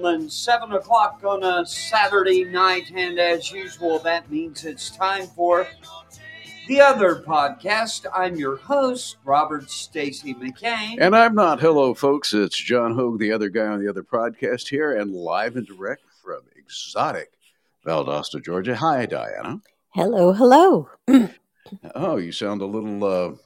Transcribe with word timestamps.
Gentlemen. 0.00 0.30
Seven 0.30 0.72
o'clock 0.72 1.20
on 1.26 1.44
a 1.44 1.66
Saturday 1.66 2.44
night, 2.44 2.90
and 2.94 3.18
as 3.18 3.52
usual, 3.52 3.98
that 3.98 4.30
means 4.30 4.64
it's 4.64 4.88
time 4.88 5.26
for 5.26 5.66
the 6.68 6.80
other 6.80 7.16
podcast. 7.16 8.06
I'm 8.14 8.34
your 8.34 8.56
host, 8.56 9.18
Robert 9.26 9.70
Stacy 9.70 10.32
McCain. 10.32 10.96
And 10.98 11.14
I'm 11.14 11.34
not. 11.34 11.60
Hello, 11.60 11.92
folks. 11.92 12.32
It's 12.32 12.56
John 12.56 12.94
Hoge, 12.94 13.18
the 13.18 13.30
other 13.30 13.50
guy 13.50 13.66
on 13.66 13.84
the 13.84 13.90
other 13.90 14.02
podcast 14.02 14.68
here, 14.68 14.96
and 14.96 15.14
live 15.14 15.56
and 15.56 15.66
direct 15.66 16.04
from 16.24 16.40
exotic 16.56 17.32
Valdosta, 17.84 18.42
Georgia. 18.42 18.76
Hi, 18.76 19.06
Dianna. 19.06 19.60
Hello, 19.90 20.32
hello. 20.32 20.88
Oh, 21.94 22.16
you 22.16 22.32
sound 22.32 22.62
a 22.62 22.66
little 22.66 23.04
uh, 23.04 23.36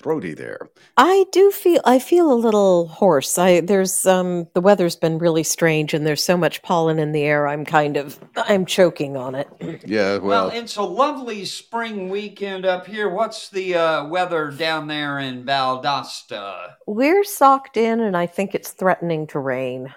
throaty 0.00 0.32
there. 0.34 0.68
I 0.96 1.26
do 1.32 1.50
feel 1.50 1.80
I 1.84 1.98
feel 1.98 2.32
a 2.32 2.34
little 2.34 2.86
hoarse. 2.88 3.36
I 3.38 3.60
there's 3.60 4.06
um 4.06 4.46
the 4.54 4.60
weather's 4.60 4.96
been 4.96 5.18
really 5.18 5.42
strange 5.42 5.92
and 5.94 6.06
there's 6.06 6.22
so 6.24 6.36
much 6.36 6.62
pollen 6.62 6.98
in 6.98 7.12
the 7.12 7.22
air. 7.24 7.48
I'm 7.48 7.64
kind 7.64 7.96
of 7.96 8.18
I'm 8.36 8.64
choking 8.64 9.16
on 9.16 9.34
it. 9.34 9.48
Yeah, 9.86 10.18
well, 10.18 10.48
well, 10.48 10.50
it's 10.50 10.76
a 10.76 10.82
lovely 10.82 11.44
spring 11.44 12.08
weekend 12.10 12.66
up 12.66 12.86
here. 12.86 13.08
What's 13.08 13.48
the 13.48 13.74
uh, 13.74 14.06
weather 14.08 14.50
down 14.50 14.86
there 14.86 15.18
in 15.18 15.44
Valdosta? 15.44 16.74
We're 16.86 17.24
socked 17.24 17.76
in 17.76 18.00
and 18.00 18.16
I 18.16 18.26
think 18.26 18.54
it's 18.54 18.72
threatening 18.72 19.26
to 19.28 19.38
rain. 19.38 19.94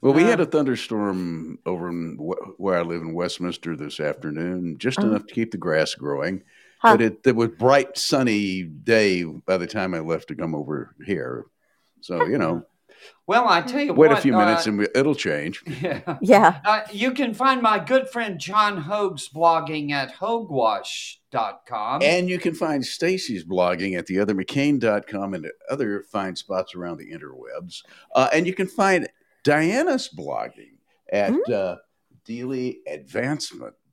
well, 0.00 0.12
we 0.14 0.24
uh, 0.24 0.28
had 0.28 0.40
a 0.40 0.46
thunderstorm 0.46 1.58
over 1.66 1.88
in 1.88 2.16
wh- 2.18 2.60
where 2.60 2.78
I 2.78 2.82
live 2.82 3.02
in 3.02 3.14
Westminster 3.14 3.76
this 3.76 4.00
afternoon, 4.00 4.78
just 4.78 4.98
Uh-huh. 4.98 5.08
enough 5.08 5.26
to 5.26 5.34
keep 5.34 5.50
the 5.50 5.58
grass 5.58 5.94
growing. 5.94 6.42
Huh. 6.78 6.92
But 6.96 7.02
it, 7.02 7.20
it 7.26 7.36
was 7.36 7.50
bright, 7.50 7.98
sunny 7.98 8.62
day 8.62 9.24
by 9.24 9.56
the 9.56 9.66
time 9.66 9.94
I 9.94 9.98
left 10.00 10.28
to 10.28 10.34
come 10.36 10.54
over 10.54 10.94
here. 11.04 11.46
So 12.00 12.24
you 12.26 12.38
know, 12.38 12.64
Well, 13.26 13.48
I 13.48 13.60
tell 13.62 13.80
you 13.82 13.92
wait 13.94 14.08
what. 14.10 14.18
a 14.18 14.22
few 14.22 14.32
minutes 14.32 14.66
uh, 14.66 14.70
and 14.70 14.78
we, 14.78 14.86
it'll 14.94 15.14
change. 15.16 15.62
yeah. 15.82 16.18
Yeah. 16.22 16.60
Uh, 16.64 16.82
you 16.92 17.10
can 17.12 17.34
find 17.34 17.60
my 17.62 17.78
good 17.78 18.08
friend 18.08 18.38
John 18.38 18.76
Hoge's 18.76 19.28
blogging 19.28 19.90
at 19.90 20.14
hogewash.com. 20.14 22.02
And 22.02 22.28
you 22.28 22.38
can 22.38 22.54
find 22.54 22.84
Stacy's 22.84 23.44
blogging 23.44 23.98
at 23.98 24.06
theothermccain.com 24.06 25.34
and 25.34 25.50
other 25.70 26.02
fine 26.04 26.36
spots 26.36 26.74
around 26.74 26.98
the 26.98 27.12
interwebs. 27.12 27.82
Uh, 28.14 28.28
and 28.32 28.46
you 28.46 28.54
can 28.54 28.66
find 28.68 29.08
Dianna's 29.44 30.08
blogging 30.16 30.78
at 31.12 31.32
uh, 31.50 31.76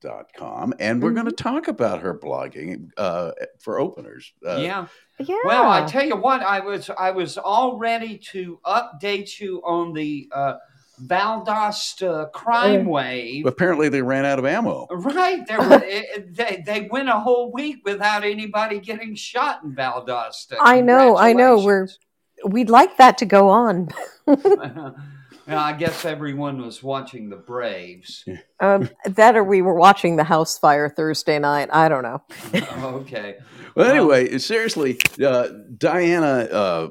DeeleyAdvancement.com. 0.06 0.74
And 0.80 1.02
we're 1.02 1.12
going 1.12 1.26
to 1.26 1.32
talk 1.32 1.68
about 1.68 2.02
her 2.02 2.18
blogging 2.18 2.90
uh, 2.98 3.32
for 3.60 3.80
openers. 3.80 4.34
Uh, 4.46 4.58
yeah. 4.58 4.88
Yeah. 5.20 5.38
Well, 5.46 5.70
I 5.70 5.86
tell 5.86 6.06
you 6.06 6.18
what, 6.18 6.42
I 6.42 6.60
was 6.60 6.90
I 6.90 7.12
was 7.12 7.38
all 7.38 7.78
ready 7.78 8.18
to 8.32 8.60
update 8.66 9.40
you 9.40 9.62
on 9.64 9.94
the 9.94 10.28
uh, 10.32 10.56
Valdosta 11.06 12.32
crime 12.34 12.86
wave. 12.86 13.46
Apparently, 13.46 13.88
they 13.88 14.02
ran 14.02 14.26
out 14.26 14.40
of 14.40 14.46
ammo. 14.46 14.88
Right, 14.92 15.46
there 15.48 15.60
were, 15.60 15.76
it, 15.84 16.06
it- 16.16 16.36
they 16.36 16.64
they 16.66 16.88
went 16.92 17.08
a 17.08 17.14
whole 17.20 17.52
week 17.54 17.78
without 17.86 18.26
anybody 18.26 18.80
getting 18.80 19.16
shot 19.16 19.64
in 19.64 19.74
Valdosta. 19.74 20.58
I 20.60 20.82
know, 20.82 21.16
I 21.16 21.32
know, 21.32 21.64
we're- 21.64 21.88
we'd 22.46 22.70
like 22.70 22.98
that 22.98 23.18
to 23.20 23.26
go 23.26 23.48
on. 23.48 23.88
Congratulations. 25.46 25.48
Well, 25.48 25.60
I 25.60 25.74
guess 25.74 26.06
everyone 26.06 26.62
was 26.62 26.82
watching 26.82 27.30
the 27.30 27.36
Braves. 27.36 28.26
Um, 28.60 28.90
that 29.06 29.36
or 29.36 29.44
we 29.44 29.62
were 29.62 29.76
watching 29.76 30.16
the 30.16 30.24
house 30.24 30.58
fire 30.58 30.90
Thursday 30.90 31.40
night. 31.40 31.70
I 31.72 31.88
don't 31.88 32.04
know. 32.04 32.22
okay. 33.00 33.38
Well, 33.76 33.90
anyway, 33.92 34.38
seriously, 34.40 34.98
uh, 35.24 35.50
Dianna 35.78 36.52
uh, 36.52 36.88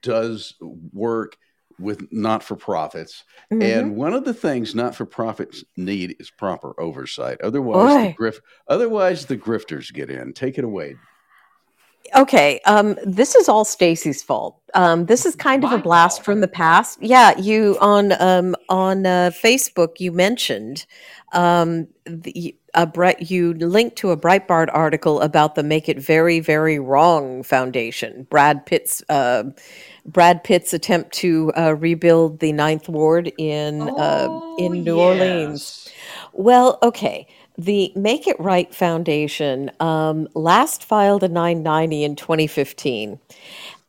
does 0.00 0.54
work 0.92 1.36
with 1.78 2.12
not 2.12 2.42
for 2.42 2.56
profits. 2.56 3.24
Mhm. 3.50 3.62
And 3.62 3.96
one 3.96 4.12
of 4.12 4.24
the 4.24 4.34
things 4.34 4.74
not 4.74 4.94
for 4.94 5.06
profits 5.06 5.64
need 5.76 6.16
is 6.20 6.30
proper 6.30 6.78
oversight. 6.78 7.40
Otherwise, 7.40 8.08
the 8.08 8.12
grif- 8.12 8.40
otherwise 8.68 9.26
the 9.26 9.36
grifters 9.36 9.92
get 9.92 10.10
in. 10.10 10.32
Take 10.32 10.58
it 10.58 10.64
away. 10.64 10.96
Okay, 12.14 12.60
um, 12.66 12.96
this 13.04 13.34
is 13.34 13.48
all 13.48 13.64
Stacy's 13.64 14.22
fault. 14.22 14.60
Um, 14.74 15.06
this 15.06 15.24
is 15.24 15.34
kind 15.34 15.64
of 15.64 15.72
a 15.72 15.78
blast 15.78 16.22
from 16.22 16.40
the 16.40 16.48
past. 16.48 16.98
Yeah, 17.00 17.38
you 17.38 17.76
on 17.80 18.12
um, 18.20 18.54
on 18.68 19.06
uh, 19.06 19.30
Facebook 19.32 20.00
you 20.00 20.12
mentioned 20.12 20.86
um, 21.32 21.88
the, 22.04 22.54
a 22.74 22.86
bright 22.86 23.30
you 23.30 23.54
linked 23.54 23.96
to 23.96 24.10
a 24.10 24.16
Breitbart 24.16 24.68
article 24.72 25.20
about 25.20 25.54
the 25.54 25.62
Make 25.62 25.88
It 25.88 25.98
Very 25.98 26.40
Very 26.40 26.78
Wrong 26.78 27.42
Foundation. 27.42 28.26
Brad 28.30 28.66
Pitt's 28.66 29.02
uh, 29.08 29.44
Brad 30.04 30.44
Pitt's 30.44 30.72
attempt 30.72 31.12
to 31.14 31.52
uh, 31.56 31.74
rebuild 31.74 32.40
the 32.40 32.52
Ninth 32.52 32.88
Ward 32.88 33.32
in 33.38 33.82
uh, 33.82 34.26
Oh, 34.28 34.56
in 34.58 34.84
New 34.84 34.98
Orleans. 34.98 35.88
Well, 36.32 36.78
okay. 36.82 37.26
The 37.58 37.92
Make 37.94 38.26
It 38.26 38.38
Right 38.40 38.74
Foundation 38.74 39.70
um, 39.80 40.28
last 40.34 40.84
filed 40.84 41.22
a 41.22 41.28
990 41.28 42.04
in 42.04 42.16
2015. 42.16 43.18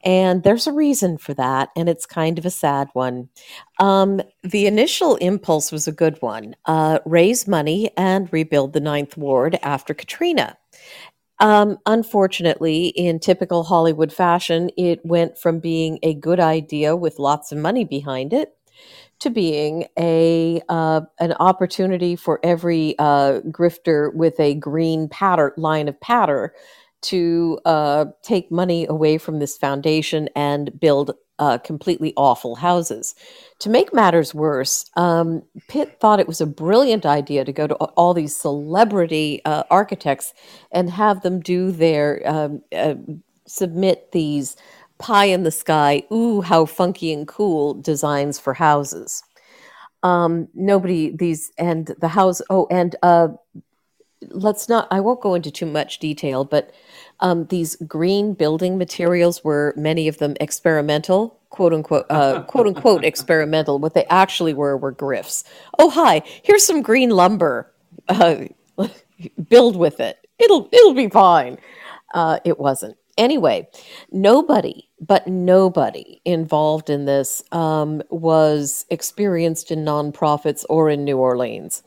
And 0.06 0.44
there's 0.44 0.68
a 0.68 0.74
reason 0.74 1.18
for 1.18 1.34
that, 1.35 1.69
and 1.78 1.88
it's 1.88 2.06
kind 2.06 2.38
of 2.38 2.46
a 2.46 2.50
sad 2.50 2.90
one. 2.91 3.29
Um, 3.79 4.22
the 4.44 4.68
initial 4.68 5.16
impulse 5.16 5.72
was 5.72 5.88
a 5.88 5.94
good 5.94 6.22
one 6.22 6.56
uh, 6.66 7.00
raise 7.06 7.47
money 7.47 7.90
and 7.96 8.31
rebuild 8.34 8.73
the 8.73 8.81
Ninth 8.81 9.16
Ward 9.16 9.57
after 9.63 9.94
Katrina. 9.94 10.57
Um, 11.40 11.78
unfortunately, 11.85 12.88
in 12.88 13.19
typical 13.19 13.63
Hollywood 13.63 14.12
fashion, 14.12 14.69
it 14.78 15.06
went 15.06 15.38
from 15.38 15.59
being 15.59 16.00
a 16.03 16.13
good 16.13 16.40
idea 16.40 16.96
with 16.96 17.18
lots 17.18 17.52
of 17.52 17.57
money 17.57 17.85
behind 17.85 18.34
it 18.34 18.56
to 19.23 19.29
being 19.29 19.85
a 19.97 20.61
uh, 20.67 21.01
an 21.19 21.31
opportunity 21.39 22.16
for 22.16 22.41
every 22.44 22.95
uh, 23.00 23.39
grifter 23.47 24.13
with 24.13 24.38
a 24.38 24.53
green 24.56 25.07
patter 25.07 25.53
line 25.56 25.88
of 25.88 26.00
patter 26.01 26.53
to 27.01 27.57
uh, 27.66 28.06
take 28.22 28.51
money 28.51 28.85
away 28.88 29.17
from 29.17 29.39
this 29.39 29.57
foundation 29.57 30.29
and 30.35 30.78
build 30.78 31.16
uh, 31.39 31.57
completely 31.57 32.13
awful 32.17 32.56
houses. 32.56 33.16
To 33.59 33.69
make 33.69 33.94
matters 33.94 34.34
worse, 34.35 34.89
um, 34.95 35.41
Pitt 35.69 36.00
thought 36.01 36.19
it 36.19 36.28
was 36.28 36.41
a 36.41 36.45
brilliant 36.45 37.05
idea 37.05 37.45
to 37.45 37.53
go 37.53 37.66
to 37.66 37.75
all 37.75 38.13
these 38.13 38.35
celebrity 38.35 39.41
uh, 39.45 39.63
architects 39.72 40.34
and 40.72 40.90
have 40.90 41.22
them 41.22 41.40
do 41.40 41.72
their 41.72 42.22
um, 42.25 42.61
uh, 42.75 42.95
submit 43.45 44.11
these 44.11 44.55
pie 45.03 45.25
in 45.25 45.44
the 45.44 45.52
sky, 45.52 46.02
ooh, 46.14 46.40
how 46.40 46.66
funky 46.66 47.11
and 47.11 47.28
cool 47.28 47.73
designs 47.73 48.40
for 48.40 48.53
houses. 48.53 49.22
Um, 50.02 50.47
nobody, 50.53 51.14
these, 51.14 51.52
and 51.58 51.88
the 52.00 52.08
house, 52.08 52.41
oh, 52.50 52.67
and 52.72 52.96
uh, 53.03 53.28
let's 54.29 54.70
not, 54.70 54.88
I 54.91 55.02
won't 55.02 55.20
go 55.20 55.35
into 55.35 55.52
too 55.52 55.66
much 55.66 56.00
detail, 56.00 56.46
but 56.46 56.72
um, 57.20 57.47
these 57.47 57.76
green 57.85 58.34
building 58.34 58.78
materials 58.78 59.44
were 59.44 59.73
many 59.76 60.08
of 60.08 60.20
them 60.20 60.38
experimental, 60.40 61.38
quote 61.50 61.73
unquote, 61.73 62.05
uh, 62.09 62.44
quote 62.47 62.67
unquote 62.67 63.03
experimental. 63.03 63.79
What 63.79 63.96
they 63.96 64.05
actually 64.05 64.53
were 64.53 64.78
were 64.78 64.94
grifts. 64.94 65.44
Oh, 65.79 65.90
hi, 65.90 66.22
here's 66.44 66.66
some 66.66 66.82
green 66.82 67.09
lumber. 67.09 67.70
Uh, 68.08 68.46
build 69.50 69.76
with 69.76 70.00
it. 70.00 70.17
It'll 70.40 70.70
it'll 70.72 70.94
be 70.94 71.09
fine. 71.09 71.58
Uh, 72.14 72.40
it 72.46 72.58
wasn't. 72.58 72.96
Anyway, 73.17 73.67
nobody, 74.11 74.90
but 75.08 75.28
nobody 75.28 76.22
involved 76.23 76.90
in 76.90 77.05
this 77.05 77.44
um, 77.52 78.02
was 78.09 78.85
experienced 78.90 79.70
in 79.70 79.84
nonprofits 79.84 80.64
or 80.70 80.90
in 80.90 81.03
New 81.03 81.17
Orleans. 81.17 81.84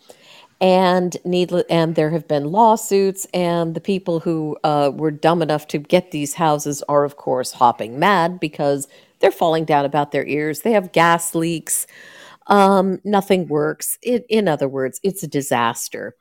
And 0.61 1.17
needless, 1.25 1.65
and 1.69 1.95
there 1.95 2.11
have 2.11 2.27
been 2.27 2.45
lawsuits, 2.45 3.27
and 3.35 3.75
the 3.75 3.81
people 3.81 4.21
who 4.21 4.57
uh, 4.65 4.91
were 4.95 5.11
dumb 5.11 5.43
enough 5.43 5.67
to 5.69 5.79
get 5.79 6.11
these 6.11 6.35
houses 6.35 6.83
are, 6.89 7.05
of 7.05 7.17
course, 7.17 7.53
hopping 7.53 7.99
mad 7.99 8.41
because 8.41 8.89
they're 9.21 9.31
falling 9.31 9.65
down 9.65 9.85
about 9.85 10.13
their 10.13 10.27
ears. 10.27 10.61
They 10.61 10.73
have 10.73 10.93
gas 10.93 11.35
leaks. 11.35 11.87
Um, 12.47 13.01
nothing 13.05 13.49
works. 13.49 13.99
It, 14.03 14.25
in 14.29 14.49
other 14.49 14.69
words, 14.69 15.01
it's 15.03 15.23
a 15.23 15.29
disaster. 15.29 16.15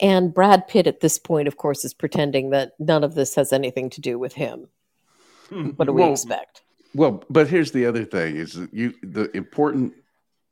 And 0.00 0.32
Brad 0.32 0.68
Pitt, 0.68 0.86
at 0.86 1.00
this 1.00 1.18
point, 1.18 1.48
of 1.48 1.56
course, 1.56 1.84
is 1.84 1.92
pretending 1.92 2.50
that 2.50 2.72
none 2.78 3.04
of 3.04 3.14
this 3.14 3.34
has 3.34 3.52
anything 3.52 3.90
to 3.90 4.00
do 4.00 4.18
with 4.18 4.34
him. 4.34 4.68
What 5.76 5.86
do 5.86 5.92
we 5.92 6.02
Well, 6.02 6.12
expect? 6.12 6.62
Well, 6.94 7.24
but 7.30 7.48
here's 7.48 7.72
the 7.72 7.86
other 7.86 8.04
thing: 8.04 8.36
is 8.36 8.54
that 8.54 8.72
you 8.74 8.94
the 9.02 9.34
important 9.36 9.94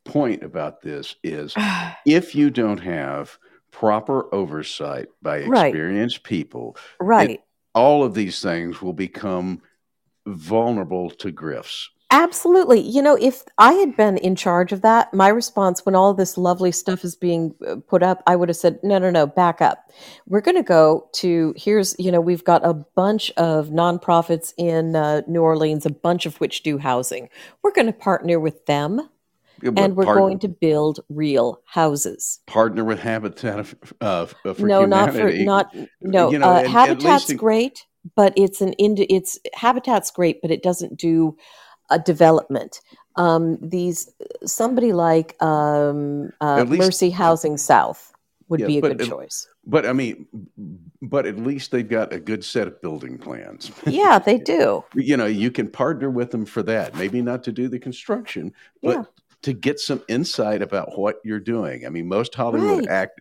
point 0.05 0.43
about 0.43 0.83
this 0.83 1.17
is 1.23 1.55
if 2.07 2.35
you 2.35 2.51
don't 2.51 2.81
have 2.81 3.39
proper 3.71 4.33
oversight 4.35 5.09
by 5.23 5.45
Right. 5.45 5.67
experienced 5.69 6.25
people, 6.25 6.77
right. 7.01 7.41
all 7.75 8.03
of 8.03 8.15
these 8.15 8.41
things 8.41 8.83
will 8.83 8.93
become 8.93 9.63
vulnerable 10.27 11.11
to 11.11 11.31
grifts. 11.33 11.87
Absolutely. 12.13 12.81
You 12.81 13.03
know, 13.03 13.17
if 13.21 13.45
I 13.57 13.75
had 13.75 13.97
been 13.97 14.17
in 14.19 14.35
charge 14.35 14.73
of 14.73 14.83
that, 14.83 15.15
my 15.15 15.29
response 15.29 15.87
when 15.87 15.95
all 15.95 16.13
this 16.13 16.37
lovely 16.37 16.73
stuff 16.73 17.05
is 17.05 17.15
being 17.15 17.55
uh, 17.67 17.77
put 17.87 18.03
up, 18.03 18.23
I 18.27 18.35
would 18.35 18.49
have 18.49 18.57
said, 18.57 18.81
no, 18.83 18.99
no, 18.99 19.11
no, 19.11 19.29
back 19.29 19.63
up. 19.63 19.91
We're 20.27 20.41
going 20.41 20.57
to 20.57 20.65
go 20.65 21.09
to 21.15 21.55
here's, 21.57 21.95
you 22.01 22.11
know, 22.11 22.21
we've 22.21 22.45
got 22.45 22.67
a 22.67 22.75
bunch 22.75 23.31
of 23.37 23.69
nonprofits 23.69 24.53
in 24.59 24.97
uh, 24.97 25.23
New 25.29 25.43
Orleans, 25.43 25.87
a 25.87 25.91
bunch 25.91 26.27
of 26.27 26.41
which 26.41 26.65
do 26.65 26.79
housing. 26.79 27.29
We're 27.63 27.73
going 27.73 27.87
to 27.87 27.93
partner 27.93 28.41
with 28.41 28.67
them 28.67 29.09
and 29.63 29.95
we're 29.95 30.05
going 30.05 30.41
to 30.41 30.49
build 30.49 31.01
real 31.09 31.61
houses. 31.65 32.41
partner 32.47 32.85
with 32.85 32.99
Habitat 32.99 33.73
uh, 34.01 34.27
for 34.27 34.67
no, 34.67 34.85
not 34.85 35.13
for, 35.13 35.31
not, 35.31 35.73
no. 36.01 36.33
You 36.33 36.39
know, 36.39 36.51
uh, 36.51 36.61
at 36.61 36.67
Habitat's 36.67 37.29
least 37.29 37.39
great, 37.39 37.87
but 38.17 38.33
it's 38.37 38.61
an, 38.61 38.73
ind- 38.79 39.07
it's, 39.09 39.39
Habitat's 39.55 40.11
great, 40.11 40.43
but 40.43 40.51
it 40.51 40.63
doesn't 40.63 40.99
do 40.99 41.37
a 41.91 41.99
development. 41.99 42.81
Um, 43.17 43.59
these 43.61 44.11
somebody 44.45 44.93
like 44.93 45.41
um, 45.43 46.33
uh, 46.41 46.63
least- 46.63 46.79
Mercy 46.85 47.11
Housing 47.11 47.57
South 47.57 48.13
would 48.49 48.61
Yeah, 48.61 48.67
be 48.67 48.79
a 48.79 48.81
but 48.81 48.99
good 48.99 49.09
choice. 49.09 49.47
But 49.67 49.85
I 49.87 49.93
mean, 49.93 50.27
but 51.03 51.27
at 51.27 51.37
least 51.39 51.71
they've 51.71 51.89
got 51.89 52.13
a 52.13 52.19
good 52.19 52.45
set 52.45 52.67
of 52.67 52.81
building 52.81 53.19
plans. 53.19 53.71
Yeah, 53.87 54.19
they 54.19 54.39
do. 54.57 54.83
you 54.95 55.17
know, 55.17 55.27
you 55.27 55.51
can 55.51 55.69
partner 55.69 56.11
with 56.11 56.31
them 56.31 56.47
for 56.47 56.63
that. 56.65 56.95
Maybe 56.97 57.21
not 57.23 57.45
to 57.45 57.53
do 57.53 57.69
the 57.69 57.79
construction, 57.79 58.53
but 58.83 58.97
Yeah. 58.97 59.03
to 59.43 59.53
get 59.53 59.79
some 59.79 60.03
insight 60.09 60.63
about 60.63 60.99
what 60.99 61.21
you're 61.25 61.39
doing. 61.41 61.85
I 61.87 61.91
mean, 61.91 62.09
most 62.09 62.35
Hollywood 62.35 62.81
Right. 62.81 62.89
act, 62.89 63.21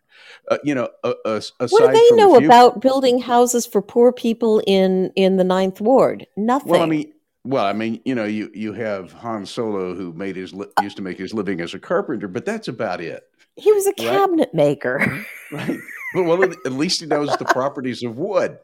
uh, 0.49 0.57
you 0.63 0.73
know, 0.75 0.89
uh, 1.03 1.13
uh, 1.25 1.29
aside 1.59 1.67
What 1.69 1.91
do 1.93 1.99
they 1.99 2.15
know 2.15 2.37
few- 2.37 2.47
about 2.47 2.81
building 2.81 3.19
houses 3.19 3.65
for 3.65 3.81
poor 3.81 4.11
people 4.11 4.61
in 4.65 5.11
in 5.15 5.37
the 5.37 5.43
Ninth 5.43 5.79
Ward? 5.81 6.25
Nothing. 6.37 6.71
Well, 6.71 6.81
I 6.81 6.85
mean, 6.87 7.11
well, 7.43 7.65
I 7.65 7.73
mean, 7.73 8.01
you 8.05 8.15
know, 8.15 8.25
you 8.25 8.51
you 8.53 8.73
have 8.73 9.11
Han 9.13 9.45
Solo 9.45 9.95
who 9.95 10.13
made 10.13 10.35
his 10.35 10.53
li- 10.53 10.67
used 10.81 10.97
to 10.97 11.01
make 11.03 11.17
his 11.17 11.33
living 11.33 11.61
as 11.61 11.73
a 11.73 11.79
carpenter, 11.79 12.27
but 12.27 12.45
that's 12.45 12.67
about 12.67 13.01
it, 13.01 13.23
he 13.55 13.71
was 13.71 13.87
a 13.87 13.93
cabinet 13.93 14.53
maker. 14.53 15.25
right? 15.51 15.77
But 16.13 16.23
well, 16.23 16.43
at 16.43 16.71
least 16.71 17.01
he 17.01 17.05
knows 17.05 17.35
the 17.37 17.45
properties 17.45 18.03
of 18.03 18.17
wood. 18.17 18.57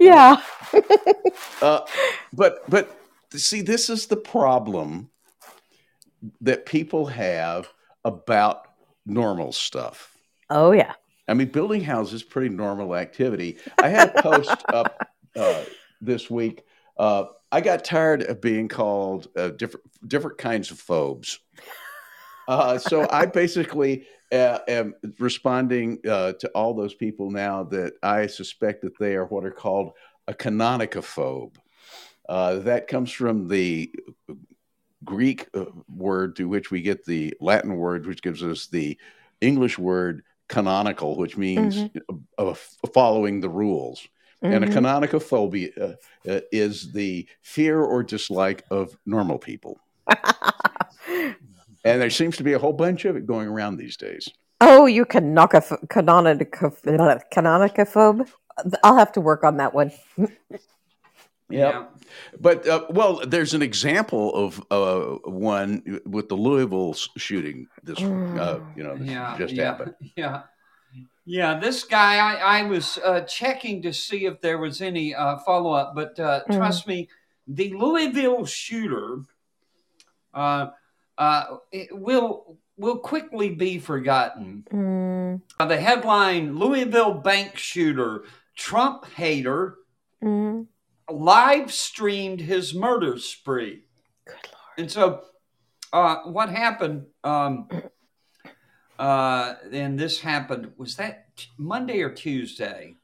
yeah. 0.00 0.42
Uh, 1.62 1.80
but 2.32 2.68
but 2.68 2.96
see, 3.32 3.60
this 3.62 3.90
is 3.90 4.06
the 4.06 4.16
problem 4.16 5.10
that 6.40 6.66
people 6.66 7.06
have 7.06 7.68
about 8.04 8.62
normal 9.06 9.52
stuff. 9.52 10.16
Oh 10.50 10.72
yeah. 10.72 10.94
I 11.28 11.34
mean, 11.34 11.48
building 11.48 11.82
houses 11.82 12.14
is 12.14 12.22
pretty 12.22 12.48
normal 12.48 12.96
activity. 12.96 13.58
I 13.82 13.88
had 13.88 14.16
a 14.16 14.22
post 14.22 14.64
up 14.72 15.08
uh, 15.36 15.64
this 16.00 16.30
week. 16.30 16.64
Uh, 16.96 17.26
I 17.50 17.60
got 17.60 17.84
tired 17.84 18.22
of 18.22 18.40
being 18.40 18.68
called 18.68 19.28
uh, 19.36 19.48
different 19.50 19.86
different 20.06 20.38
kinds 20.38 20.70
of 20.70 20.78
phobes. 20.78 21.38
Uh, 22.46 22.78
so 22.78 23.06
I 23.10 23.26
basically 23.42 24.06
uh, 24.32 24.58
am 24.68 24.94
responding 25.18 25.98
uh, 26.08 26.32
to 26.34 26.48
all 26.48 26.74
those 26.74 26.94
people 26.94 27.30
now 27.30 27.64
that 27.64 27.94
I 28.02 28.26
suspect 28.26 28.82
that 28.82 28.98
they 28.98 29.14
are 29.14 29.26
what 29.26 29.44
are 29.44 29.50
called 29.50 29.92
a 30.26 30.34
canonicophobe. 30.34 31.56
Uh, 32.28 32.56
that 32.56 32.88
comes 32.88 33.10
from 33.10 33.48
the 33.48 33.90
Greek 35.04 35.48
uh, 35.54 35.64
word 35.88 36.36
to 36.36 36.48
which 36.48 36.70
we 36.70 36.82
get 36.82 37.04
the 37.04 37.34
Latin 37.40 37.76
word, 37.76 38.06
which 38.06 38.20
gives 38.20 38.42
us 38.42 38.66
the 38.66 38.98
English 39.40 39.78
word 39.78 40.22
canonical, 40.48 41.16
which 41.16 41.36
means 41.36 41.88
uh, 42.38 42.54
following 42.92 43.40
the 43.40 43.48
rules. 43.48 44.06
And 44.40 44.62
a 44.64 44.66
Mhm. 44.68 44.72
canonicophobia 44.74 45.70
uh, 45.80 46.30
uh, 46.30 46.40
is 46.52 46.92
the 46.92 47.26
fear 47.42 47.80
or 47.80 48.02
dislike 48.02 48.62
of 48.70 48.96
normal 49.06 49.38
people. 49.38 49.80
And 51.84 52.02
there 52.02 52.10
seems 52.10 52.36
to 52.36 52.42
be 52.42 52.52
a 52.54 52.58
whole 52.58 52.72
bunch 52.72 53.04
of 53.04 53.16
it 53.16 53.24
going 53.24 53.48
around 53.48 53.76
these 53.76 53.96
days. 53.96 54.28
Oh, 54.60 54.86
you 54.86 55.04
canonicoph- 55.06 55.86
canonicoph- 55.88 56.82
canonicophobe. 57.32 58.28
I'll 58.82 58.96
have 58.96 59.12
to 59.12 59.20
work 59.20 59.44
on 59.44 59.56
that 59.58 59.74
one. 59.74 59.92
Yeah. 61.50 61.86
But, 62.38 62.68
uh, 62.68 62.84
well, 62.90 63.22
there's 63.26 63.54
an 63.54 63.62
example 63.62 64.34
of 64.34 64.62
uh, 64.70 65.16
one 65.30 66.00
with 66.04 66.28
the 66.28 66.34
Louisville 66.34 66.92
shooting 67.16 67.66
this, 67.82 67.98
uh, 68.02 68.60
you 68.76 68.84
know, 68.84 68.98
this 68.98 69.08
yeah, 69.08 69.34
just 69.38 69.54
yeah, 69.54 69.64
happened. 69.64 69.94
Yeah. 70.16 70.42
Yeah, 71.30 71.60
this 71.60 71.84
guy, 71.84 72.16
I, 72.16 72.60
I 72.60 72.62
was 72.62 72.96
uh, 73.04 73.20
checking 73.20 73.82
to 73.82 73.92
see 73.92 74.24
if 74.24 74.40
there 74.40 74.56
was 74.56 74.80
any 74.80 75.14
uh, 75.14 75.36
follow 75.44 75.72
up, 75.72 75.94
but 75.94 76.18
uh, 76.18 76.40
Mm. 76.48 76.56
trust 76.56 76.86
me, 76.86 77.08
the 77.46 77.70
Louisville 77.74 78.46
shooter 78.46 79.24
uh, 80.32 80.68
uh, 81.18 81.44
will 81.92 82.56
will 82.78 82.96
quickly 82.98 83.50
be 83.50 83.78
forgotten. 83.78 84.64
Mm, 84.72 85.42
Uh, 85.60 85.66
the 85.66 85.76
headline 85.76 86.56
Louisville 86.56 87.12
bank 87.14 87.58
shooter, 87.58 88.24
Trump 88.56 89.04
hater, 89.16 89.76
mm. 90.22 90.66
live 91.10 91.72
streamed 91.72 92.40
his 92.40 92.72
murder 92.72 93.18
spree. 93.18 93.82
Good 94.24 94.34
lord. 94.34 94.78
And 94.78 94.90
so, 94.90 95.24
uh, 95.92 96.22
what 96.24 96.48
happened? 96.50 97.06
Um, 97.24 97.68
uh, 98.98 99.54
and 99.72 99.98
this 99.98 100.20
happened. 100.20 100.72
Was 100.76 100.96
that 100.96 101.36
t- 101.36 101.48
Monday 101.56 102.02
or 102.02 102.10
Tuesday? 102.10 102.96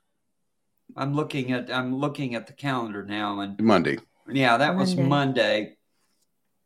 I'm 0.97 1.15
looking 1.15 1.53
at 1.53 1.71
I'm 1.73 1.97
looking 1.97 2.35
at 2.35 2.47
the 2.47 2.53
calendar 2.53 3.05
now, 3.05 3.41
and 3.41 3.61
Monday. 3.61 3.99
yeah, 4.29 4.57
that 4.57 4.77
was 4.77 4.97
Monday. 4.97 5.09
Monday. 5.09 5.77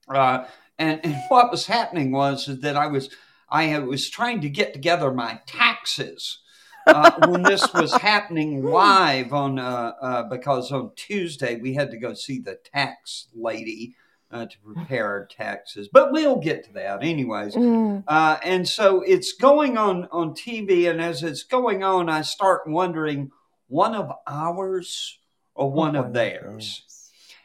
Uh, 0.09 0.47
and, 0.79 1.01
and 1.05 1.17
what 1.29 1.51
was 1.51 1.67
happening 1.67 2.12
was 2.12 2.47
that 2.47 2.76
I 2.76 2.87
was 2.87 3.11
I 3.50 3.79
was 3.79 4.09
trying 4.09 4.41
to 4.43 4.49
get 4.49 4.73
together 4.73 5.12
my 5.12 5.41
taxes 5.47 6.38
uh, 6.87 7.12
when 7.26 7.43
this 7.43 7.73
was 7.75 7.93
happening 8.00 8.62
live 8.62 9.33
on 9.33 9.59
uh, 9.59 9.93
uh, 10.00 10.23
because 10.25 10.73
on 10.73 10.93
Tuesday 10.97 11.57
we 11.61 11.75
had 11.75 11.91
to 11.91 11.99
go 11.99 12.14
see 12.14 12.38
the 12.38 12.59
tax 12.73 13.29
lady 13.35 13.95
uh, 14.30 14.47
to 14.47 14.56
prepare 14.64 15.06
our 15.06 15.26
taxes, 15.26 15.88
but 15.92 16.12
we'll 16.12 16.37
get 16.37 16.64
to 16.64 16.73
that 16.75 17.02
anyways. 17.02 17.54
Mm. 17.54 18.04
Uh, 18.06 18.38
and 18.42 18.68
so 18.68 19.02
it's 19.02 19.32
going 19.32 19.78
on 19.78 20.08
on 20.12 20.35
TV, 20.35 20.90
and 20.90 21.00
as 21.00 21.23
it's 21.23 21.42
going 21.42 21.82
on, 21.82 22.08
I 22.08 22.23
start 22.23 22.62
wondering 22.66 23.30
one 23.68 23.94
of 23.94 24.12
ours 24.26 25.18
or 25.54 25.70
one 25.70 25.97
of 25.97 26.12
theirs. 26.12 26.85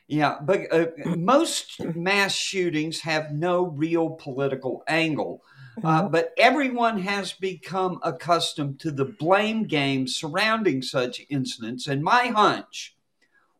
Yeah, 0.07 0.37
but 0.41 0.71
uh, 0.71 0.87
most 1.15 1.79
mass 1.95 2.35
shootings 2.35 3.01
have 3.01 3.31
no 3.31 3.65
real 3.65 4.11
political 4.11 4.83
angle. 4.87 5.41
Uh, 5.83 6.03
but 6.03 6.33
everyone 6.37 6.99
has 6.99 7.33
become 7.33 7.99
accustomed 8.03 8.79
to 8.79 8.91
the 8.91 9.05
blame 9.05 9.63
game 9.63 10.07
surrounding 10.07 10.83
such 10.83 11.21
incidents. 11.29 11.87
And 11.87 12.03
my 12.03 12.27
hunch, 12.27 12.95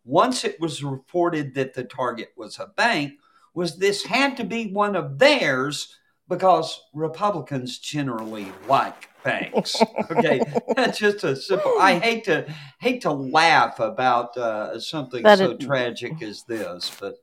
once 0.06 0.44
it 0.44 0.60
was 0.60 0.84
reported 0.84 1.54
that 1.56 1.74
the 1.74 1.84
target 1.84 2.30
was 2.36 2.60
a 2.60 2.68
bank, 2.68 3.14
was 3.54 3.78
this 3.78 4.04
had 4.04 4.36
to 4.38 4.44
be 4.44 4.72
one 4.72 4.96
of 4.96 5.20
theirs 5.20 5.98
because 6.28 6.82
Republicans 6.94 7.78
generally 7.80 8.52
like 8.68 9.10
banks. 9.24 9.76
Okay, 10.12 10.42
that's 10.76 10.98
just 11.06 11.24
a 11.24 11.36
simple. 11.36 11.76
I 11.80 12.00
hate 12.00 12.24
to 12.26 12.46
hate 12.80 13.02
to 13.02 13.12
laugh 13.12 13.80
about 13.80 14.36
uh, 14.38 14.80
something 14.80 15.24
That 15.24 15.38
so 15.40 15.52
is- 15.52 15.66
tragic 15.66 16.22
as 16.22 16.44
this, 16.44 16.92
but 17.00 17.16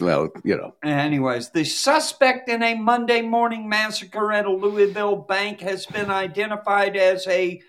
Well, 0.00 0.28
you 0.44 0.56
know, 0.56 0.74
Anyways, 0.82 1.50
the 1.50 1.64
suspect 1.64 2.48
in 2.48 2.62
a 2.62 2.74
Monday 2.74 3.22
morning 3.22 3.68
massacre 3.68 4.32
at 4.32 4.44
a 4.46 4.52
Louisville 4.52 5.16
bank 5.16 5.60
has 5.60 5.86
been 5.86 6.10
identified 6.10 6.96
as 6.96 7.26
a 7.28 7.60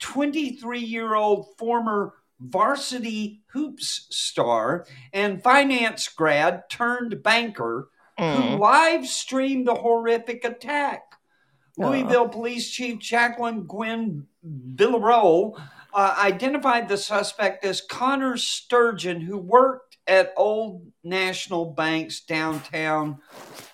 23 0.00 0.78
year 0.80 1.14
old 1.14 1.56
former 1.58 2.14
varsity 2.40 3.42
hoops 3.52 4.06
star 4.10 4.86
and 5.12 5.42
finance 5.42 6.08
grad 6.08 6.68
turned 6.68 7.22
banker 7.22 7.88
who 8.18 8.24
Mm. 8.24 8.58
live 8.60 9.06
streamed 9.06 9.66
the 9.66 9.74
horrific 9.74 10.44
attack. 10.44 11.02
Louisville 11.76 12.28
Police 12.28 12.70
Chief 12.70 13.00
Jacqueline 13.00 13.64
Gwen 13.64 14.26
Villareau 14.46 15.60
uh, 15.92 16.14
identified 16.18 16.88
the 16.88 16.96
suspect 16.96 17.64
as 17.64 17.80
Connor 17.80 18.36
Sturgeon, 18.36 19.20
who 19.20 19.36
worked 19.38 19.96
at 20.06 20.32
Old 20.36 20.86
National 21.02 21.64
Bank's 21.72 22.20
downtown 22.20 23.18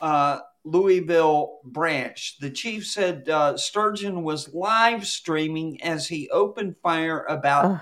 uh, 0.00 0.38
Louisville 0.64 1.58
branch. 1.64 2.36
The 2.40 2.50
chief 2.50 2.86
said 2.86 3.28
uh, 3.28 3.56
Sturgeon 3.58 4.22
was 4.22 4.54
live 4.54 5.06
streaming 5.06 5.82
as 5.82 6.06
he 6.08 6.30
opened 6.30 6.76
fire 6.82 7.24
about 7.24 7.64
Ugh. 7.66 7.80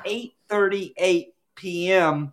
8:38 0.51 1.27
p.m. 1.55 2.33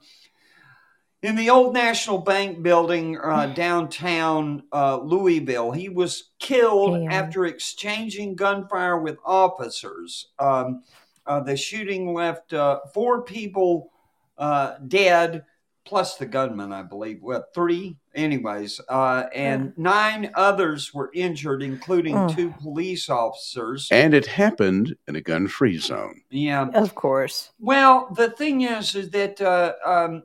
in 1.21 1.35
the 1.35 1.49
Old 1.49 1.73
National 1.73 2.19
Bank 2.19 2.61
building 2.61 3.17
uh, 3.17 3.47
downtown 3.47 4.63
uh, 4.71 4.97
Louisville. 4.97 5.71
He 5.71 5.89
was 5.89 6.31
killed 6.39 7.07
after 7.09 7.45
exchanging 7.45 8.35
gunfire 8.35 8.99
with 8.99 9.17
officers. 9.25 10.27
Um, 10.37 10.83
uh, 11.25 11.39
the 11.39 11.57
shooting 11.57 12.13
left 12.13 12.53
uh, 12.53 12.81
four 12.93 13.23
people 13.23 13.91
uh, 14.37 14.75
dead, 14.87 15.45
plus 15.85 16.17
the 16.17 16.25
gunman, 16.25 16.73
I 16.73 16.81
believe. 16.81 17.19
Well, 17.21 17.45
three, 17.53 17.97
anyways, 18.13 18.81
uh, 18.89 19.25
and 19.33 19.73
nine 19.77 20.31
others 20.33 20.93
were 20.93 21.11
injured, 21.13 21.61
including 21.61 22.15
Mm. 22.15 22.35
two 22.35 22.51
police 22.59 23.09
officers. 23.09 23.87
And 23.91 24.13
it 24.13 24.25
happened 24.25 24.95
in 25.07 25.15
a 25.15 25.21
gun 25.21 25.47
free 25.47 25.77
zone. 25.77 26.21
Yeah. 26.29 26.67
Of 26.73 26.95
course. 26.95 27.51
Well, 27.59 28.09
the 28.15 28.31
thing 28.31 28.61
is, 28.61 28.95
is 28.95 29.11
that 29.11 29.39
uh, 29.39 29.73
um, 29.85 30.23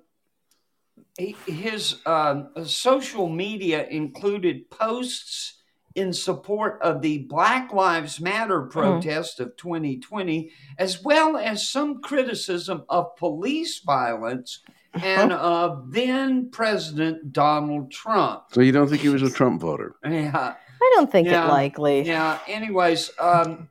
his 1.19 1.97
um, 2.07 2.49
social 2.65 3.29
media 3.29 3.87
included 3.89 4.71
posts 4.71 5.59
in 5.97 6.13
support 6.13 6.81
of 6.83 7.03
the 7.03 7.19
Black 7.19 7.73
Lives 7.73 8.21
Matter 8.21 8.63
protest 8.63 9.41
of 9.41 9.57
2020, 9.57 10.51
as 10.79 11.03
well 11.03 11.37
as 11.37 11.69
some 11.69 12.01
criticism 12.01 12.85
of 12.89 13.17
police 13.17 13.81
violence 13.81 14.61
and 14.95 15.33
of 15.33 15.93
then 15.93 16.51
President 16.51 17.33
Donald 17.33 17.91
Trump. 17.91 18.45
So 18.53 18.61
you 18.61 18.73
don't 18.73 18.89
think 18.89 19.03
he 19.03 19.09
was 19.09 19.23
a 19.23 19.31
Trump 19.31 19.61
voter? 19.61 19.97
Yeah. 20.05 20.55
I 20.83 20.93
don't 20.95 21.11
think 21.13 21.29
Yeah. 21.29 21.47
it 21.47 21.49
likely. 21.49 22.03
Yeah. 22.03 22.39
Anyways, 22.49 23.11
um, 23.19 23.69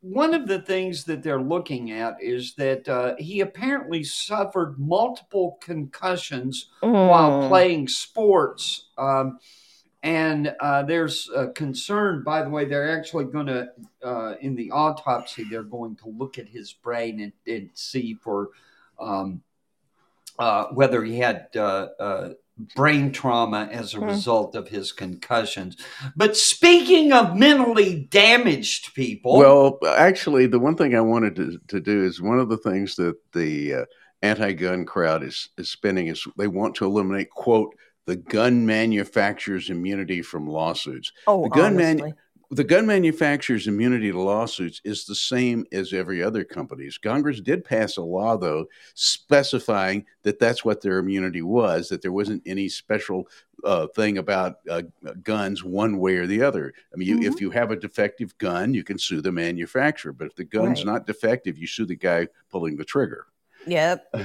one 0.00 0.32
of 0.34 0.46
the 0.46 0.60
things 0.60 1.04
that 1.04 1.22
they're 1.22 1.40
looking 1.42 1.90
at 1.92 2.16
is 2.22 2.54
that 2.54 2.88
uh, 2.88 3.14
he 3.18 3.40
apparently 3.40 4.02
suffered 4.04 4.78
multiple 4.78 5.58
concussions 5.60 6.70
while 6.80 7.42
Mm. 7.42 7.48
playing 7.48 7.88
sports. 7.88 8.86
Um, 8.96 9.38
and 10.02 10.54
uh, 10.60 10.84
there's 10.84 11.28
a 11.34 11.48
concern, 11.48 12.22
by 12.24 12.42
the 12.42 12.48
way, 12.50 12.64
they're 12.64 12.96
actually 12.96 13.24
going 13.24 13.46
to, 13.46 13.68
uh, 14.02 14.34
in 14.40 14.54
the 14.54 14.70
autopsy, 14.70 15.44
they're 15.44 15.64
going 15.64 15.96
to 15.96 16.08
look 16.08 16.38
at 16.38 16.48
his 16.48 16.72
brain 16.72 17.20
and, 17.20 17.32
and 17.46 17.70
see 17.74 18.14
for 18.14 18.50
um, 19.00 19.42
uh, 20.38 20.66
whether 20.72 21.02
he 21.04 21.18
had 21.18 21.46
uh, 21.56 21.88
uh, 21.98 22.30
brain 22.74 23.12
trauma 23.12 23.68
as 23.70 23.94
a 23.94 23.98
Hmm. 23.98 24.06
result 24.06 24.54
of 24.56 24.68
his 24.68 24.92
concussions. 24.92 25.76
But 26.16 26.36
speaking 26.36 27.12
of 27.12 27.36
mentally 27.36 28.08
damaged 28.10 28.94
people, 28.94 29.36
Well, 29.38 29.78
actually, 29.86 30.46
the 30.46 30.58
one 30.58 30.76
thing 30.76 30.94
I 30.94 31.00
wanted 31.00 31.36
to, 31.36 31.58
to 31.68 31.80
do 31.80 32.04
is 32.04 32.20
one 32.20 32.38
of 32.40 32.48
the 32.48 32.56
things 32.58 32.96
that 32.96 33.14
the 33.32 33.74
uh, 33.74 33.84
anti-gun 34.22 34.84
crowd 34.86 35.22
is, 35.22 35.50
is 35.56 35.70
spinning 35.70 36.08
is 36.08 36.26
they 36.36 36.48
want 36.48 36.74
to 36.76 36.84
eliminate 36.84 37.30
quote 37.30 37.74
the 38.06 38.16
gun 38.16 38.64
manufacturer's 38.66 39.70
immunity 39.70 40.22
from 40.22 40.48
lawsuits. 40.48 41.12
Oh, 41.26 41.42
the 41.44 41.50
gun 41.50 41.76
man- 41.76 42.00
honestly. 42.00 42.14
The 42.50 42.64
gun 42.64 42.86
manufacturer's 42.86 43.66
immunity 43.66 44.10
to 44.10 44.18
lawsuits 44.18 44.80
is 44.82 45.04
the 45.04 45.14
same 45.14 45.66
as 45.70 45.92
every 45.92 46.22
other 46.22 46.44
company's. 46.44 46.96
Congress 46.96 47.42
did 47.42 47.62
pass 47.62 47.98
a 47.98 48.02
law, 48.02 48.38
though, 48.38 48.64
specifying 48.94 50.06
that 50.22 50.38
that's 50.38 50.64
what 50.64 50.80
their 50.80 50.96
immunity 50.98 51.42
was, 51.42 51.90
that 51.90 52.00
there 52.00 52.12
wasn't 52.12 52.42
any 52.46 52.68
special 52.70 53.28
uh, 53.64 53.86
thing 53.88 54.16
about 54.16 54.60
uh, 54.70 54.82
guns 55.22 55.62
one 55.62 55.98
way 55.98 56.16
or 56.16 56.26
the 56.26 56.40
other. 56.42 56.72
I 56.92 56.96
mean, 56.96 57.08
you, 57.08 57.30
if 57.30 57.38
you 57.38 57.50
have 57.50 57.70
a 57.70 57.76
defective 57.76 58.36
gun, 58.38 58.72
you 58.72 58.82
can 58.82 58.98
sue 58.98 59.20
the 59.20 59.32
manufacturer, 59.32 60.12
but 60.14 60.28
if 60.28 60.34
the 60.36 60.44
gun's 60.44 60.78
Right. 60.78 60.86
not 60.86 61.06
defective, 61.06 61.58
you 61.58 61.66
sue 61.66 61.84
the 61.84 61.96
guy 61.96 62.28
pulling 62.50 62.76
the 62.76 62.84
trigger. 62.84 63.26
Yep. 63.66 64.14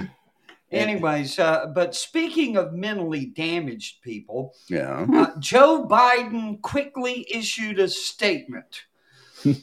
anyways, 0.74 1.40
uh, 1.40 1.68
but 1.74 1.96
speaking 1.96 2.58
of 2.58 2.74
mentally 2.74 3.26
damaged 3.28 4.02
people, 4.02 4.54
Yeah. 4.70 5.06
uh, 5.14 5.32
Joe 5.40 5.86
Biden 5.90 6.62
quickly 6.62 7.26
issued 7.34 7.80
a 7.80 7.88
statement. 7.88 8.84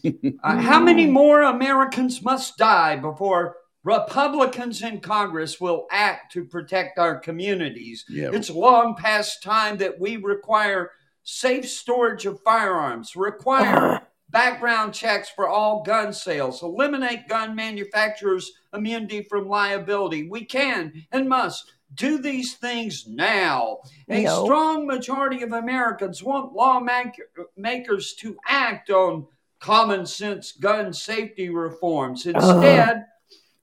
Uh, 0.42 0.58
how 0.58 0.78
many 0.78 1.06
more 1.06 1.42
Americans 1.42 2.22
must 2.22 2.58
die 2.58 2.96
before 2.96 3.56
Republicans 3.82 4.82
in 4.82 5.00
Congress 5.00 5.58
will 5.58 5.86
act 5.90 6.32
to 6.32 6.44
protect 6.44 6.98
our 6.98 7.18
communities? 7.18 8.04
Yeah. 8.08 8.30
It's 8.32 8.50
long 8.50 8.94
past 8.94 9.42
time 9.42 9.78
that 9.78 9.98
we 9.98 10.16
require 10.18 10.90
safe 11.22 11.66
storage 11.68 12.26
of 12.26 12.40
firearms, 12.42 13.16
require 13.16 14.06
background 14.30 14.94
checks 14.94 15.28
for 15.28 15.48
all 15.48 15.82
gun 15.82 16.12
sales, 16.12 16.62
eliminate 16.62 17.28
gun 17.28 17.54
manufacturers' 17.54 18.52
immunity 18.72 19.22
from 19.22 19.48
liability. 19.48 20.28
We 20.28 20.44
can 20.44 20.92
and 21.12 21.28
must 21.28 21.72
do 21.94 22.18
these 22.18 22.54
things 22.54 23.06
now. 23.08 23.78
A 24.08 24.22
No. 24.22 24.44
strong 24.44 24.86
majority 24.86 25.42
of 25.42 25.52
Americans 25.52 26.22
want 26.22 26.52
lawmakers 26.52 28.14
to 28.14 28.36
act 28.46 28.90
on 28.90 29.26
common 29.58 30.06
sense 30.06 30.52
gun 30.52 30.92
safety 30.92 31.50
reforms. 31.50 32.26
Uh-huh. 32.26 32.38
Instead, 32.38 33.06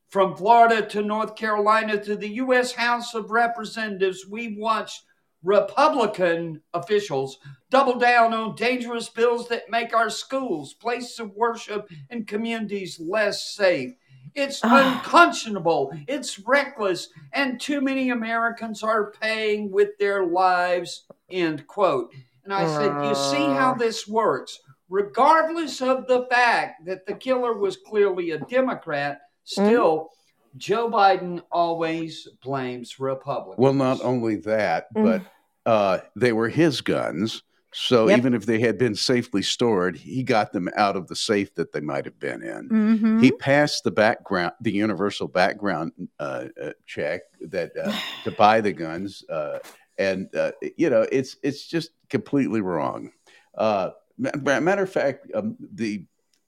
from 0.09 0.35
Florida 0.35 0.85
to 0.85 1.01
North 1.01 1.35
Carolina 1.35 2.01
to 2.03 2.15
the 2.15 2.29
U.S. 2.35 2.71
House 2.73 3.13
of 3.13 3.31
Representatives, 3.31 4.25
we've 4.27 4.57
watched 4.57 5.03
Republican 5.47 6.61
officials 6.73 7.39
double 7.69 7.97
down 7.97 8.33
on 8.33 8.53
dangerous 8.55 9.07
bills 9.07 9.47
that 9.47 9.69
make 9.69 9.95
our 9.95 10.09
schools, 10.09 10.73
places 10.73 11.19
of 11.19 11.31
worship, 11.35 11.89
and 12.09 12.27
communities 12.27 12.99
less 12.99 13.55
safe. 13.55 13.91
It's 14.35 14.61
unconscionable, 14.61 15.93
it's 16.05 16.37
reckless, 16.39 17.07
and 17.31 17.61
too 17.61 17.79
many 17.79 18.09
Americans 18.09 18.83
are 18.83 19.11
paying 19.21 19.71
with 19.71 19.97
their 19.99 20.25
lives. 20.25 21.05
End 21.31 21.65
quote. 21.65 22.11
And 22.43 22.53
I 22.53 22.67
said, 22.67 23.07
You 23.07 23.15
see 23.15 23.45
how 23.45 23.73
this 23.73 24.05
works? 24.05 24.59
Regardless 24.89 25.81
of 25.81 26.07
the 26.07 26.27
fact 26.29 26.85
that 26.85 27.05
the 27.05 27.15
killer 27.15 27.53
was 27.57 27.77
clearly 27.77 28.31
a 28.31 28.39
Democrat, 28.39 29.21
still, 29.45 30.09
Joe 30.57 30.89
Biden 30.89 31.41
always 31.51 32.27
blames 32.43 32.99
Republicans. 32.99 33.59
Well, 33.63 33.73
not 33.73 34.01
only 34.03 34.35
that, 34.37 34.93
Mm. 34.93 35.03
but 35.03 35.21
uh, 35.67 35.99
they 36.15 36.31
were 36.31 36.49
his 36.49 36.81
guns. 36.81 37.43
So 37.73 38.07
Yep. 38.07 38.17
even 38.17 38.33
if 38.33 38.45
they 38.45 38.59
had 38.59 38.77
been 38.77 38.95
safely 38.95 39.43
stored, 39.43 39.97
he 39.97 40.23
got 40.23 40.53
them 40.53 40.69
out 40.75 40.95
of 40.95 41.07
the 41.07 41.15
safe 41.15 41.53
that 41.55 41.73
they 41.73 41.81
might 41.81 42.05
have 42.05 42.17
been 42.17 42.41
in. 42.41 42.69
Mm-hmm. 42.69 43.19
He 43.19 43.31
passed 43.33 43.83
the 43.83 43.91
background, 43.91 44.53
the 44.61 44.71
universal 44.71 45.27
background 45.27 45.91
uh, 46.19 46.45
uh, 46.59 46.71
check 46.85 47.21
that 47.41 47.71
uh, 47.77 47.93
to 48.23 48.31
buy 48.31 48.61
the 48.61 48.71
guns, 48.71 49.23
uh, 49.29 49.59
and 49.99 50.33
uh, 50.35 50.53
you 50.77 50.89
know 50.89 51.05
it's 51.11 51.35
it's 51.43 51.67
just 51.67 51.91
completely 52.09 52.61
wrong. 52.61 53.11
Uh, 53.55 53.89
matter 54.17 54.83
of 54.83 54.91
fact, 54.91 55.27
um, 55.35 55.57
the 55.59 56.05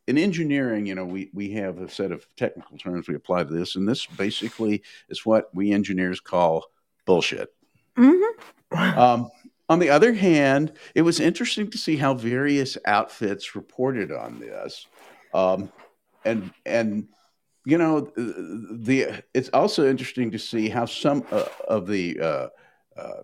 in 0.08 0.18
engineering, 0.18 0.86
you 0.86 0.96
know, 0.96 1.06
we 1.06 1.30
we 1.34 1.52
have 1.52 1.80
a 1.80 1.90
set 1.90 2.12
of 2.12 2.26
technical 2.38 2.78
terms 2.78 3.08
we 3.08 3.16
apply 3.16 3.44
to 3.44 3.54
this, 3.54 3.76
and 3.76 3.88
this 3.88 4.06
basically 4.06 4.82
is 5.10 5.26
what 5.26 5.54
we 5.54 5.74
engineers 5.74 6.22
call 6.22 6.66
bullshit. 7.06 7.54
Mm-hmm. 8.00 9.00
Um, 9.00 9.30
on 9.68 9.80
the 9.80 9.90
other 9.90 10.14
hand, 10.14 10.74
it 10.96 11.02
was 11.04 11.20
interesting 11.20 11.70
to 11.72 11.78
see 11.78 11.96
how 11.96 12.14
various 12.14 12.78
outfits 12.86 13.56
reported 13.56 14.12
on 14.12 14.40
this, 14.40 14.88
um, 15.34 15.72
and 16.26 16.52
and 16.66 17.08
you 17.66 17.78
know 17.78 18.12
the 18.16 19.24
it's 19.34 19.50
also 19.50 19.88
interesting 19.88 20.32
to 20.32 20.40
see 20.40 20.70
how 20.70 20.86
some 20.86 21.24
uh, 21.32 21.46
of 21.68 21.88
the 21.88 22.20
uh, 22.20 22.48
uh, 22.98 23.22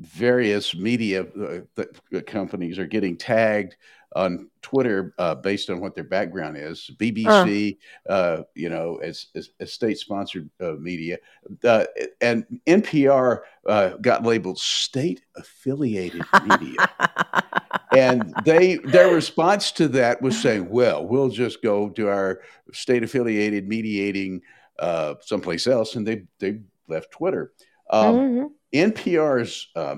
various 0.00 0.74
media 0.74 1.22
uh, 1.22 1.60
that 1.76 2.26
companies 2.26 2.78
are 2.78 2.86
getting 2.86 3.16
tagged 3.16 3.76
on 4.16 4.50
Twitter 4.62 5.14
uh, 5.18 5.34
based 5.36 5.70
on 5.70 5.80
what 5.80 5.94
their 5.94 6.04
background 6.04 6.56
is. 6.56 6.90
BBC, 6.96 7.78
uh, 8.08 8.42
you 8.54 8.68
know, 8.68 8.96
as, 8.96 9.26
as, 9.34 9.50
as 9.60 9.72
state-sponsored 9.72 10.50
uh, 10.60 10.72
media, 10.72 11.18
uh, 11.64 11.84
and 12.20 12.44
NPR 12.66 13.40
uh, 13.66 13.90
got 14.00 14.24
labeled 14.24 14.58
state-affiliated 14.58 16.22
media, 16.44 16.88
and 17.96 18.34
they 18.44 18.76
their 18.78 19.14
response 19.14 19.70
to 19.72 19.88
that 19.88 20.20
was 20.20 20.40
saying, 20.40 20.68
"Well, 20.68 21.06
we'll 21.06 21.28
just 21.30 21.62
go 21.62 21.88
to 21.90 22.08
our 22.08 22.40
state-affiliated 22.72 23.68
mediating 23.68 24.42
uh, 24.78 25.14
someplace 25.20 25.66
else," 25.66 25.94
and 25.94 26.06
they 26.06 26.24
they 26.38 26.60
left 26.88 27.10
Twitter. 27.12 27.52
Um, 27.90 28.14
Mhm. 28.14 28.50
NPR's 28.72 29.68
uh, 29.74 29.96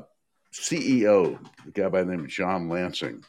CEO, 0.52 1.38
a 1.66 1.70
guy 1.70 1.88
by 1.88 2.02
the 2.02 2.10
name 2.10 2.20
of 2.24 2.28
John 2.28 2.68
Lansing, 2.68 3.22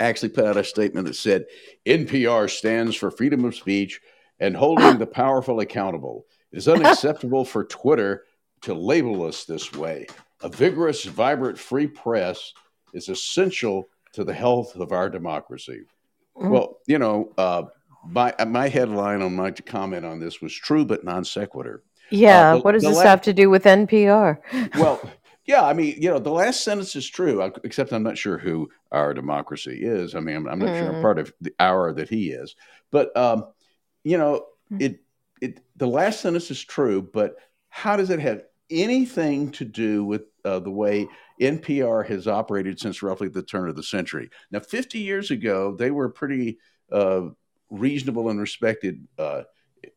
actually 0.00 0.30
put 0.30 0.44
out 0.44 0.56
a 0.56 0.64
statement 0.64 1.06
that 1.06 1.16
said 1.16 1.46
NPR 1.86 2.50
stands 2.50 2.96
for 2.96 3.10
freedom 3.10 3.44
of 3.44 3.54
speech 3.54 4.00
and 4.40 4.56
holding 4.56 4.98
the 4.98 5.06
powerful 5.06 5.60
accountable. 5.60 6.26
It 6.52 6.58
is 6.58 6.68
unacceptable 6.68 7.44
for 7.44 7.64
Twitter 7.64 8.24
to 8.62 8.74
label 8.74 9.24
us 9.24 9.44
this 9.44 9.72
way. 9.72 10.06
A 10.42 10.48
vigorous, 10.48 11.04
vibrant, 11.04 11.58
free 11.58 11.86
press 11.86 12.52
is 12.94 13.08
essential 13.08 13.88
to 14.12 14.24
the 14.24 14.32
health 14.32 14.76
of 14.76 14.92
our 14.92 15.10
democracy. 15.10 15.82
Mm. 16.36 16.50
Well, 16.50 16.78
you 16.86 16.98
know, 16.98 17.32
uh, 17.36 17.64
my 18.06 18.32
my 18.46 18.68
headline 18.68 19.22
on 19.22 19.34
my 19.34 19.50
comment 19.50 20.06
on 20.06 20.20
this 20.20 20.40
was 20.40 20.54
true 20.54 20.84
but 20.84 21.04
non 21.04 21.24
sequitur. 21.24 21.82
Yeah. 22.10 22.54
the- 22.54 22.60
what 22.60 22.72
does 22.72 22.84
this 22.84 22.96
la- 22.96 23.02
have 23.02 23.20
to 23.22 23.32
do 23.32 23.50
with 23.50 23.64
NPR? 23.64 24.38
Well, 24.76 25.00
yeah, 25.48 25.64
I 25.64 25.72
mean, 25.72 25.96
you 26.00 26.10
know, 26.10 26.20
the 26.20 26.30
last 26.30 26.62
sentence 26.62 26.96
is 26.96 27.08
true, 27.08 27.42
except 27.64 27.92
I'm 27.92 28.04
not 28.04 28.18
sure 28.18 28.38
who 28.38 28.70
our 28.92 29.14
democracy 29.14 29.80
is. 29.82 30.14
I 30.14 30.20
mean, 30.20 30.36
I'm, 30.36 30.48
I'm 30.48 30.60
not 30.60 30.76
sure 30.76 30.90
I'm 30.90 30.96
Mm. 30.96 31.00
part 31.00 31.18
of 31.18 31.32
the 31.40 31.54
hour 31.58 31.92
that 31.94 32.10
he 32.10 32.30
is, 32.32 32.54
but 32.92 33.16
um, 33.16 33.46
you 34.04 34.18
know, 34.18 34.46
Mm. 34.70 34.78
it 34.78 35.00
it 35.40 35.60
the 35.76 35.86
last 35.88 36.20
sentence 36.20 36.50
is 36.50 36.62
true, 36.62 37.02
but 37.14 37.36
how 37.70 37.96
does 37.96 38.10
it 38.10 38.20
have 38.20 38.44
anything 38.70 39.50
to 39.52 39.64
do 39.64 40.04
with 40.04 40.22
uh, 40.44 40.60
the 40.60 40.70
way 40.70 41.08
NPR 41.40 42.02
has 42.04 42.28
operated 42.28 42.80
since 42.80 43.02
roughly 43.02 43.28
the 43.28 43.42
turn 43.42 43.70
of 43.70 43.76
the 43.76 43.82
century? 43.82 44.30
Now, 44.50 44.60
50 44.60 45.00
years 45.00 45.30
ago, 45.30 45.76
they 45.76 45.90
were 45.90 46.06
a 46.06 46.10
pretty 46.12 46.58
uh, 46.92 47.28
reasonable 47.70 48.30
and 48.30 48.40
respected 48.40 49.06
uh, 49.18 49.44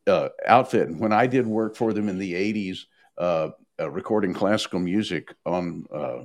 uh, 0.08 0.29
outfit. 0.48 0.88
And 0.88 1.00
when 1.00 1.13
I 1.13 1.27
did 1.27 1.48
work 1.48 1.75
for 1.75 1.93
them 1.93 2.10
in 2.10 2.17
the 2.17 2.34
80s, 2.36 2.88
uh, 3.17 3.22
uh, 3.22 3.51
recording 3.79 4.33
classical 4.33 4.79
music 4.79 5.33
on 5.45 5.85
uh, 5.93 6.23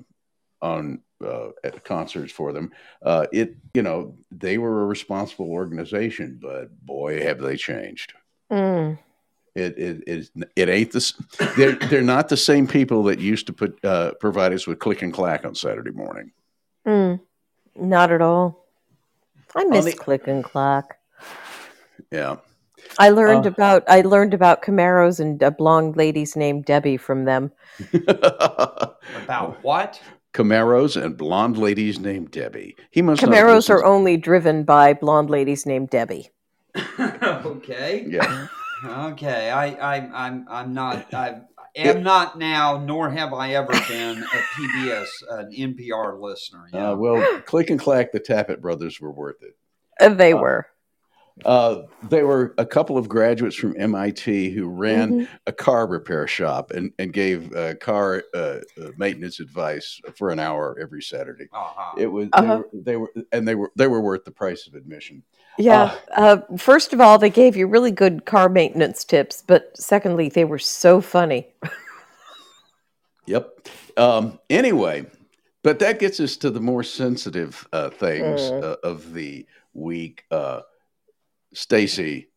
on 0.63 1.01
uh, 1.25 1.49
at 1.65 1.85
concerts 1.85 2.33
for 2.33 2.53
them. 2.53 2.73
Uh, 3.03 3.27
it 3.33 3.57
you 3.75 3.83
know 3.83 4.17
they 4.31 4.59
were 4.59 4.83
a 4.83 4.87
responsible 4.87 5.51
organization, 5.51 6.39
but 6.41 6.69
boy, 6.85 7.23
have 7.23 7.41
they 7.41 7.57
changed. 7.57 8.13
Mm. 8.51 8.99
It 9.55 9.79
it 9.79 10.05
it, 10.07 10.49
it 10.55 10.69
ain't 10.69 10.93
this. 10.93 11.13
They're 11.57 11.73
they're 11.73 12.03
not 12.03 12.29
the 12.29 12.37
same 12.37 12.67
people 12.67 13.05
that 13.05 13.19
used 13.19 13.47
to 13.47 13.53
put 13.53 13.83
uh, 13.85 14.13
provide 14.21 14.53
us 14.53 14.67
with 14.67 14.79
click 14.79 15.03
and 15.03 15.13
clack 15.13 15.45
on 15.45 15.55
Saturday 15.55 15.93
morning. 15.93 16.33
Mm. 16.87 17.21
Not 17.75 18.13
at 18.13 18.23
all. 18.23 18.67
I 19.55 19.65
miss 19.65 19.87
the- 19.87 19.93
click 19.93 20.27
and 20.27 20.45
clack. 20.45 20.99
Yeah. 22.13 22.37
I 22.99 23.11
learned 23.11 23.47
Uh, 23.47 23.51
about 23.51 23.85
I 23.89 24.01
learned 24.03 24.35
about 24.35 24.63
Camaros 24.63 25.21
and 25.21 25.43
a 25.43 25.51
blonde 25.51 25.97
lady's 25.97 26.37
named 26.37 26.65
Debbie 26.65 26.97
from 26.97 27.25
them. 27.25 27.53
About 29.25 29.63
what? 29.63 30.01
Camaros 30.35 31.01
and 31.01 31.17
blonde 31.17 31.57
ladies 31.57 31.99
named 31.99 32.31
Debbie. 32.31 32.77
He 32.91 33.03
must 33.03 33.23
not 33.23 33.31
Camaros 33.31 33.71
are 33.71 33.85
only 33.85 34.17
driven 34.17 34.65
by 34.65 34.93
blonde 34.93 35.31
ladies 35.31 35.65
named 35.67 35.91
Debbie. 35.91 36.31
okay. 37.01 38.05
Yeah. 38.09 38.49
Okay. 38.85 39.51
I, 39.51 39.67
I, 39.97 40.27
I'm, 40.27 40.47
I'm 40.51 40.75
not. 40.75 41.13
I 41.15 41.41
am 41.75 42.03
not 42.03 42.39
now, 42.39 42.79
nor 42.79 43.11
have 43.11 43.33
I 43.33 43.53
ever 43.53 43.73
been 43.89 44.23
a 44.23 44.37
PBS, 44.55 45.07
an 45.31 45.53
NPR 45.53 46.21
listener. 46.21 46.67
Yeah. 46.73 46.91
Uh, 46.91 46.97
well, 46.97 47.41
click 47.43 47.71
and 47.71 47.81
clack, 47.81 48.13
the 48.13 48.21
Tappet 48.21 48.61
brothers 48.61 49.01
were 49.01 49.13
worth 49.13 49.43
it. 49.43 49.57
Uh, 49.99 50.11
they 50.11 50.33
Uh, 50.35 50.39
were. 50.39 50.67
Uh, 51.45 51.83
they 52.09 52.23
were 52.23 52.55
a 52.57 52.65
couple 52.65 52.97
of 52.97 53.09
graduates 53.09 53.55
from 53.57 53.75
MIT 53.79 54.51
who 54.51 54.67
ran 54.69 55.13
Mhm. 55.13 55.29
a 55.47 55.53
car 55.53 55.87
repair 55.87 56.27
shop 56.27 56.71
and, 56.71 56.93
and 56.99 57.13
gave 57.13 57.55
uh, 57.55 57.75
car 57.75 58.25
uh, 58.35 58.39
uh, 58.81 58.91
maintenance 58.97 59.39
advice 59.39 60.01
for 60.17 60.31
an 60.31 60.39
hour 60.39 60.79
every 60.81 61.03
Saturday. 61.03 61.47
uh-huh. 61.53 61.95
It 61.99 62.07
was 62.07 62.29
Uh-huh. 62.33 62.63
they, 62.73 62.97
were, 62.97 63.11
they 63.15 63.21
were 63.21 63.27
and 63.33 63.47
they 63.47 63.55
were 63.55 63.71
they 63.77 63.87
were 63.87 64.01
worth 64.01 64.25
the 64.25 64.31
price 64.31 64.67
of 64.67 64.75
admission. 64.75 65.23
Yeah. 65.59 65.95
Uh, 66.17 66.39
first 66.57 66.95
of 66.95 67.01
all, 67.03 67.19
they 67.19 67.31
gave 67.31 67.55
you 67.55 67.67
really 67.67 67.91
good 67.91 68.25
car 68.25 68.49
maintenance 68.49 69.05
tips, 69.05 69.43
but 69.47 69.77
secondly, 69.77 70.31
they 70.31 70.45
were 70.45 70.59
so 70.59 71.01
funny. 71.03 71.49
Yep. 73.27 73.69
Um, 73.99 74.39
anyway, 74.49 75.05
but 75.63 75.81
that 75.81 75.99
gets 75.99 76.21
us 76.21 76.37
to 76.39 76.51
the 76.51 76.61
more 76.61 76.83
sensitive 76.83 77.67
uh, 77.73 77.91
things 77.91 78.41
Mm. 78.41 78.63
uh, 78.63 78.77
of 78.83 79.13
the 79.13 79.47
week. 79.75 80.25
Stacy, 81.55 82.29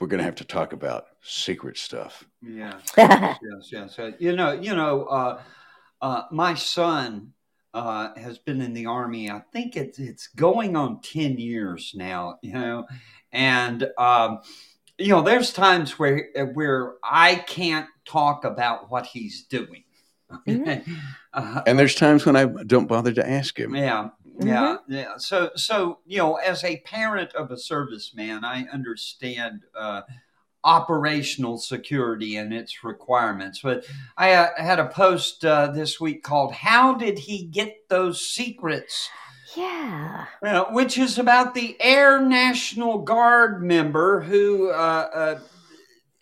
we're 0.00 0.06
going 0.08 0.18
to 0.18 0.24
have 0.24 0.36
to 0.36 0.44
talk 0.44 0.72
about 0.72 1.04
secret 1.22 1.78
stuff. 1.78 2.24
Yeah. 2.42 2.78
yes, 2.96 3.38
yes, 3.70 3.94
yes. 3.98 4.14
You 4.18 4.34
know, 4.34 4.52
you 4.52 4.74
know, 4.74 5.04
uh, 5.04 5.42
uh, 6.00 6.22
my 6.32 6.54
son 6.54 7.32
uh, 7.74 8.14
has 8.16 8.38
been 8.38 8.60
in 8.60 8.74
the 8.74 8.86
army. 8.86 9.30
I 9.30 9.42
think 9.52 9.76
it's 9.76 9.98
it's 9.98 10.26
going 10.26 10.76
on 10.76 11.00
ten 11.00 11.38
years 11.38 11.92
now. 11.94 12.38
You 12.42 12.52
know, 12.54 12.86
and 13.32 13.88
um, 13.98 14.40
you 14.98 15.08
know, 15.08 15.22
there's 15.22 15.52
times 15.52 15.98
where 15.98 16.28
where 16.54 16.94
I 17.04 17.36
can't 17.36 17.86
talk 18.04 18.44
about 18.44 18.90
what 18.90 19.06
he's 19.06 19.44
doing. 19.44 19.84
Okay? 20.48 20.82
Uh, 21.34 21.62
And 21.66 21.78
there's 21.78 21.94
times 21.94 22.26
when 22.26 22.36
I 22.36 22.44
don't 22.44 22.86
bother 22.86 23.10
to 23.14 23.26
ask 23.26 23.58
him. 23.58 23.74
yeah, 23.74 24.10
yeah, 24.38 24.76
yeah. 24.88 25.16
So, 25.18 25.50
so 25.56 25.98
you 26.06 26.18
know, 26.18 26.36
as 26.36 26.64
a 26.64 26.80
parent 26.80 27.34
of 27.34 27.50
a 27.50 27.56
serviceman, 27.56 28.44
I 28.44 28.66
understand 28.72 29.62
uh, 29.76 30.02
operational 30.64 31.58
security 31.58 32.36
and 32.36 32.52
its 32.52 32.84
requirements. 32.84 33.60
But 33.62 33.84
I 34.16 34.34
uh, 34.34 34.50
had 34.56 34.78
a 34.78 34.88
post 34.88 35.44
uh, 35.44 35.68
this 35.68 36.00
week 36.00 36.22
called 36.22 36.52
"How 36.52 36.94
Did 36.94 37.18
He 37.18 37.44
Get 37.44 37.88
Those 37.88 38.20
Secrets?" 38.20 39.10
yeah. 39.56 40.26
Uh, 40.42 40.64
which 40.70 40.98
is 40.98 41.18
about 41.18 41.54
the 41.54 41.76
Air 41.80 42.20
National 42.20 42.98
Guard 42.98 43.62
member 43.62 44.20
who 44.20 44.70
uh, 44.70 45.08
uh, 45.14 45.40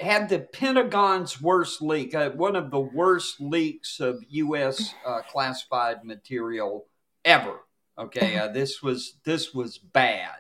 had 0.01 0.29
the 0.29 0.41
Pentagon's 0.41 1.41
worst 1.41 1.83
leak, 1.83 2.15
uh, 2.15 2.31
one 2.31 2.57
of 2.57 2.71
the 2.71 2.81
worst 2.81 3.41
leaks 3.41 4.01
of 4.01 4.23
U.S. 4.29 4.95
Uh, 5.05 5.21
classified 5.23 6.05
material 6.05 6.87
ever. 7.25 7.61
Okay, 8.01 8.39
uh, 8.39 8.49
this 8.49 8.83
was 8.83 9.15
this 9.25 9.53
was 9.55 9.79
bad. 9.79 10.31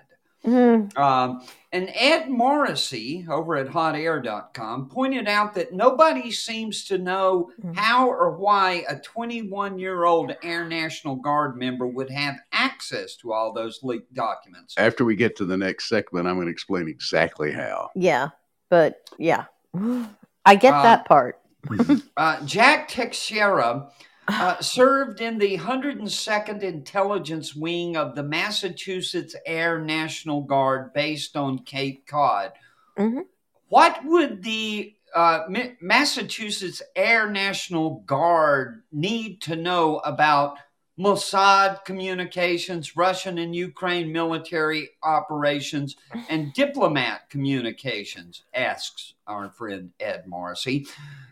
Mm. 0.45 0.97
Um, 0.97 1.43
and 1.71 1.91
Ed 1.95 2.31
Morrissey 2.31 3.27
over 3.29 3.57
at 3.57 3.67
hotair.com 3.67 4.89
pointed 4.89 5.29
out 5.29 5.55
that 5.55 5.75
nobody 5.75 6.31
seems 6.31 6.85
to 6.87 6.97
know 6.97 7.51
Mm. 7.63 7.77
how 7.77 8.09
or 8.09 8.31
why 8.39 8.85
a 8.89 8.97
21 8.99 9.79
year 9.79 10.05
old 10.05 10.35
Air 10.43 10.65
National 10.67 11.17
Guard 11.17 11.59
member 11.59 11.87
would 11.87 12.09
have 12.09 12.37
access 12.53 13.17
to 13.17 13.35
all 13.35 13.53
those 13.53 13.81
leaked 13.83 14.15
documents. 14.15 14.75
After 14.79 15.05
we 15.05 15.15
get 15.15 15.37
to 15.37 15.45
the 15.45 15.59
next 15.59 15.91
segment, 15.91 16.27
I'm 16.27 16.37
going 16.37 16.47
to 16.47 16.53
explain 16.53 16.89
exactly 16.89 17.53
how. 17.53 17.91
Yeah. 17.95 18.29
But 18.71 19.03
yeah. 19.19 19.45
I 20.47 20.55
get 20.55 20.73
Um, 20.73 20.83
that 20.85 21.05
part. 21.05 21.39
Uh, 22.17 22.43
Jack 22.47 22.89
Teixeira 22.89 23.91
uh, 24.31 24.61
served 24.61 25.21
in 25.21 25.39
the 25.39 25.59
102nd 25.59 26.63
Intelligence 26.63 27.55
Wing 27.55 27.97
of 27.97 28.15
the 28.15 28.23
Massachusetts 28.23 29.35
Air 29.47 29.81
National 29.81 30.43
Guard 30.43 30.93
based 30.93 31.37
on 31.37 31.59
Cape 31.61 32.07
Cod. 32.07 32.53
Mhm. 32.99 33.25
What 33.69 34.05
would 34.05 34.43
the 34.43 34.95
uh, 35.15 35.41
Ma- 35.49 35.75
Massachusetts 35.81 36.83
Air 36.95 37.31
National 37.31 38.01
Guard 38.07 38.83
need 38.93 39.41
to 39.43 39.57
know 39.57 39.99
about 39.99 40.57
Mossad 40.99 41.85
communications, 41.85 42.95
Russian 42.97 43.39
and 43.39 43.55
Ukraine 43.57 44.13
military 44.13 44.91
operations, 45.03 45.97
and 46.29 46.53
diplomat 46.53 47.31
communications? 47.31 48.43
Asks 48.55 49.15
our 49.27 49.51
friend 49.51 49.91
Ed 50.01 50.25
Morrissey. 50.27 50.87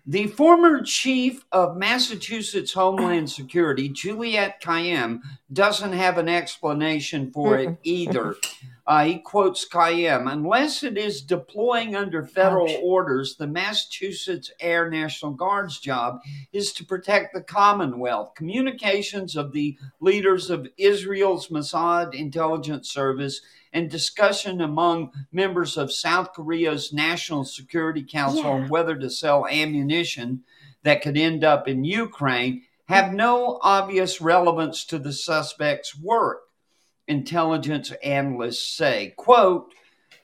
The 0.07 0.29
former 0.29 0.81
chief 0.83 1.45
of 1.53 1.77
Massachusetts 1.77 2.73
Homeland 2.73 3.31
Security, 3.31 3.91
Juliette 3.91 4.63
Kayyem, 4.63 5.21
doesn't 5.53 5.93
have 5.93 6.17
an 6.17 6.29
explanation 6.31 7.31
for 7.31 7.59
it 7.59 7.77
either. 7.83 8.37
Uh, 8.87 9.05
he 9.05 9.19
quotes 9.19 9.69
Kayyem 9.69 10.33
Unless 10.33 10.83
it 10.83 10.97
is 10.97 11.21
deploying 11.21 11.95
under 11.95 12.25
federal 12.25 12.75
orders, 12.83 13.37
the 13.37 13.47
Massachusetts 13.47 14.51
Air 14.61 14.89
National 14.89 15.33
Guard's 15.33 15.79
job 15.79 16.21
is 16.55 16.73
to 16.73 16.87
protect 16.87 17.35
the 17.35 17.43
Commonwealth. 17.43 18.33
Communications 18.35 19.37
of 19.37 19.53
the 19.53 19.77
leaders 20.01 20.49
of 20.49 20.67
Israel's 20.79 21.49
Mossad 21.49 22.15
intelligence 22.15 22.91
service 22.91 23.43
and 23.73 23.91
discussion 23.91 24.61
among 24.61 25.13
members 25.33 25.77
of 25.77 25.93
South 25.93 26.33
Korea's 26.33 26.93
National 26.93 27.45
Security 27.45 28.03
Council 28.03 28.43
Yeah. 28.43 28.51
on 28.51 28.69
whether 28.69 28.97
to 28.97 29.11
sell 29.11 29.47
ammunition 29.47 30.43
that 30.83 31.03
could 31.03 31.17
end 31.17 31.45
up 31.45 31.69
in 31.69 31.85
Ukraine 31.85 32.63
have 32.87 33.13
no 33.13 33.59
obvious 33.63 34.21
relevance 34.21 34.85
to 34.87 34.99
the 34.99 35.13
suspect's 35.13 35.95
work, 35.99 36.41
intelligence 37.07 37.93
analysts 38.03 38.65
say. 38.65 39.13
Quote, 39.17 39.73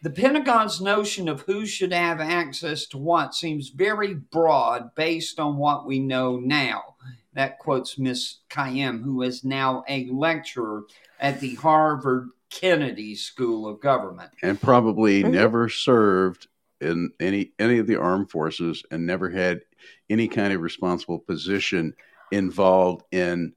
the 0.02 0.11
Pentagon's 0.11 0.80
notion 0.80 1.28
of 1.28 1.42
who 1.42 1.64
should 1.66 1.92
have 1.92 2.20
access 2.20 2.87
to 2.87 2.98
what 2.98 3.35
seems 3.35 3.70
very 3.70 4.14
broad 4.14 4.94
based 4.94 5.40
on 5.40 5.57
what 5.57 5.87
we 5.87 5.98
know 5.98 6.37
now. 6.38 6.94
That 7.33 7.59
quotes 7.59 7.98
Miss 7.98 8.38
Kayyem, 8.48 9.02
who 9.02 9.22
is 9.22 9.44
now 9.44 9.83
a 9.88 10.07
lecturer 10.11 10.85
at 11.18 11.40
the 11.40 11.54
Harvard 11.57 12.28
Kennedy 12.60 13.14
School 13.14 13.66
of 13.68 13.80
Government. 13.80 14.30
And 14.42 14.60
probably 14.60 15.22
Mhm. 15.22 15.32
never 15.32 15.68
served 15.68 16.48
in 16.80 17.10
any 17.20 17.52
any 17.58 17.78
of 17.78 17.86
the 17.86 17.96
armed 17.96 18.30
forces 18.30 18.82
and 18.90 19.06
never 19.06 19.30
had 19.30 19.62
any 20.10 20.28
kind 20.28 20.52
of 20.52 20.60
responsible 20.60 21.18
position 21.18 21.94
involved 22.32 23.04
in 23.12 23.54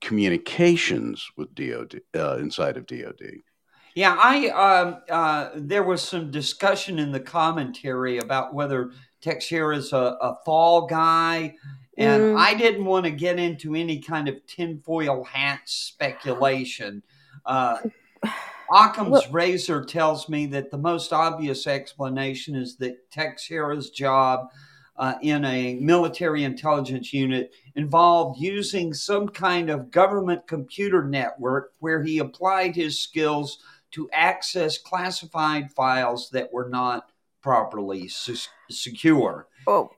communications 0.00 1.26
with 1.36 1.54
DoD 1.54 2.00
uh, 2.16 2.36
inside 2.38 2.76
of 2.76 2.86
DoD. 2.86 3.42
Yeah, 3.94 4.16
I 4.18 4.48
um, 4.48 5.02
uh, 5.08 5.50
there 5.54 5.84
was 5.84 6.02
some 6.02 6.30
discussion 6.30 6.98
in 6.98 7.12
the 7.12 7.20
commentary 7.20 8.18
about 8.18 8.52
whether 8.52 8.90
Teixeira 9.20 9.76
is 9.76 9.92
a, 9.92 10.16
a 10.20 10.36
fall 10.44 10.86
guy, 10.86 11.54
and 11.96 12.22
Mm. 12.22 12.36
I 12.38 12.54
didn't 12.54 12.84
want 12.84 13.04
to 13.04 13.12
get 13.12 13.38
into 13.38 13.74
any 13.76 14.00
kind 14.00 14.28
of 14.28 14.44
tinfoil 14.46 15.22
hat 15.24 15.60
speculation. 15.66 17.02
Occam's 18.72 19.10
Well- 19.10 19.22
razor 19.30 19.84
tells 19.84 20.28
me 20.28 20.46
that 20.46 20.70
the 20.70 20.78
most 20.78 21.12
obvious 21.12 21.66
explanation 21.66 22.54
is 22.54 22.76
that 22.76 23.10
Teixeira's 23.10 23.90
job 23.90 24.48
uh, 24.96 25.14
in 25.22 25.44
a 25.44 25.74
military 25.80 26.44
intelligence 26.44 27.12
unit 27.12 27.52
involved 27.74 28.40
using 28.40 28.94
some 28.94 29.28
kind 29.28 29.68
of 29.68 29.90
government 29.90 30.46
computer 30.46 31.02
network 31.04 31.72
where 31.80 32.02
he 32.02 32.18
applied 32.18 32.76
his 32.76 33.00
skills 33.00 33.58
to 33.90 34.08
access 34.12 34.78
classified 34.78 35.70
files 35.72 36.30
that 36.30 36.52
were 36.52 36.68
not 36.68 37.10
properly 37.42 38.04
s- 38.04 38.48
secure. 38.70 39.48
Oh, 39.66 39.90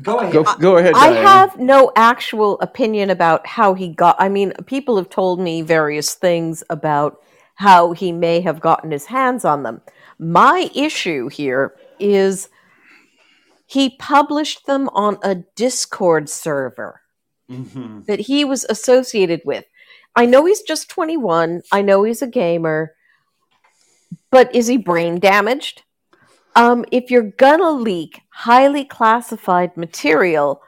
Go 0.00 0.20
ahead. 0.20 0.32
Go, 0.32 0.44
go 0.58 0.76
ahead. 0.78 0.94
I 0.96 1.08
have 1.08 1.58
no 1.58 1.92
actual 1.96 2.58
opinion 2.60 3.10
about 3.10 3.46
how 3.46 3.74
he 3.74 3.88
got. 3.88 4.16
I 4.18 4.30
mean, 4.30 4.54
people 4.64 4.96
have 4.96 5.10
told 5.10 5.38
me 5.38 5.60
various 5.60 6.14
things 6.14 6.64
about 6.70 7.20
how 7.54 7.92
he 7.92 8.12
may 8.12 8.40
have 8.40 8.60
gotten 8.60 8.90
his 8.90 9.06
hands 9.06 9.44
on 9.44 9.62
them. 9.62 9.80
My 10.18 10.70
issue 10.74 11.28
here 11.28 11.74
is 11.98 12.48
he 13.66 13.96
published 13.98 14.66
them 14.66 14.88
on 14.90 15.18
a 15.22 15.36
Discord 15.56 16.28
server 16.28 17.00
Mhm. 17.50 18.06
that 18.06 18.20
he 18.20 18.44
was 18.44 18.64
associated 18.68 19.42
with. 19.44 19.64
I 20.14 20.26
know 20.26 20.44
he's 20.44 20.62
just 20.62 20.88
21. 20.90 21.62
I 21.72 21.82
know 21.82 22.02
he's 22.02 22.22
a 22.22 22.26
gamer. 22.26 22.94
But 24.30 24.54
is 24.54 24.66
he 24.66 24.76
brain 24.76 25.18
damaged? 25.20 25.82
Um, 26.54 26.84
if 26.90 27.10
you're 27.10 27.22
gonna 27.22 27.70
leak 27.70 28.20
highly 28.30 28.84
classified 28.84 29.76
material, 29.76 30.62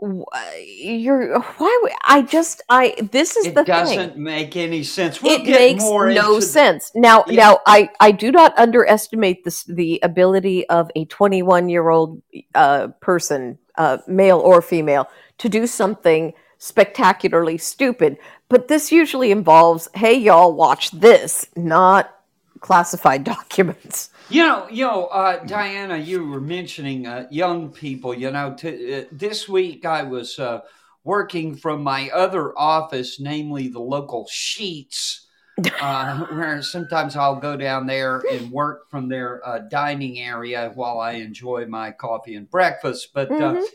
you're 0.00 1.38
why 1.40 1.78
would 1.82 1.92
I 2.04 2.22
just 2.22 2.62
I 2.68 2.94
this 3.10 3.36
is 3.36 3.46
It 3.46 3.54
the 3.54 3.64
doesn't 3.64 4.14
thing. 4.14 4.22
make 4.22 4.56
any 4.56 4.82
sense. 4.84 5.20
We'll 5.22 5.40
It 5.40 5.44
makes 5.46 5.82
no 5.84 6.02
into- 6.36 6.42
sense. 6.42 6.92
Now, 6.94 7.24
Yeah. 7.26 7.36
now 7.44 7.58
I 7.66 7.90
I 8.00 8.12
do 8.12 8.30
not 8.30 8.56
underestimate 8.58 9.44
this 9.44 9.64
the 9.64 9.98
ability 10.02 10.68
of 10.68 10.90
a 10.94 11.04
21 11.06 11.68
year 11.68 11.88
old 11.88 12.22
uh, 12.54 12.88
person, 13.00 13.58
uh, 13.76 13.98
male 14.06 14.38
or 14.38 14.62
female, 14.62 15.08
to 15.38 15.48
do 15.48 15.66
something 15.66 16.32
spectacularly 16.58 17.58
stupid. 17.58 18.18
But 18.48 18.68
this 18.68 18.90
usually 18.92 19.30
involves, 19.30 19.88
hey 19.94 20.14
y'all, 20.14 20.52
watch 20.52 20.90
this, 20.92 21.46
not 21.56 22.14
classified 22.60 23.24
documents. 23.36 24.10
You 24.30 24.42
know, 24.42 24.68
you 24.70 24.84
know, 24.84 25.06
uh, 25.06 25.42
Dianna, 25.44 26.04
you 26.04 26.26
were 26.26 26.40
mentioning 26.40 27.06
uh, 27.06 27.26
young 27.30 27.70
people. 27.70 28.12
You 28.12 28.30
know, 28.30 28.54
to, 28.58 29.00
uh, 29.00 29.04
this 29.10 29.48
week 29.48 29.86
I 29.86 30.02
was 30.02 30.38
uh, 30.38 30.60
working 31.02 31.56
from 31.56 31.82
my 31.82 32.10
other 32.10 32.56
office, 32.58 33.18
namely 33.18 33.68
the 33.68 33.80
local 33.80 34.26
Sheetz, 34.26 35.20
uh, 35.80 36.26
where 36.26 36.60
sometimes 36.60 37.16
I'll 37.16 37.40
go 37.40 37.56
down 37.56 37.86
there 37.86 38.22
and 38.30 38.50
work 38.50 38.90
from 38.90 39.08
their 39.08 39.46
uh, 39.48 39.60
dining 39.60 40.18
area 40.18 40.72
while 40.74 40.98
I 40.98 41.12
enjoy 41.12 41.64
my 41.66 41.90
coffee 41.90 42.34
and 42.34 42.50
breakfast. 42.50 43.08
But 43.14 43.30
uh, 43.30 43.54
Mhm. 43.54 43.66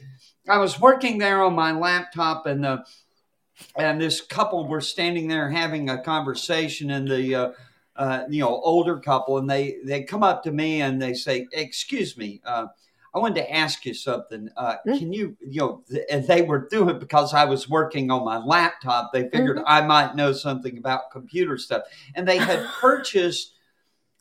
I 0.48 0.58
was 0.58 0.80
working 0.80 1.18
there 1.18 1.42
on 1.42 1.56
my 1.56 1.72
laptop, 1.72 2.46
and 2.46 2.64
the 2.64 2.86
and 3.76 4.00
this 4.00 4.22
couple 4.22 4.68
were 4.68 4.82
standing 4.82 5.30
there 5.30 5.50
having 5.50 5.90
a 5.90 6.04
conversation, 6.04 6.92
and 6.92 7.08
the 7.08 7.56
uh, 7.96 8.24
you 8.30 8.40
know 8.42 8.50
older 8.64 8.98
couple, 9.00 9.38
and 9.38 9.50
they 9.50 9.78
they 9.84 10.04
come 10.04 10.24
up 10.24 10.44
to 10.44 10.52
me 10.52 10.82
and 10.82 11.02
they 11.02 11.14
say, 11.14 11.48
"Excuse 11.52 12.18
me." 12.18 12.42
Uh, 12.46 12.68
I 13.16 13.20
wanted 13.20 13.36
to 13.36 13.54
ask 13.54 13.86
you 13.86 13.94
something. 13.94 14.50
Uh, 14.58 14.78
Mm. 14.88 14.98
Can 14.98 15.14
you, 15.14 15.38
you 15.48 15.62
know, 15.62 15.84
th- 15.88 16.04
and 16.10 16.26
they 16.26 16.42
were 16.42 16.68
doing 16.68 16.90
it 16.90 17.00
because 17.00 17.32
I 17.36 17.46
was 17.46 17.70
working 17.70 18.10
on 18.10 18.26
my 18.26 18.38
laptop. 18.40 19.14
They 19.14 19.30
figured 19.30 19.58
Mhm. 19.58 19.64
I 19.68 19.82
might 19.82 20.16
know 20.16 20.34
something 20.34 20.80
about 20.80 21.12
computer 21.12 21.58
stuff. 21.60 21.84
And 22.16 22.28
they 22.28 22.38
had 22.38 22.66
purchased 22.82 23.54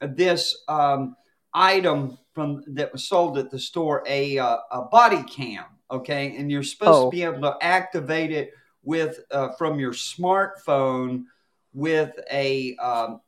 this 0.01 0.65
um, 0.69 1.17
item 1.55 2.19
from 2.35 2.63
that 2.67 2.93
was 2.93 3.09
sold 3.09 3.39
at 3.39 3.51
the 3.51 3.59
store, 3.59 4.03
a, 4.07 4.37
uh, 4.39 4.59
a 4.71 4.83
body 4.83 5.23
cam. 5.23 5.65
Okay. 5.91 6.37
And 6.37 6.51
you're 6.51 6.63
supposed 6.63 6.99
Oh. 6.99 7.11
to 7.11 7.17
be 7.17 7.23
able 7.23 7.41
to 7.43 7.57
activate 7.63 8.31
it 8.31 8.53
with 8.85 9.21
uh, 9.31 9.53
from 9.53 9.79
your 9.81 9.93
smartphone 9.93 11.25
with 11.73 12.13
a 12.31 12.77
um, 12.77 13.21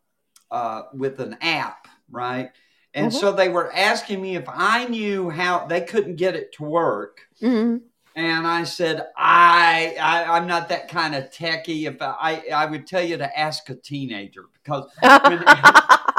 uh, 0.54 0.82
with 0.92 1.18
an 1.18 1.36
app, 1.40 1.88
right? 2.10 2.50
And 2.94 3.10
Mhm. 3.10 3.20
so 3.20 3.32
they 3.32 3.48
were 3.48 3.74
asking 3.74 4.22
me 4.22 4.36
if 4.36 4.44
I 4.48 4.84
knew 4.86 5.28
how 5.28 5.66
they 5.66 5.80
couldn't 5.80 6.14
get 6.14 6.36
it 6.36 6.52
to 6.54 6.62
work. 6.62 7.22
Mhm. 7.42 7.82
And 8.14 8.46
I 8.46 8.62
said, 8.62 9.08
I, 9.16 9.96
I 10.00 10.36
I'm 10.36 10.46
not 10.46 10.68
that 10.68 10.86
kind 10.88 11.16
of 11.16 11.30
techie. 11.30 11.88
If 11.88 12.00
I, 12.00 12.44
I 12.54 12.66
would 12.66 12.86
tell 12.86 13.02
you 13.02 13.16
to 13.16 13.38
ask 13.38 13.68
a 13.68 13.74
teenager 13.74 14.44
because 14.62 14.84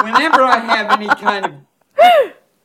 whenever 0.04 0.43
I 0.43 0.58
have 0.58 0.91
any 1.00 1.08
kind 1.15 1.45
of 1.45 1.54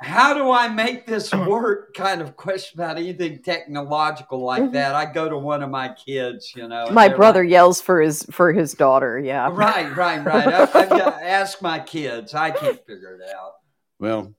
how 0.02 0.32
do 0.32 0.50
I 0.50 0.68
make 0.68 1.06
this 1.06 1.32
work 1.32 1.92
kind 1.94 2.22
of 2.22 2.34
question 2.36 2.80
about 2.80 2.96
anything 2.96 3.42
technological 3.42 4.42
like 4.42 4.62
Mhm. 4.62 4.72
that, 4.72 4.94
I 4.94 5.04
go 5.04 5.28
to 5.28 5.36
one 5.36 5.62
of 5.62 5.68
my 5.70 5.88
kids, 5.92 6.54
you 6.56 6.66
know. 6.66 6.90
My 6.90 7.08
brother 7.08 7.42
like, 7.42 7.50
yells 7.50 7.80
for 7.82 8.00
his 8.00 8.22
for 8.30 8.52
his 8.52 8.72
daughter. 8.72 9.18
Yeah. 9.18 9.50
Right, 9.52 9.94
right, 9.94 10.24
right. 10.24 10.48
I, 10.48 10.62
I've 10.62 10.88
got 10.88 11.18
to 11.18 11.24
ask 11.24 11.60
my 11.60 11.80
kids. 11.80 12.34
I 12.34 12.50
can't 12.50 12.78
figure 12.86 13.14
it 13.14 13.30
out. 13.34 13.52
Well, 13.98 14.18
of 14.20 14.34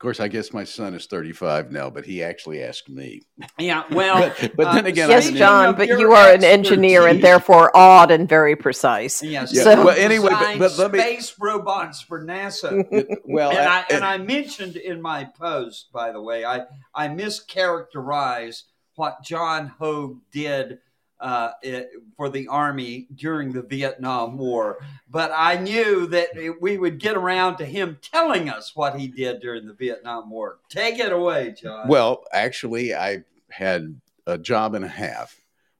course, 0.00 0.18
I 0.18 0.28
guess 0.28 0.52
my 0.52 0.64
son 0.64 0.94
is 0.94 1.06
35 1.06 1.70
now, 1.70 1.90
but 1.90 2.04
he 2.04 2.22
actually 2.22 2.62
asked 2.62 2.88
me. 2.88 3.22
Yeah, 3.58 3.84
well, 3.90 4.32
But, 4.40 4.56
but 4.56 4.66
uh, 4.66 4.74
then 4.74 4.86
again, 4.86 5.10
Yes, 5.10 5.26
I 5.26 5.28
mean, 5.30 5.36
John, 5.38 5.76
but 5.76 5.88
you 5.88 6.12
are 6.12 6.32
an 6.32 6.42
engineer 6.42 7.06
and 7.06 7.22
therefore 7.22 7.70
odd 7.76 8.10
and 8.10 8.28
very 8.28 8.56
precise. 8.56 9.22
Yes. 9.22 9.52
Yeah, 9.54 9.62
So- 9.62 9.84
well, 9.84 9.96
anyway, 9.96 10.30
but- 10.30 10.58
but 10.58 10.78
let 10.78 10.92
me- 10.92 10.98
space 10.98 11.34
robots 11.38 12.00
for 12.00 12.24
NASA. 12.24 13.16
well, 13.24 13.50
and 13.50 13.58
I- 13.60 13.80
I 13.80 13.84
and 13.90 14.04
I 14.04 14.18
mentioned 14.18 14.76
in 14.76 15.00
my 15.02 15.24
post, 15.24 15.92
by 15.92 16.10
the 16.12 16.20
way, 16.22 16.44
I 16.44 16.64
I 16.94 17.08
mischaracterized 17.08 18.62
what 18.96 19.22
John 19.24 19.68
Hoge 19.78 20.16
did 20.32 20.78
uh, 21.20 21.52
it, 21.62 21.90
for 22.16 22.28
the 22.28 22.48
Army 22.48 23.06
during 23.14 23.52
the 23.52 23.62
Vietnam 23.62 24.38
War, 24.38 24.78
but 25.08 25.30
I 25.34 25.56
knew 25.56 26.06
that 26.06 26.36
it- 26.36 26.60
we 26.62 26.78
would 26.78 26.98
get 26.98 27.16
around 27.16 27.56
to 27.58 27.64
him 27.66 27.98
telling 28.00 28.48
us 28.48 28.74
what 28.74 28.98
he 28.98 29.06
did 29.06 29.40
during 29.40 29.66
the 29.66 29.74
Vietnam 29.74 30.30
War. 30.30 30.58
Take 30.68 30.98
it 30.98 31.12
away, 31.12 31.54
John. 31.60 31.88
Well, 31.88 32.24
actually, 32.32 32.94
I 32.94 33.24
had 33.50 34.00
a 34.26 34.38
job 34.38 34.74
and 34.74 34.84
a 34.84 34.88
half. 34.88 35.36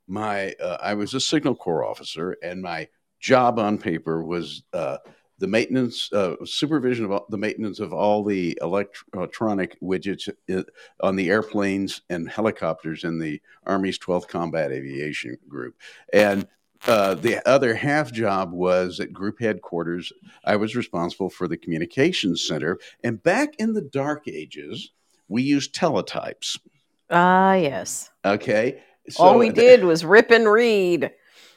My 0.07 0.53
uh, 0.61 0.79
I 0.81 0.95
was 0.95 1.15
a 1.15 1.21
signal 1.21 1.55
corps 1.55 1.85
officer, 1.85 2.37
and 2.43 2.61
my 2.63 2.89
job 3.21 3.59
on 3.59 3.79
paper 3.79 4.25
was 4.25 4.63
uh, 4.73 4.99
the 5.41 5.49
maintenance 5.49 6.13
uh, 6.13 6.37
supervision 6.45 7.07
of 7.07 7.11
all, 7.11 7.27
the 7.31 7.39
maintenance 7.39 7.81
of 7.81 7.93
all 7.93 8.23
the 8.23 8.57
elect- 8.61 9.03
electronic 9.15 9.81
widgets 9.81 10.29
uh, 10.53 10.63
on 11.01 11.17
the 11.17 11.31
airplanes 11.31 12.03
and 12.11 12.29
helicopters 12.29 13.05
in 13.05 13.19
the 13.19 13.41
Army's 13.67 13.99
12th 13.99 14.29
Combat 14.29 14.71
Aviation 14.71 15.37
Group, 15.49 15.75
and. 16.13 16.47
Uh, 16.87 17.13
the 17.13 17.47
other 17.47 17.75
half 17.75 18.11
job 18.11 18.55
was 18.55 19.01
at 19.01 19.13
group 19.13 19.39
headquarters. 19.39 20.15
I 20.47 20.57
was 20.57 20.75
responsible 20.75 21.29
for 21.29 21.47
the 21.47 21.59
communications 21.59 22.49
center. 22.49 22.79
And 23.05 23.23
back 23.23 23.51
in 23.59 23.75
the 23.75 23.83
dark 23.83 24.27
ages, 24.27 24.91
we 25.29 25.43
used 25.43 25.75
teletypes. 25.75 26.59
Ah, 27.11 27.53
yes. 27.53 28.11
Okay. 28.25 28.81
So 29.11 29.23
All 29.23 29.39
we 29.39 29.51
did 29.51 29.85
was 29.85 30.07
rip 30.07 30.31
and 30.31 30.51
read. 30.51 31.11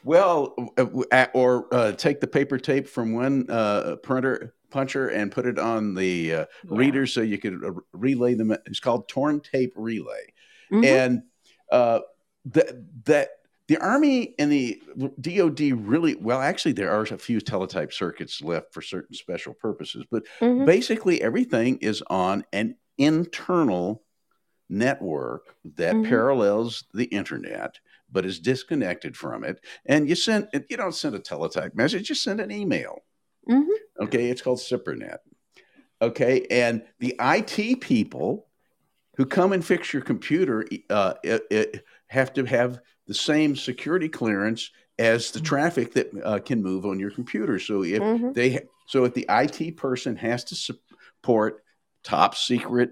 Well, 0.04 0.54
uh, 0.76 0.86
uh, 1.10 1.26
or 1.32 1.74
uh, 1.74 1.92
take 1.92 2.20
the 2.20 2.26
paper 2.26 2.58
tape 2.58 2.86
from 2.86 3.14
one 3.14 3.46
uh, 3.50 3.96
printer 4.02 4.54
puncher 4.70 5.08
and 5.08 5.32
put 5.32 5.46
it 5.46 5.58
on 5.58 5.94
the 5.94 6.34
uh, 6.34 6.44
reader 6.68 7.06
so 7.06 7.22
you 7.22 7.38
could 7.38 7.64
uh, 7.64 7.72
relay 7.92 8.34
them. 8.34 8.50
It's 8.66 8.80
called 8.80 9.08
torn 9.08 9.40
tape 9.40 9.72
relay. 9.76 10.32
Mhm. 10.70 10.84
And 10.84 11.22
uh, 11.72 12.00
that 12.46 13.04
that 13.06 13.30
the 13.66 13.78
Army 13.78 14.34
and 14.38 14.52
the 14.52 14.82
DoD 15.22 15.60
really 15.88 16.16
well. 16.16 16.42
Actually, 16.42 16.72
there 16.72 16.90
are 16.90 17.02
a 17.02 17.18
few 17.18 17.40
teletype 17.40 17.92
circuits 17.94 18.42
left 18.42 18.74
for 18.74 18.82
certain 18.82 19.14
special 19.14 19.54
purposes, 19.54 20.04
but 20.10 20.24
Mhm. 20.40 20.66
basically 20.66 21.22
everything 21.22 21.78
is 21.78 22.02
on 22.10 22.44
an 22.52 22.76
internal 22.98 24.02
network 24.68 25.56
that 25.64 25.94
Mhm. 25.94 26.04
parallels 26.04 26.84
the 26.92 27.04
internet 27.06 27.78
but 28.14 28.24
is 28.24 28.38
disconnected 28.38 29.14
from 29.14 29.44
it 29.44 29.62
and 29.84 30.08
you 30.08 30.14
send 30.14 30.48
you 30.70 30.76
don't 30.78 30.94
send 30.94 31.14
a 31.14 31.18
teletype 31.18 31.74
message 31.74 32.08
you 32.08 32.14
send 32.14 32.40
an 32.40 32.50
email 32.50 33.04
Mhm. 33.46 33.66
okay 34.00 34.30
it's 34.30 34.40
called 34.40 34.60
SIPRNet 34.60 35.18
okay 36.00 36.46
and 36.50 36.82
the 37.00 37.14
it 37.18 37.78
people 37.80 38.46
who 39.16 39.26
come 39.26 39.52
and 39.52 39.64
fix 39.64 39.92
your 39.92 40.02
computer 40.02 40.66
uh, 40.88 41.14
it, 41.22 41.42
it 41.50 41.84
have 42.06 42.32
to 42.32 42.44
have 42.44 42.80
the 43.06 43.14
same 43.14 43.54
security 43.54 44.08
clearance 44.08 44.70
as 44.98 45.32
the 45.32 45.40
traffic 45.40 45.92
that 45.92 46.08
uh, 46.24 46.38
can 46.38 46.62
move 46.62 46.86
on 46.86 47.00
your 47.00 47.10
computer. 47.10 47.58
So 47.58 47.82
if 47.82 48.00
Mhm. 48.00 48.32
they 48.32 48.60
so 48.86 49.04
if 49.04 49.12
the 49.14 49.26
IT 49.28 49.72
person 49.72 50.16
has 50.16 50.44
to 50.44 50.54
support 50.54 51.64
top 52.04 52.34
secret 52.36 52.90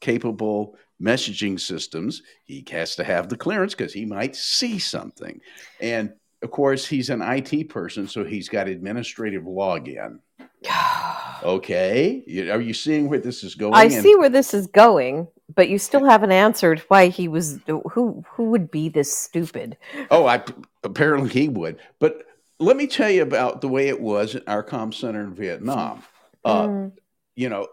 capable 0.00 0.76
messaging 1.00 1.58
systems, 1.58 2.22
he 2.44 2.64
has 2.70 2.94
to 2.96 3.04
have 3.04 3.28
the 3.28 3.36
clearance 3.36 3.74
because 3.74 3.92
he 3.92 4.04
might 4.04 4.36
see 4.36 4.78
something. 4.78 5.40
And 5.80 6.12
of 6.42 6.50
course, 6.50 6.86
he's 6.86 7.10
an 7.10 7.22
IT 7.22 7.68
person, 7.68 8.06
so 8.08 8.24
he's 8.24 8.48
got 8.48 8.68
administrative 8.68 9.44
login. 9.44 10.20
Okay, 11.42 12.22
are 12.52 12.60
you 12.60 12.74
seeing 12.74 13.08
where 13.08 13.18
this 13.18 13.42
is 13.42 13.54
going? 13.54 13.72
I 13.74 13.84
And- 13.84 13.92
see 13.92 14.14
where 14.16 14.28
this 14.28 14.52
is 14.52 14.66
going, 14.66 15.26
but 15.54 15.70
you 15.70 15.78
still 15.78 16.04
haven't 16.04 16.32
answered 16.32 16.80
why 16.88 17.08
he 17.08 17.28
was 17.28 17.58
who 17.66 18.22
who 18.32 18.50
would 18.50 18.70
be 18.70 18.90
this 18.90 19.16
stupid. 19.16 19.78
Oh, 20.10 20.26
I 20.26 20.42
apparently 20.84 21.30
he 21.30 21.48
would. 21.48 21.78
But 21.98 22.24
let 22.58 22.76
me 22.76 22.86
tell 22.86 23.08
you 23.08 23.22
about 23.22 23.62
the 23.62 23.68
way 23.68 23.88
it 23.88 24.02
was 24.02 24.34
at 24.34 24.46
our 24.46 24.62
comm 24.62 24.92
center 24.92 25.22
in 25.22 25.34
Vietnam. 25.34 26.02
Uh, 26.44 26.66
Mm. 26.66 26.92
You 27.36 27.48
know, 27.48 27.68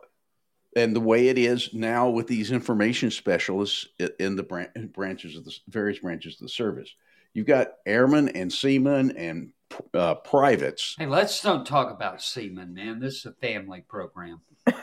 and 0.77 0.95
the 0.95 1.01
way 1.01 1.27
it 1.27 1.37
is 1.37 1.73
now 1.73 2.09
with 2.09 2.27
these 2.27 2.51
information 2.51 3.09
specialists 3.09 3.87
in 4.19 4.35
the 4.35 4.43
bran- 4.43 4.91
branches 4.93 5.35
of 5.35 5.43
the 5.43 5.53
various 5.67 5.99
branches 5.99 6.35
of 6.35 6.41
the 6.41 6.49
service. 6.49 6.93
You've 7.33 7.47
got 7.47 7.73
airmen 7.85 8.29
and 8.29 8.51
seamen 8.51 9.11
and 9.17 9.51
uh, 9.93 10.15
privates. 10.15 10.95
Hey, 10.97 11.07
let's 11.07 11.41
don't 11.41 11.65
talk 11.65 11.91
about 11.91 12.21
seamen, 12.21 12.73
man. 12.73 12.99
This 12.99 13.17
is 13.17 13.25
a 13.25 13.33
family 13.33 13.83
program. 13.87 14.41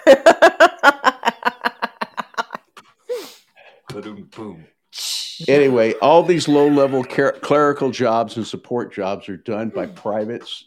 Boom, 4.02 4.28
boom. 4.34 4.64
Anyway, 5.46 5.92
all 5.94 6.24
these 6.24 6.48
low 6.48 6.68
level 6.68 7.04
clerical 7.04 7.90
jobs 7.90 8.36
and 8.36 8.46
support 8.46 8.92
jobs 8.92 9.28
are 9.28 9.36
done 9.36 9.68
by 9.68 9.86
privates, 9.86 10.64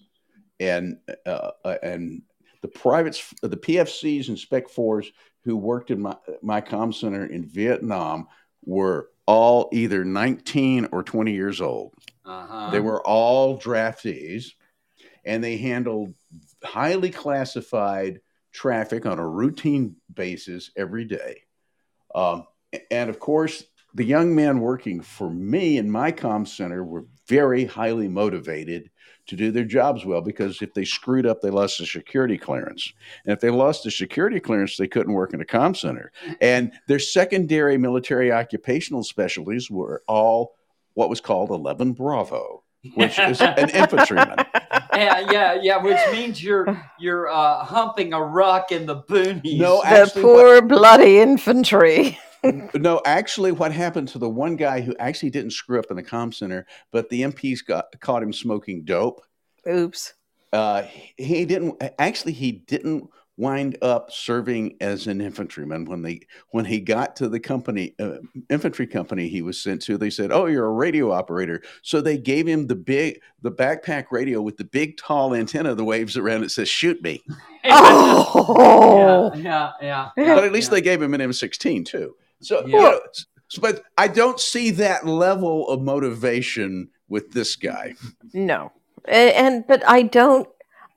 and 0.62 0.98
uh, 1.26 1.52
uh, 1.66 1.76
and 1.84 2.22
the 2.68 2.80
privates, 2.80 3.34
the 3.42 3.58
PFCs 3.58 4.28
and 4.28 4.38
Spec 4.38 4.68
Fours 4.70 5.12
who 5.44 5.56
worked 5.56 5.92
in 5.92 6.02
my 6.02 6.16
my 6.42 6.62
comm 6.62 6.94
center 6.94 7.26
in 7.26 7.46
Vietnam 7.46 8.28
were 8.66 9.10
all 9.26 9.70
either 9.72 10.04
19 10.04 10.90
or 10.92 11.04
20 11.04 11.34
years 11.34 11.62
old. 11.62 11.94
Uh-huh. 12.26 12.70
They 12.72 12.80
were 12.80 13.02
all 13.06 13.60
draftees, 13.60 14.52
and 15.26 15.44
they 15.44 15.58
handled 15.58 16.14
highly 16.64 17.10
classified 17.10 18.20
traffic 18.52 19.06
on 19.06 19.20
a 19.20 19.28
routine 19.28 19.96
basis 20.14 20.72
every 20.76 21.06
day. 21.06 21.44
Um, 22.14 22.46
and 22.92 23.10
of 23.10 23.20
course, 23.20 23.64
the 23.94 24.06
young 24.06 24.36
men 24.36 24.60
working 24.60 25.02
for 25.02 25.30
me 25.30 25.78
in 25.78 25.90
my 25.90 26.12
comm 26.12 26.48
center 26.48 26.84
were 26.84 27.06
very 27.28 27.66
highly 27.66 28.08
motivated 28.08 28.90
to 29.28 29.36
do 29.36 29.52
their 29.52 29.66
jobs 29.66 30.06
well 30.06 30.22
because 30.22 30.62
if 30.62 30.74
they 30.74 30.86
screwed 30.86 31.26
up, 31.26 31.42
they 31.42 31.50
lost 31.50 31.78
their 31.78 31.88
security 31.88 32.38
clearance. 32.38 32.94
And 33.26 33.34
if 33.34 33.40
they 33.40 33.50
lost 33.50 33.84
the 33.84 33.92
security 33.92 34.40
clearance, 34.40 34.78
they 34.78 34.88
couldn't 34.88 35.14
work 35.14 35.34
in 35.34 35.42
a 35.42 35.46
comm 35.46 35.76
center. 35.76 36.12
And 36.42 36.72
their 36.88 37.00
secondary 37.00 37.78
military 37.78 38.32
occupational 38.32 39.04
specialties 39.04 39.70
were 39.70 40.04
all 40.08 40.56
what 40.94 41.10
was 41.10 41.22
called 41.22 41.52
11 41.52 41.94
Bravo, 41.94 42.64
which 42.96 43.20
is 43.20 43.42
an 43.42 43.70
infantryman. 43.70 44.38
yeah, 44.94 45.32
yeah, 45.32 45.60
yeah. 45.62 45.78
Which 45.78 46.00
means 46.12 46.42
you're 46.44 46.82
you're 47.00 47.30
uh, 47.30 47.64
humping 47.64 48.14
a 48.14 48.24
rock 48.24 48.72
in 48.72 48.86
the 48.86 49.02
boonies. 49.02 49.60
No, 49.60 49.82
the 49.82 49.88
actually, 49.88 50.22
poor 50.24 50.62
bloody 50.62 51.20
infantry. 51.20 52.18
No, 52.74 53.02
actually, 53.06 53.52
what 53.52 53.72
happened 53.72 54.08
to 54.10 54.20
the 54.20 54.30
one 54.30 54.56
guy 54.56 54.82
who 54.82 54.96
actually 55.00 55.30
didn't 55.30 55.52
screw 55.52 55.80
up 55.80 55.88
in 55.90 55.96
the 55.96 56.04
comm 56.04 56.34
center, 56.34 56.66
but 56.92 57.10
the 57.10 57.22
MPs 57.24 57.66
got 57.66 57.86
caught 58.00 58.24
him 58.24 58.34
smoking 58.34 58.84
dope. 58.84 59.22
Oops. 59.68 60.14
Uh, 60.54 60.84
he 61.18 61.46
didn't 61.46 61.82
actually. 62.00 62.34
He 62.34 62.52
didn't 62.52 63.10
wind 63.38 63.78
up 63.84 64.12
serving 64.12 64.76
as 64.82 65.06
an 65.06 65.22
infantryman 65.22 65.86
when 65.86 66.02
they 66.02 66.20
when 66.52 66.66
he 66.66 66.80
got 66.80 67.16
to 67.16 67.30
the 67.30 67.40
company 67.40 67.94
uh, 68.00 68.18
infantry 68.50 68.88
company 68.88 69.28
he 69.28 69.42
was 69.42 69.62
sent 69.62 69.82
to. 69.84 69.98
They 69.98 70.10
said, 70.10 70.32
"Oh, 70.32 70.46
you're 70.48 70.66
a 70.66 70.72
radio 70.72 71.12
operator," 71.12 71.62
so 71.82 72.02
they 72.02 72.18
gave 72.18 72.48
him 72.48 72.68
the 72.68 72.76
big 72.76 73.22
the 73.42 73.52
backpack 73.52 74.06
radio 74.12 74.42
with 74.42 74.58
the 74.58 74.64
big 74.64 74.98
tall 74.98 75.36
antenna 75.36 75.76
that 75.76 75.84
waves 75.84 76.18
around. 76.18 76.44
It 76.44 76.52
says, 76.52 76.70
"Shoot 76.70 77.02
me," 77.02 77.24
Oh. 77.66 79.32
yeah, 79.36 79.72
yeah, 79.82 80.10
yeah. 80.18 80.36
but 80.36 80.44
at 80.44 80.52
least 80.52 80.72
yeah. 80.72 80.76
they 80.76 80.82
gave 80.82 81.02
him 81.02 81.14
an 81.14 81.22
M16 81.22 81.86
too. 81.86 82.16
So, 82.42 82.66
you 82.66 82.78
know, 82.80 83.00
but 83.62 83.84
I 83.98 84.08
don't 84.08 84.40
see 84.40 84.72
that 84.72 85.06
level 85.06 85.68
of 85.70 85.82
motivation 85.82 86.90
with 87.10 87.32
this 87.32 87.56
guy. 87.56 87.96
No. 88.34 88.72
A- 89.08 89.34
And 89.38 89.66
but 89.68 89.84
I 89.88 90.04
don't 90.04 90.48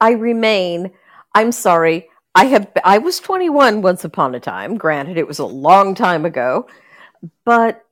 I 0.01 0.13
remain 0.13 0.91
I'm 1.35 1.53
sorry. 1.53 2.09
I 2.35 2.47
have 2.47 2.69
I 2.85 2.99
was 2.99 3.21
21 3.21 3.83
once 3.83 4.05
upon 4.05 4.35
a 4.35 4.41
time. 4.41 4.77
Granted 4.77 5.17
it 5.17 5.29
was 5.29 5.39
a 5.39 5.47
long 5.47 5.95
time 5.95 6.25
ago, 6.25 6.67
but 7.45 7.85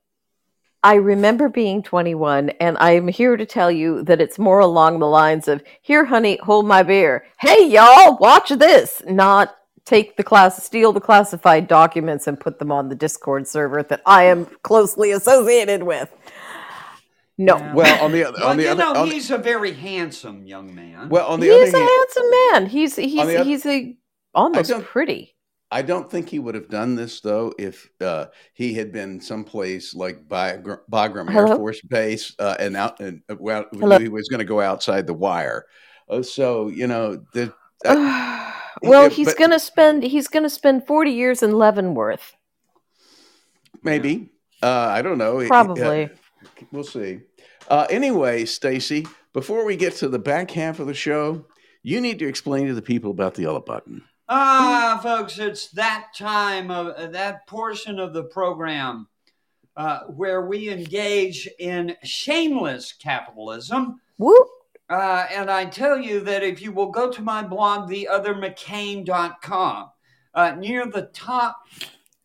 I 0.81 0.95
remember 0.95 1.49
being 1.49 1.83
21 1.83 2.51
and 2.61 2.77
I'm 2.79 3.09
here 3.09 3.35
to 3.35 3.45
tell 3.45 3.69
you 3.71 4.01
that 4.03 4.21
it's 4.21 4.39
more 4.39 4.59
along 4.59 4.99
the 4.99 5.07
lines 5.07 5.47
of 5.49 5.61
here 5.81 6.05
honey, 6.05 6.37
hold 6.43 6.65
my 6.65 6.83
beer. 6.83 7.25
Hey 7.37 7.67
y'all, 7.67 8.17
watch 8.17 8.49
this. 8.49 9.01
Not 9.05 9.55
take 9.89 10.15
the 10.17 10.23
class 10.23 10.63
steal 10.63 10.93
the 10.93 11.01
classified 11.01 11.67
documents 11.67 12.27
and 12.27 12.39
put 12.39 12.59
them 12.59 12.71
on 12.71 12.89
the 12.89 12.95
Discord 12.95 13.47
server 13.47 13.81
that 13.83 14.01
I 14.05 14.23
am 14.25 14.45
closely 14.63 15.11
associated 15.11 15.83
with. 15.83 16.09
No. 17.37 17.57
Yeah. 17.57 17.73
Well, 17.73 18.03
on 18.05 18.11
the 18.11 18.25
other, 18.25 18.37
Well, 18.39 18.49
on 18.49 18.57
the 18.57 18.63
you 18.63 18.69
other, 18.69 18.83
know, 18.83 18.93
on 19.01 19.07
the- 19.09 19.15
he's 19.15 19.31
a 19.31 19.37
very 19.37 19.73
handsome 19.73 20.45
young 20.45 20.75
man. 20.75 21.09
well, 21.09 21.27
on 21.27 21.39
the 21.39 21.47
he 21.47 21.51
other 21.53 21.65
he's 21.65 21.73
a 21.73 21.77
hand, 21.77 21.89
handsome 21.89 22.29
man. 22.29 22.65
He's 22.67 22.95
he's 22.97 23.27
the 23.27 23.37
oth- 23.39 23.45
he's 23.47 23.65
a 23.65 23.97
almost 24.35 24.69
don't- 24.69 24.85
pretty. 24.85 25.35
I 25.71 25.83
don't 25.83 26.09
think 26.09 26.29
he 26.29 26.39
would 26.39 26.55
have 26.55 26.67
done 26.67 26.95
this 26.95 27.21
though 27.21 27.53
if 27.59 27.87
uh, 28.01 28.25
he 28.53 28.73
had 28.73 28.91
been 28.91 29.21
someplace 29.21 29.93
like 29.93 30.27
Bagram, 30.27 30.79
Bagram 30.91 31.27
Air 31.33 31.45
Hello? 31.45 31.57
Force 31.57 31.79
Base 31.81 32.33
uh, 32.39 32.55
and 32.59 32.75
out 32.75 32.99
and 32.99 33.21
uh, 33.29 33.35
well, 33.39 33.65
Hello? 33.73 33.99
he 33.99 34.09
was 34.09 34.27
going 34.29 34.39
to 34.39 34.45
go 34.45 34.59
outside 34.61 35.05
the 35.05 35.13
wire. 35.13 35.65
Uh, 36.09 36.23
so 36.23 36.69
you 36.69 36.87
know, 36.87 37.23
the, 37.33 37.53
well, 38.81 39.03
yeah, 39.03 39.09
he's 39.09 39.27
but- 39.27 39.37
gonna 39.37 39.59
spend 39.59 40.03
he's 40.03 40.27
gonna 40.27 40.49
spend 40.49 40.85
forty 40.87 41.11
years 41.11 41.43
in 41.43 41.51
Leavenworth. 41.53 42.35
maybe 43.83 44.31
uh, 44.61 44.67
I 44.67 45.01
don't 45.01 45.17
know. 45.17 45.39
It- 45.39 45.47
Probably. 45.47 46.05
uh, 46.05 46.07
we'll 46.71 46.83
see. 46.83 47.21
Uh, 47.69 47.87
anyway, 47.89 48.45
Stacy, 48.45 49.07
before 49.31 49.63
we 49.65 49.75
get 49.77 49.93
to 49.97 50.09
the 50.09 50.19
back 50.19 50.51
half 50.51 50.79
of 50.79 50.87
the 50.87 50.93
show, 50.93 51.45
you 51.83 52.01
need 52.01 52.19
to 52.19 52.27
explain 52.27 52.67
to 52.67 52.73
the 52.73 52.81
people 52.81 53.11
about 53.11 53.35
the 53.35 53.43
yellow 53.43 53.61
button. 53.61 54.03
Ah, 54.27 54.99
folks, 55.01 55.39
it's 55.39 55.69
that 55.71 56.07
time 56.15 56.71
of 56.71 56.87
uh, 56.87 57.07
that 57.07 57.47
portion 57.47 57.99
of 57.99 58.13
the 58.13 58.23
program 58.23 59.07
uh, 59.77 60.01
where 60.07 60.45
we 60.45 60.69
engage 60.69 61.47
in 61.57 61.95
shameless 62.03 62.91
capitalism. 62.93 64.01
Whoop. 64.17 64.47
Uh, 64.89 65.27
and 65.31 65.51
I 65.51 65.65
tell 65.65 65.99
you 65.99 66.21
that 66.21 66.43
if 66.43 66.61
you 66.61 66.71
will 66.71 66.89
go 66.89 67.11
to 67.11 67.21
my 67.21 67.43
blog, 67.43 67.89
theothermccain.com, 67.89 69.89
uh, 70.33 70.51
near 70.51 70.85
the 70.87 71.09
top 71.13 71.67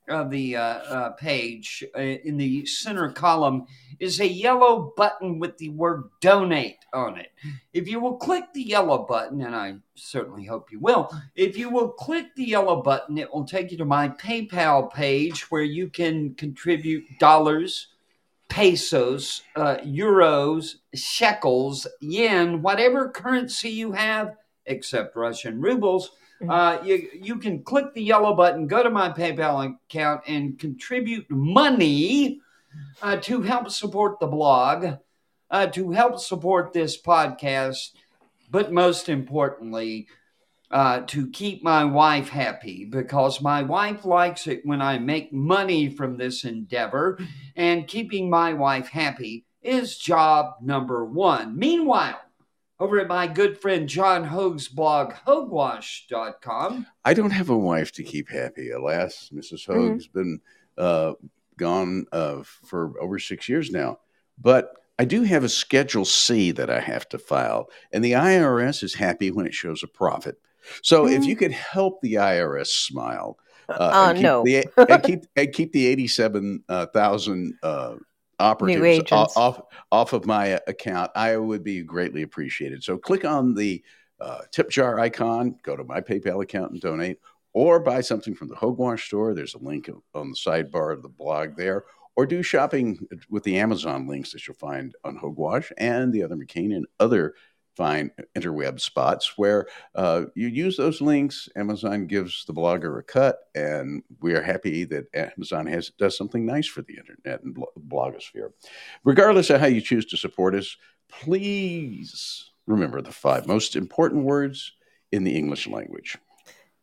of 0.08 0.30
the 0.30 0.56
uh, 0.56 0.62
uh, 0.62 1.10
page 1.12 1.84
uh, 1.96 2.00
in 2.00 2.36
the 2.36 2.66
center 2.66 3.10
column 3.10 3.66
is 4.00 4.20
a 4.20 4.28
yellow 4.28 4.92
button 4.96 5.38
with 5.38 5.56
the 5.58 5.70
word 5.70 6.04
donate 6.20 6.78
on 6.92 7.18
it. 7.18 7.32
If 7.72 7.88
you 7.88 8.00
will 8.00 8.16
click 8.16 8.44
the 8.52 8.62
yellow 8.62 9.06
button, 9.06 9.40
and 9.40 9.54
I 9.54 9.76
certainly 9.94 10.44
hope 10.44 10.70
you 10.70 10.78
will, 10.78 11.10
if 11.36 11.56
you 11.56 11.70
will 11.70 11.88
click 11.88 12.26
the 12.36 12.44
yellow 12.44 12.82
button, 12.82 13.16
it 13.16 13.32
will 13.32 13.44
take 13.44 13.72
you 13.72 13.78
to 13.78 13.84
my 13.84 14.10
PayPal 14.10 14.92
page 14.92 15.50
where 15.50 15.62
you 15.62 15.88
can 15.88 16.34
contribute 16.34 17.04
dollars 17.18 17.88
pesos, 18.48 19.42
uh, 19.56 19.76
euros, 19.84 20.76
shekels, 20.94 21.86
yen, 22.00 22.62
whatever 22.62 23.10
currency 23.10 23.70
you 23.70 23.92
have, 23.92 24.36
except 24.66 25.16
Russian 25.16 25.60
rubles. 25.60 26.10
Uh, 26.48 26.78
you, 26.84 27.08
you 27.14 27.38
can 27.38 27.62
click 27.62 27.94
the 27.94 28.02
yellow 28.02 28.34
button, 28.34 28.66
go 28.66 28.82
to 28.82 28.90
my 28.90 29.08
PayPal 29.08 29.74
account, 29.88 30.22
and 30.26 30.58
contribute 30.58 31.30
money 31.30 32.40
uh, 33.02 33.16
to 33.16 33.40
help 33.40 33.70
support 33.70 34.20
the 34.20 34.26
blog, 34.26 34.98
uh, 35.50 35.66
to 35.68 35.90
help 35.92 36.18
support 36.18 36.72
this 36.72 37.00
podcast, 37.00 37.92
but 38.50 38.72
most 38.72 39.08
importantly, 39.08 40.06
uh, 40.70 41.00
to 41.06 41.30
keep 41.30 41.62
my 41.62 41.84
wife 41.84 42.28
happy 42.28 42.84
because 42.84 43.40
my 43.40 43.62
wife 43.62 44.04
likes 44.04 44.46
it 44.46 44.64
when 44.64 44.82
I 44.82 44.98
make 44.98 45.32
money 45.32 45.88
from 45.88 46.16
this 46.16 46.44
endeavor, 46.44 47.18
and 47.54 47.86
keeping 47.86 48.28
my 48.28 48.52
wife 48.52 48.88
happy 48.88 49.44
is 49.62 49.96
job 49.96 50.54
number 50.60 51.04
one. 51.04 51.56
Meanwhile, 51.56 52.20
over 52.80 52.98
at 52.98 53.08
my 53.08 53.26
good 53.26 53.58
friend 53.58 53.88
John 53.88 54.24
Hoge's 54.24 54.68
blog, 54.68 55.12
hogewash.com, 55.26 56.86
I 57.04 57.14
don't 57.14 57.30
have 57.30 57.50
a 57.50 57.56
wife 57.56 57.92
to 57.92 58.02
keep 58.02 58.28
happy, 58.28 58.70
alas. 58.70 59.30
Mm-hmm. 59.32 59.72
Hoag's 59.72 60.08
been 60.08 60.40
uh, 60.76 61.12
gone 61.56 62.06
uh, 62.12 62.42
for 62.42 63.00
over 63.00 63.18
six 63.18 63.48
years 63.48 63.70
now. 63.70 63.98
But 64.38 64.76
I 64.98 65.04
do 65.04 65.22
have 65.22 65.44
a 65.44 65.48
Schedule 65.48 66.04
C 66.04 66.50
that 66.52 66.70
I 66.70 66.80
have 66.80 67.08
to 67.10 67.18
file, 67.18 67.68
and 67.92 68.04
the 68.04 68.12
IRS 68.12 68.82
is 68.82 68.94
happy 68.94 69.30
when 69.30 69.46
it 69.46 69.54
shows 69.54 69.82
a 69.82 69.88
profit. 69.88 70.38
So 70.82 71.06
if 71.06 71.22
Mm. 71.22 71.26
you 71.26 71.36
could 71.36 71.52
help 71.52 72.00
the 72.00 72.14
IRS 72.14 72.68
smile, 72.86 73.38
uh, 73.68 73.72
Uh, 73.72 74.08
and 74.08 74.16
keep 74.18 74.22
no. 74.24 74.44
the, 74.44 74.66
and 74.88 75.02
keep 75.02 75.20
and 75.36 75.52
keep 75.52 75.72
the 75.72 75.86
eighty-seven 75.86 76.64
uh, 76.68 76.86
uh, 77.62 77.94
operatives 78.38 79.12
o- 79.12 79.26
off 79.36 79.60
off 79.92 80.12
of 80.12 80.26
my 80.26 80.60
account, 80.66 81.10
I 81.14 81.36
would 81.36 81.62
be 81.64 81.82
greatly 81.82 82.22
appreciated. 82.22 82.82
So 82.82 82.98
click 82.98 83.24
on 83.24 83.54
the 83.54 83.82
uh, 84.20 84.40
tip 84.50 84.70
jar 84.70 84.98
icon, 85.00 85.56
go 85.62 85.76
to 85.76 85.84
my 85.84 86.00
PayPal 86.00 86.42
account 86.42 86.72
and 86.72 86.80
donate, 86.80 87.18
or 87.52 87.80
buy 87.80 88.00
something 88.00 88.34
from 88.34 88.48
the 88.48 88.54
Hogewash 88.54 89.06
store. 89.06 89.34
There's 89.34 89.54
a 89.54 89.58
link 89.58 89.88
on 90.14 90.30
the 90.30 90.36
sidebar 90.36 90.92
of 90.92 91.02
the 91.02 91.08
blog 91.08 91.56
there, 91.56 91.84
or 92.16 92.26
do 92.26 92.42
shopping 92.42 92.98
with 93.28 93.42
the 93.44 93.58
Amazon 93.58 94.06
links 94.06 94.32
that 94.32 94.46
you'll 94.46 94.56
find 94.56 94.94
on 95.04 95.16
Hogewash 95.16 95.72
and 95.78 96.12
the 96.12 96.22
other 96.22 96.36
McCain 96.36 96.74
and 96.74 96.86
other 97.00 97.34
fine 97.76 98.10
interweb 98.36 98.80
spots 98.80 99.36
where 99.36 99.66
uh, 99.94 100.24
you 100.34 100.48
use 100.48 100.76
those 100.76 101.00
links. 101.00 101.48
Amazon 101.56 102.06
gives 102.06 102.44
the 102.44 102.54
blogger 102.54 102.98
a 102.98 103.02
cut, 103.02 103.48
and 103.54 104.02
we 104.20 104.34
are 104.34 104.42
happy 104.42 104.84
that 104.84 105.06
Amazon 105.14 105.66
has 105.66 105.90
does 105.90 106.16
something 106.16 106.46
nice 106.46 106.66
for 106.66 106.82
the 106.82 106.96
internet 106.96 107.42
and 107.42 107.56
blogosphere. 107.88 108.52
Regardless 109.04 109.50
of 109.50 109.60
how 109.60 109.66
you 109.66 109.80
choose 109.80 110.06
to 110.06 110.16
support 110.16 110.54
us, 110.54 110.76
please 111.08 112.50
remember 112.66 113.02
the 113.02 113.12
five 113.12 113.46
most 113.46 113.76
important 113.76 114.24
words 114.24 114.72
in 115.12 115.24
the 115.24 115.36
English 115.36 115.66
language. 115.66 116.16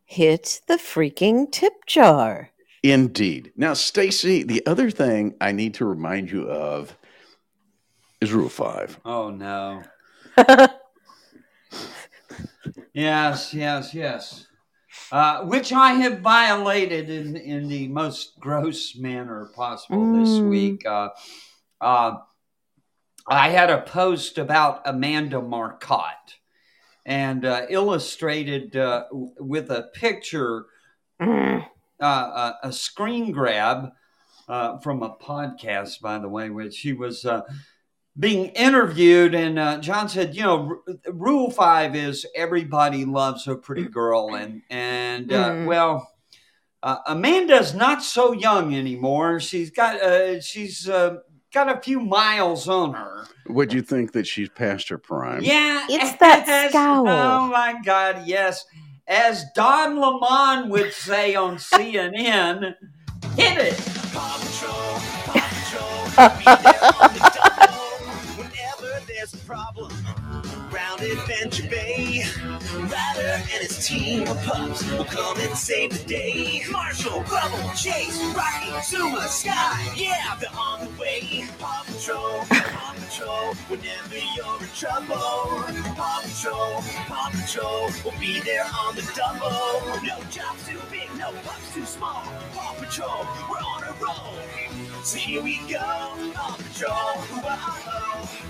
Hit 0.06 0.62
the 0.68 0.76
freaking 0.76 1.52
tip 1.52 1.86
jar. 1.86 2.50
Indeed. 2.84 3.54
Now, 3.56 3.74
Stacy, 3.74 4.44
the 4.44 4.66
other 4.66 4.90
thing 4.90 5.36
I 5.40 5.52
need 5.52 5.76
to 5.76 5.86
remind 5.86 6.32
you 6.32 6.50
of 6.50 6.98
is 8.20 8.34
Rule 8.34 8.50
Five. 8.50 9.00
Oh 9.06 9.30
no. 9.30 9.84
Yes, 12.94 13.54
yes, 13.54 13.94
yes. 13.94 14.48
Uh, 15.12 15.44
which 15.44 15.72
I 15.72 15.94
have 15.94 16.20
violated 16.20 17.10
in, 17.10 17.38
in 17.38 17.68
the 17.70 17.88
most 17.88 18.40
gross 18.40 18.96
manner 18.96 19.50
possible 19.56 20.12
this 20.12 20.40
Mm. 20.40 20.50
week. 20.50 20.86
Uh, 20.86 21.10
uh, 21.80 22.18
I 23.28 23.50
had 23.50 23.70
a 23.70 23.82
post 23.82 24.38
about 24.38 24.82
Amanda 24.86 25.42
Marcotte 25.42 26.36
and 27.06 27.46
uh, 27.46 27.66
illustrated 27.70 28.76
uh, 28.76 29.06
w- 29.10 29.34
with 29.40 29.70
a 29.72 29.90
picture, 29.94 30.66
Mm. 31.22 31.66
uh, 32.02 32.06
a, 32.64 32.68
a 32.68 32.74
screen 32.74 33.32
grab 33.32 33.92
uh, 34.48 34.80
from 34.80 35.04
a 35.04 35.16
podcast, 35.16 36.02
by 36.02 36.18
the 36.20 36.28
way, 36.30 36.50
which 36.50 36.74
she 36.74 36.94
was 36.94 37.26
uh, 37.26 37.42
being 38.22 38.46
interviewed, 38.50 39.34
and 39.36 39.60
uh, 39.60 39.80
John 39.80 40.08
said, 40.08 40.36
"You 40.36 40.44
know, 40.44 40.80
r- 40.88 40.96
Rule 41.12 41.50
Five 41.52 41.96
is 41.96 42.26
everybody 42.36 43.04
loves 43.04 43.48
a 43.48 43.56
pretty 43.56 43.86
girl, 43.90 44.36
and 44.36 44.62
and 44.70 45.34
uh, 45.34 45.50
Mm. 45.50 45.66
well." 45.66 46.08
Uh, 46.84 46.98
Amanda's 47.06 47.76
not 47.76 48.02
so 48.02 48.32
young 48.32 48.74
anymore. 48.74 49.40
She's 49.40 49.70
got 49.70 50.02
uh, 50.02 50.42
she's 50.42 50.90
uh, 50.90 51.18
got 51.54 51.70
a 51.70 51.80
few 51.80 52.00
miles 52.00 52.68
on 52.68 52.94
her. 52.94 53.26
Would 53.50 53.72
you 53.72 53.84
think 53.84 54.14
that 54.14 54.26
she's 54.26 54.50
past 54.50 54.90
her 54.90 54.98
prime? 54.98 55.44
Yeah, 55.44 55.86
It's 55.90 56.18
that 56.18 56.46
yes. 56.48 56.72
scowl. 56.72 57.08
Oh 57.08 57.46
my 57.50 57.76
God, 57.86 58.24
yes. 58.26 58.66
As 59.08 59.46
Don 59.56 60.00
Lemon 60.00 60.70
would 60.72 60.92
say 60.94 61.36
on 61.36 61.58
CNN, 61.72 62.74
hit 63.38 63.58
it. 63.60 63.78
Paw 64.14 64.40
Patrol, 64.42 65.00
Paw 66.16 67.10
Patrol, 67.14 67.31
there's 69.22 69.34
a 69.36 69.46
problem. 69.46 69.92
Round 70.74 71.00
Adventure 71.00 71.70
Bay, 71.70 72.24
Ryder 72.74 73.44
and 73.54 73.62
his 73.62 73.86
team 73.86 74.28
of 74.28 74.42
pups 74.42 74.90
will 74.90 75.06
come 75.06 75.40
and 75.40 75.56
save 75.56 75.92
the 75.92 76.04
day. 76.10 76.64
Marshall, 76.72 77.22
Rubble, 77.32 77.70
Chase, 77.76 78.20
Rocky, 78.34 78.82
Zuma, 78.84 79.28
Sky, 79.28 79.94
yeah, 79.96 80.36
they're 80.40 80.50
on 80.58 80.86
the 80.86 81.00
way. 81.00 81.48
Paw 81.60 81.84
Patrol, 81.86 82.40
Paw 82.50 82.96
Patrol, 82.98 83.54
whenever 83.70 84.18
you're 84.36 84.60
in 84.60 84.70
trouble. 84.74 85.16
Paw 85.94 86.22
Patrol, 86.24 86.82
Paw 87.06 87.30
Patrol 87.32 87.92
will 88.04 88.20
be 88.20 88.40
there 88.40 88.66
on 88.66 88.96
the 88.96 89.08
double. 89.16 90.02
No 90.02 90.18
job's 90.32 90.68
too 90.68 90.82
big, 90.90 91.10
no 91.20 91.32
pup's 91.44 91.76
too 91.76 91.86
small. 91.86 92.24
Paw 92.56 92.74
Patrol, 92.80 93.28
we're 93.48 93.58
on 93.58 93.84
a 93.84 93.94
roll. 94.04 94.91
So 95.04 95.18
here 95.18 95.42
we 95.42 95.58
go, 95.68 95.80
Paw 95.80 96.58
Patrol, 96.58 96.94
whoa, 96.94 97.42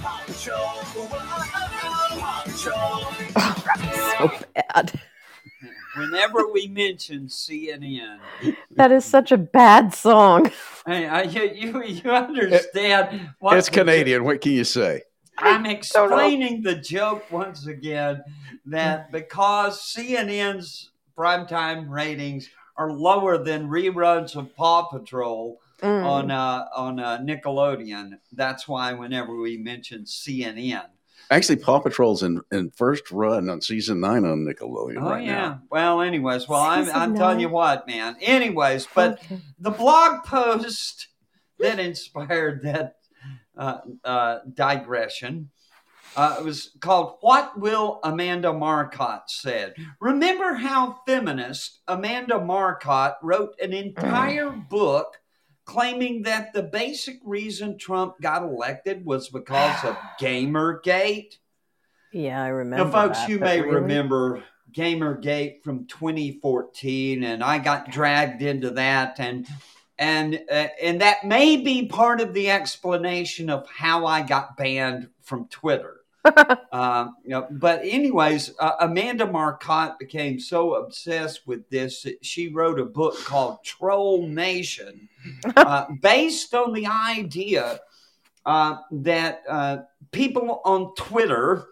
Paw 0.02 0.22
Patrol, 0.26 0.60
whoa, 0.60 1.08
Paw 2.20 2.44
Patrol. 2.46 4.30
so 4.40 4.46
bad. 4.54 5.00
Whenever 5.96 6.48
we 6.52 6.68
mention 6.68 7.28
CNN, 7.28 8.20
That 8.72 8.92
is 8.92 9.06
such 9.06 9.32
a 9.32 9.38
bad 9.38 9.94
song. 9.94 10.52
hey, 10.86 11.08
I, 11.08 11.22
you, 11.24 11.50
you 11.54 11.84
you 11.84 12.12
understand 12.12 13.30
what 13.40 13.58
It's 13.58 13.70
the- 13.70 13.76
Canadian. 13.76 14.26
What 14.26 14.42
can 14.42 14.52
you 14.52 14.66
say? 14.66 15.04
I'm 15.38 15.66
explaining 15.66 16.64
the 16.64 16.76
joke 16.76 17.32
once 17.32 17.66
again 17.66 18.24
that 18.66 19.12
because 19.12 19.82
CNN's 19.82 20.92
primetime 21.18 21.90
ratings 21.90 22.50
are 22.78 22.92
lower 22.92 23.38
than 23.38 23.70
reruns 23.70 24.36
of 24.36 24.54
Paw 24.56 24.84
Patrol 24.90 25.60
Mm. 25.82 26.06
on 26.06 26.32
uh, 26.32 26.65
on 26.76 27.00
uh, 27.00 27.17
Nickelodeon, 27.20 28.12
that's 28.34 28.67
why 28.67 28.94
whenever 28.94 29.36
we 29.36 29.58
mention 29.58 30.04
CNN, 30.04 30.86
Actually, 31.32 31.56
Paw 31.56 31.80
Patrol's 31.80 32.24
in, 32.24 32.41
in 32.52 32.72
first 32.72 33.10
run 33.10 33.50
on 33.50 33.62
season 33.62 34.02
nine 34.02 34.26
on 34.26 34.46
Nickelodeon 34.46 34.98
oh 35.02 35.10
right 35.10 35.24
yeah. 35.24 35.32
now. 35.32 35.62
Well, 35.72 36.02
anyways, 36.02 36.48
well 36.48 36.60
I'm 36.60 36.84
Season 36.86 37.00
I'm 37.00 37.15
telling 37.15 37.39
you 37.39 37.48
what, 37.48 37.88
man. 37.88 38.17
Anyways, 38.22 38.88
but 38.94 39.13
Okay. 39.24 39.39
the 39.58 39.72
blog 39.72 40.26
post 40.26 41.08
that 41.60 41.80
inspired 41.80 42.63
that 42.63 42.98
uh, 43.58 43.78
uh, 44.04 44.39
digression 44.54 45.50
uh, 46.17 46.36
it 46.39 46.44
was 46.44 46.72
called 46.82 47.17
"What 47.22 47.58
Will 47.58 48.02
Amanda 48.04 48.52
Marcotte 48.52 49.30
Said." 49.30 49.76
Remember 50.02 50.56
how 50.56 51.00
feminist 51.08 51.80
Amanda 51.88 52.44
Marcotte 52.44 53.15
wrote 53.22 53.56
an 53.62 53.72
entire 53.72 54.50
book 54.50 55.21
claiming 55.72 56.24
that 56.24 56.52
the 56.52 56.64
basic 56.64 57.18
reason 57.24 57.78
Trump 57.78 58.20
got 58.20 58.44
elected 58.44 59.06
was 59.06 59.30
because 59.30 59.86
of 59.86 59.96
GamerGate. 60.20 61.38
Yeah, 62.12 62.44
I 62.44 62.48
remember. 62.48 62.86
Now, 62.86 62.92
folks, 62.92 63.20
that, 63.20 63.30
you 63.30 63.40
may 63.40 63.62
really? 63.62 63.76
remember 63.76 64.44
GamerGate 64.74 65.64
from 65.64 65.86
2014, 65.88 67.24
and 67.24 67.42
I 67.42 67.58
got 67.58 67.90
dragged 67.90 68.42
into 68.42 68.72
that, 68.72 69.16
and 69.20 69.48
and 69.98 70.42
uh, 70.52 70.68
and 70.82 71.00
that 71.00 71.24
may 71.24 71.56
be 71.56 71.86
part 71.86 72.20
of 72.20 72.34
the 72.34 72.52
explanation 72.52 73.50
of 73.50 73.66
how 73.70 74.06
I 74.06 74.24
got 74.24 74.58
banned 74.58 75.08
from 75.22 75.48
Twitter. 75.48 76.01
um, 76.72 77.16
you 77.24 77.32
know, 77.32 77.48
but 77.50 77.82
anyways, 77.84 78.52
uh, 78.60 78.74
Amanda 78.80 79.26
Marcotte 79.26 79.98
became 79.98 80.40
so 80.40 80.76
obsessed 80.76 81.48
with 81.48 81.68
this 81.70 82.04
that 82.04 82.24
she 82.24 82.50
wrote 82.50 82.80
a 82.80 82.86
book 82.86 83.18
called 83.24 83.64
Troll 83.64 84.28
Nation, 84.28 85.10
uh, 85.56 85.86
based 86.02 86.54
on 86.54 86.74
the 86.74 86.86
idea 86.88 87.80
uh, 88.46 88.78
that 88.92 89.42
uh, 89.50 89.78
people 90.12 90.62
on 90.64 90.94
Twitter 90.96 91.66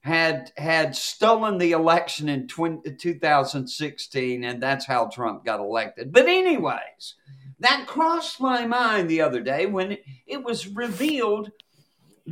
had 0.00 0.52
had 0.56 0.94
stolen 0.94 1.58
the 1.58 1.72
election 1.72 2.28
in 2.28 2.46
20, 2.46 2.94
2016, 2.96 4.44
and 4.44 4.62
that's 4.62 4.86
how 4.86 5.06
Trump 5.06 5.44
got 5.44 5.60
elected. 5.60 6.12
But 6.12 6.26
anyways, 6.26 7.14
that 7.60 7.86
crossed 7.86 8.40
my 8.40 8.66
mind 8.66 9.08
the 9.08 9.20
other 9.20 9.40
day 9.40 9.66
when 9.66 9.98
it 10.26 10.42
was 10.42 10.68
revealed 10.68 11.50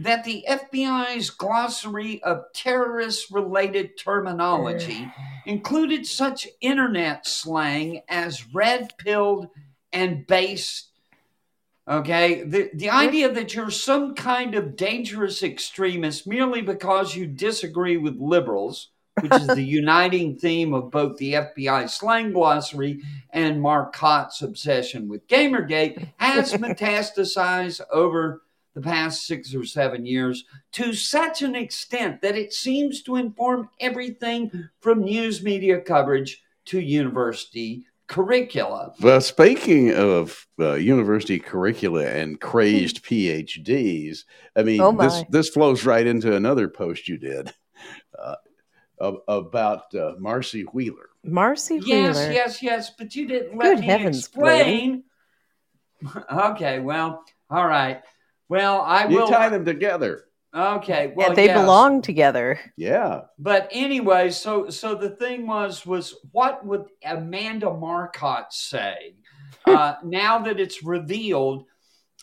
that 0.03 0.25
the 0.25 0.45
FBI's 0.47 1.31
glossary 1.31 2.23
of 2.23 2.45
terrorist 2.53 3.31
related 3.31 3.97
terminology 3.97 5.11
included 5.47 6.07
such 6.07 6.47
internet 6.61 7.27
slang 7.27 8.03
as 8.09 8.53
red 8.55 8.93
pilled 8.99 9.49
and 9.95 10.27
based. 10.27 10.91
Okay, 11.89 12.43
the, 12.43 12.71
the 12.75 12.91
idea 12.91 13.33
that 13.33 13.55
you're 13.55 13.71
some 13.71 14.15
kind 14.15 14.55
of 14.55 14.77
dangerous 14.77 15.43
extremist 15.43 16.27
merely 16.27 16.61
because 16.61 17.17
you 17.17 17.27
disagree 17.27 17.97
with 17.97 18.19
liberals, 18.19 18.91
which 19.23 19.33
is 19.33 19.47
the 19.47 19.63
uniting 19.65 20.37
theme 20.37 20.75
of 20.75 20.91
both 20.91 21.17
the 21.17 21.35
FBI 21.35 21.89
slang 21.89 22.33
glossary 22.33 23.01
and 23.31 23.63
Marcotte's 23.63 24.43
obsession 24.43 25.09
with 25.09 25.27
Gamergate, 25.27 26.09
has 26.19 26.53
metastasized 26.55 27.81
over 27.91 28.43
the 28.77 28.83
past 28.83 29.27
six 29.27 29.55
or 29.55 29.65
seven 29.65 30.05
years 30.05 30.45
to 30.71 30.93
such 30.93 31.41
an 31.41 31.55
extent 31.55 32.21
that 32.21 32.37
it 32.37 32.53
seems 32.53 33.03
to 33.03 33.17
inform 33.17 33.71
everything 33.81 34.69
from 34.81 35.01
news 35.01 35.43
media 35.43 35.81
coverage 35.81 36.43
to 36.67 36.79
university 36.79 37.87
curricula. 38.07 38.93
Well, 39.01 39.23
speaking 39.23 39.95
of 39.95 40.47
uh, 40.61 40.75
university 40.75 41.39
curricula 41.39 42.05
and 42.07 42.39
crazed 42.39 43.03
PhDs, 43.03 44.25
I 44.55 44.63
mean, 44.63 44.83
Oh, 44.83 44.93
this 44.93 45.25
this 45.31 45.49
flows 45.49 45.87
right 45.87 46.07
into 46.07 46.37
another 46.37 46.69
post 46.69 47.09
you 47.09 47.17
did 47.17 47.55
uh, 48.19 48.35
about 49.27 49.95
uh, 49.95 50.13
Marcy 50.19 50.63
Wheeler. 50.65 51.09
Marcy 51.25 51.77
Yes, 51.83 52.17
Wheeler. 52.17 52.33
yes, 52.33 52.35
yes, 52.35 52.63
yes. 52.63 52.91
but 52.99 53.17
you 53.17 53.27
didn't 53.27 53.57
let 53.57 53.77
Good 53.77 53.81
me 53.81 53.87
heavens, 53.87 54.19
explain. 54.19 55.05
okay, 56.31 56.79
well, 56.81 57.25
all 57.49 57.67
right. 57.67 58.03
Well, 58.49 58.81
I 58.83 59.09
You 59.09 59.19
will. 59.19 59.29
tie 59.29 59.49
them 59.49 59.65
together. 59.65 60.25
Okay, 60.55 61.13
well, 61.15 61.29
and 61.29 61.37
they 61.37 61.47
yes. 61.47 61.61
belong 61.61 62.01
together. 62.01 62.59
Yeah. 62.77 63.23
But 63.39 63.69
anyway, 63.73 64.31
so 64.31 64.71
so 64.71 64.95
the 64.95 65.11
thing 65.11 65.47
was 65.47 65.85
was 65.85 66.15
what 66.33 66.65
would 66.65 66.87
Amanda 67.05 67.73
Marcotte 67.75 68.53
say 68.53 69.17
uh, 69.67 69.97
now 70.03 70.39
that 70.39 70.59
it's 70.59 70.83
revealed 70.83 71.67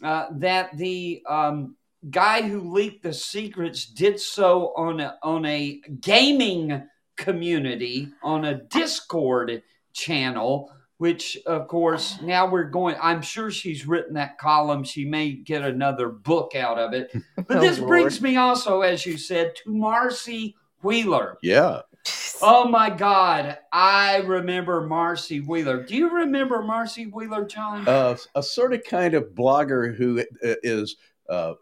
uh, 0.02 0.28
that 0.32 0.76
the 0.78 1.22
um, 1.30 1.76
guy 2.10 2.42
who 2.42 2.74
leaked 2.74 3.04
the 3.04 3.14
secrets 3.14 3.86
did 3.86 4.20
so 4.20 4.74
on 4.76 5.00
a, 5.00 5.18
on 5.22 5.46
a 5.46 5.82
gaming 6.02 6.88
community 7.18 8.10
on 8.24 8.46
a 8.46 8.56
Discord 8.56 9.62
channel. 9.94 10.72
Which, 10.98 11.38
of 11.46 11.68
course, 11.68 12.22
now 12.22 12.48
we're 12.50 12.64
going. 12.70 12.96
I'm 13.02 13.22
sure 13.22 13.52
she's 13.52 13.86
written 13.86 14.14
that 14.14 14.38
column. 14.38 14.84
She 14.84 15.06
may 15.06 15.32
get 15.34 15.64
another 15.64 16.08
book 16.10 16.56
out 16.56 16.78
of 16.80 16.94
it. 16.94 17.14
But 17.36 17.58
Oh, 17.58 17.60
this 17.62 17.78
Lord. 17.80 17.90
brings 17.90 18.22
me 18.22 18.38
also, 18.38 18.82
as 18.82 19.06
you 19.06 19.18
said, 19.18 19.56
to 19.58 19.70
Marcy 19.72 20.56
Wheeler. 20.82 21.38
Yeah. 21.42 21.82
Oh 22.46 22.68
my 22.68 22.90
God, 22.90 23.58
I 23.72 24.18
remember 24.18 24.82
Marcy 24.82 25.40
Wheeler. 25.40 25.84
Do 25.84 25.96
you 25.96 26.10
remember 26.14 26.62
Marcy 26.62 27.06
Wheeler, 27.06 27.46
John? 27.46 27.88
Uh, 27.88 28.18
a 28.36 28.44
sort 28.44 28.74
of 28.74 28.84
kind 28.84 29.14
of 29.14 29.34
blogger 29.34 29.96
who 29.96 30.22
is 30.42 30.98
uh, 31.30 31.32
uh, 31.32 31.54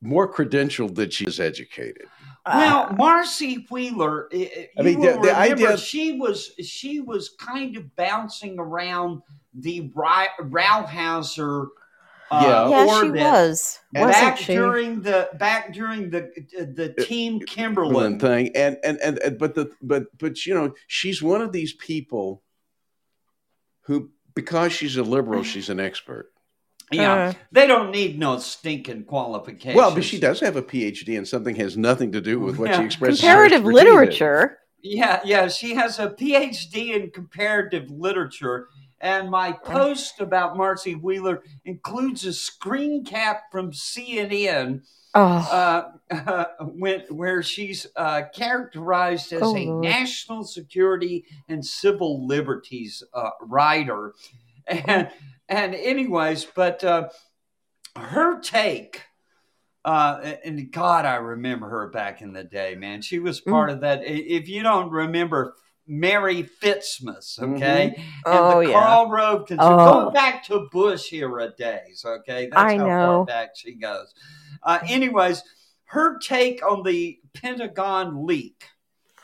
more 0.00 0.32
credentialed 0.32 0.96
than 0.96 1.10
she 1.10 1.26
is 1.26 1.38
educated. 1.38 2.06
Well, 2.56 2.86
Ah, 2.90 2.94
Marcy 2.96 3.66
Wheeler, 3.70 4.28
i- 4.32 4.36
i- 4.36 4.68
I 4.78 4.82
mean, 4.82 5.00
the- 5.00 5.12
the 5.12 5.18
remember 5.18 5.38
idea- 5.38 5.76
she 5.78 6.12
was 6.18 6.52
she 6.62 7.00
was 7.00 7.30
kind 7.30 7.76
of 7.76 7.94
bouncing 7.96 8.58
around 8.58 9.22
the 9.54 9.90
Ri- 9.94 10.34
Rauhauser 10.40 11.68
uh, 12.30 12.42
Yeah. 12.44 12.68
yeah, 12.68 13.00
she 13.00 13.10
was, 13.10 13.80
wasn't 13.94 14.12
back 14.12 14.36
she? 14.36 14.52
during 14.54 15.00
the 15.00 15.30
back 15.38 15.72
during 15.72 16.10
the 16.10 16.30
the 16.52 16.92
Team 17.02 17.40
Kimberlin 17.40 18.18
Kimberlin 18.18 18.20
thing, 18.20 18.50
and, 18.54 18.76
and 18.84 18.98
and 19.00 19.18
and 19.20 19.38
but 19.38 19.54
the 19.54 19.70
but 19.80 20.06
but 20.18 20.44
you 20.44 20.52
know 20.54 20.74
she's 20.86 21.22
one 21.22 21.40
of 21.40 21.52
these 21.52 21.72
people 21.72 22.42
who 23.82 24.10
because 24.34 24.72
she's 24.72 24.96
a 24.98 25.02
liberal 25.02 25.42
she's 25.42 25.70
an 25.70 25.80
expert. 25.80 26.30
Yeah, 26.90 27.12
Uh, 27.14 27.32
they 27.52 27.66
don't 27.66 27.90
need 27.90 28.18
no 28.18 28.38
stinking 28.38 29.04
qualifications. 29.04 29.76
Well, 29.76 29.94
but 29.94 30.04
she 30.04 30.18
does 30.18 30.40
have 30.40 30.56
a 30.56 30.62
PhD, 30.62 31.16
and 31.18 31.26
something 31.28 31.54
has 31.56 31.76
nothing 31.76 32.12
to 32.12 32.20
do 32.20 32.40
with 32.40 32.58
what 32.58 32.70
Yeah. 32.70 32.78
she 32.80 32.84
expresses. 32.86 33.20
comparative 33.20 33.58
expertise 33.60 33.80
in. 33.80 33.86
literature. 33.86 34.58
Yeah, 34.82 35.20
yeah, 35.24 35.48
she 35.48 35.74
has 35.74 35.98
a 35.98 36.08
PhD 36.10 36.94
in 36.94 37.10
comparative 37.10 37.90
literature. 37.90 38.68
And 39.00 39.30
my 39.30 39.52
post 39.52 40.20
about 40.20 40.56
Marcy 40.56 40.94
Wheeler 40.94 41.42
includes 41.64 42.24
a 42.24 42.32
screen 42.32 43.04
cap 43.04 43.42
from 43.52 43.70
CNN 43.72 44.82
Oh, 45.14 45.90
uh, 46.10 46.44
when, 46.60 47.00
where 47.10 47.42
she's 47.42 47.86
uh, 47.96 48.22
characterized 48.34 49.32
as 49.32 49.42
Oh, 49.42 49.56
a 49.56 49.66
Lord. 49.66 49.84
national 49.84 50.44
security 50.44 51.24
and 51.48 51.64
civil 51.64 52.26
liberties 52.26 53.02
uh, 53.14 53.30
writer. 53.42 54.14
And, 54.68 55.10
and 55.48 55.74
anyways, 55.74 56.44
but 56.44 56.82
uh, 56.84 57.08
her 57.96 58.40
take, 58.40 59.02
uh, 59.84 60.34
and 60.44 60.70
God, 60.72 61.04
I 61.06 61.16
remember 61.16 61.68
her 61.68 61.88
back 61.88 62.20
in 62.22 62.32
the 62.32 62.44
day, 62.44 62.74
man. 62.74 63.02
She 63.02 63.18
was 63.18 63.40
Mm. 63.40 63.50
part 63.50 63.70
of 63.70 63.80
that. 63.80 64.02
If 64.04 64.48
you 64.48 64.62
don't 64.62 64.90
remember 64.90 65.54
Merry 65.86 66.42
Fitzmas, 66.42 67.38
okay, 67.40 67.94
and 67.96 68.04
Oh, 68.26 68.60
the 68.60 68.68
yeah. 68.70 68.78
Karl 68.78 69.08
Rove, 69.10 69.46
cons- 69.48 69.60
Oh. 69.62 70.04
go 70.04 70.10
back 70.10 70.44
to 70.46 70.68
Bush 70.70 71.12
era 71.12 71.50
days, 71.56 72.04
okay? 72.06 72.48
That's 72.52 72.72
I 72.74 72.76
how 72.76 72.86
know. 72.86 73.06
far 73.18 73.24
back 73.24 73.50
she 73.56 73.74
goes. 73.74 74.12
Uh, 74.62 74.78
anyways, 74.86 75.42
her 75.84 76.18
take 76.18 76.62
on 76.62 76.82
the 76.82 77.18
Pentagon 77.32 78.26
leak, 78.26 78.64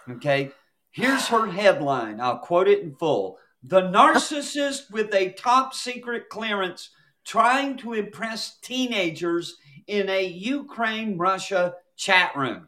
okay? 0.08 0.52
Here's 0.90 1.26
her 1.28 1.46
headline. 1.48 2.18
I'll 2.20 2.38
quote 2.38 2.68
it 2.68 2.80
in 2.80 2.94
full. 2.94 3.38
The 3.66 3.80
narcissist 3.82 4.90
with 4.90 5.14
a 5.14 5.32
top 5.32 5.72
secret 5.72 6.28
clearance 6.28 6.90
trying 7.24 7.78
to 7.78 7.94
impress 7.94 8.58
teenagers 8.60 9.56
in 9.86 10.10
a 10.10 10.26
Ukraine 10.26 11.16
Russia 11.16 11.74
chat 11.96 12.36
room. 12.36 12.66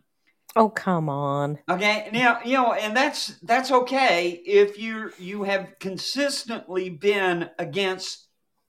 oh, 0.56 0.70
come 0.70 1.10
on. 1.10 1.58
Okay, 1.68 2.08
now 2.12 2.40
you 2.44 2.54
know, 2.54 2.72
and 2.72 2.96
that's 2.96 3.38
that's 3.40 3.70
okay 3.70 4.30
if 4.30 4.78
you 4.78 5.10
you 5.18 5.42
have 5.42 5.78
consistently 5.80 6.88
been 6.88 7.50
against 7.58 8.28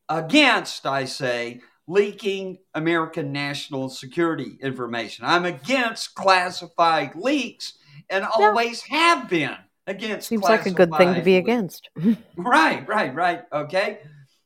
against, 0.09 0.85
I 0.85 1.05
say, 1.05 1.61
leaking 1.87 2.57
American 2.73 3.31
national 3.31 3.89
security 3.89 4.57
information. 4.61 5.25
I'm 5.25 5.45
against 5.45 6.13
classified 6.15 7.15
leaks 7.15 7.77
and 8.09 8.25
always 8.25 8.81
have 8.83 9.29
been 9.29 9.55
against. 9.87 10.27
Seems 10.27 10.43
like 10.43 10.65
a 10.65 10.71
good 10.71 10.93
thing 10.95 11.15
to 11.15 11.21
be 11.21 11.35
leaks. 11.35 11.45
against. 11.45 11.89
Right, 12.35 12.87
right, 12.87 13.13
right. 13.15 13.43
Okay. 13.51 13.99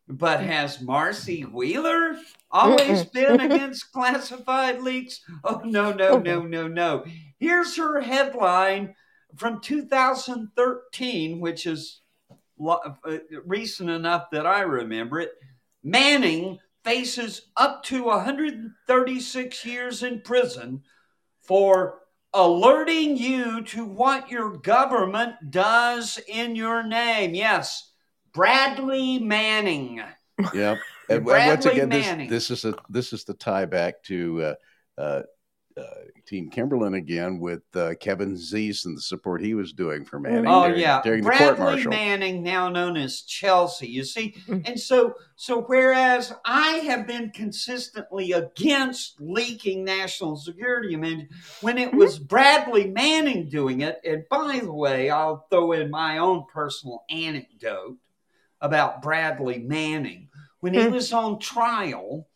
But 0.07 0.41
has 0.41 0.81
Marcy 0.81 1.41
Wheeler 1.43 2.17
always 2.49 3.03
been 3.05 3.39
against 3.51 3.91
classified 3.91 4.81
leaks? 4.81 5.21
Oh, 5.43 5.61
no, 5.63 5.93
no, 5.93 6.09
Oh, 6.09 6.19
no, 6.19 6.41
no, 6.41 6.67
no. 6.67 7.05
Here's 7.39 7.77
her 7.77 8.01
headline 8.01 8.95
from 9.37 9.61
2013, 9.61 11.39
which 11.39 11.65
is 11.65 12.01
uh, 12.65 12.77
recent 13.45 13.89
enough 13.89 14.29
that 14.31 14.45
I 14.45 14.61
remember 14.61 15.19
it. 15.19 15.31
Manning 15.83 16.59
faces 16.83 17.43
up 17.57 17.83
to 17.85 18.03
136 18.05 19.65
years 19.65 20.03
in 20.03 20.21
prison 20.21 20.83
for 21.41 22.00
alerting 22.33 23.17
you 23.17 23.61
to 23.63 23.85
what 23.85 24.31
your 24.31 24.57
government 24.57 25.51
does 25.51 26.19
in 26.27 26.55
your 26.55 26.83
name. 26.83 27.35
Yes, 27.35 27.91
Bradley 28.33 29.19
Manning. 29.19 30.01
Yep. 30.53 30.77
And, 31.09 31.25
Bradley 31.25 31.49
once 31.49 31.65
again, 31.65 31.89
this, 31.89 32.05
Manning. 32.05 32.29
this 32.29 32.51
is 32.51 32.63
a 32.63 32.73
this 32.87 33.11
is 33.11 33.25
the 33.25 33.33
tie 33.33 33.65
back 33.65 34.01
to 34.03 34.55
uh, 34.97 35.01
uh, 35.01 35.21
Team 36.25 36.49
Kimberlin 36.49 36.93
again 36.93 37.39
with 37.39 37.63
uh, 37.75 37.93
Kevin 37.99 38.35
Zeese 38.35 38.85
and 38.85 38.95
the 38.95 39.01
support 39.01 39.41
he 39.41 39.53
was 39.53 39.73
doing 39.73 40.05
for 40.05 40.19
Manning. 40.19 40.45
Oh 40.47 40.65
during, 40.67 40.79
yeah, 40.79 41.01
during 41.03 41.23
the 41.23 41.29
court 41.29 41.57
Bradley 41.57 41.65
martial. 41.75 41.89
Manning, 41.91 42.43
now 42.43 42.69
known 42.69 42.95
as 42.95 43.21
Chelsea. 43.21 43.87
You 43.87 44.03
see, 44.03 44.35
Mm. 44.47 44.67
and 44.69 44.79
so 44.79 45.15
so 45.35 45.61
whereas 45.63 46.31
I 46.45 46.73
have 46.85 47.05
been 47.07 47.31
consistently 47.31 48.31
against 48.31 49.19
leaking 49.19 49.83
national 49.83 50.37
security, 50.37 50.93
I 50.93 50.99
when 51.61 51.77
it 51.77 51.93
was 51.93 52.17
Bradley 52.19 52.87
Manning 52.87 53.49
doing 53.49 53.81
it, 53.81 53.99
and 54.05 54.23
by 54.29 54.59
the 54.63 54.71
way, 54.73 55.09
I'll 55.09 55.47
throw 55.49 55.71
in 55.73 55.89
my 55.89 56.19
own 56.19 56.45
personal 56.53 57.03
anecdote 57.09 57.97
about 58.61 59.01
Bradley 59.01 59.59
Manning 59.59 60.29
when 60.59 60.73
he 60.75 60.83
Hmm. 60.83 60.93
was 60.93 61.11
on 61.11 61.39
trial. 61.39 62.27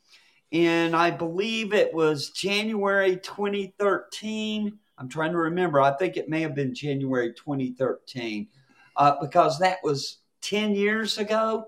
And 0.56 0.96
I 0.96 1.12
believe 1.12 1.74
it 1.74 1.94
was 1.94 2.30
January 2.30 3.18
2013. 3.18 4.80
I'm 4.98 5.10
trying 5.10 5.32
to 5.32 5.38
remember. 5.38 5.82
I 5.82 5.92
think 5.98 6.16
it 6.18 6.30
may 6.30 6.42
have 6.42 6.56
been 6.56 6.74
January 6.74 7.34
2013 7.34 8.48
uh, 8.96 9.16
because 9.22 9.60
that 9.60 9.80
was 9.84 10.20
10 10.42 10.74
years 10.76 11.18
ago. 11.18 11.68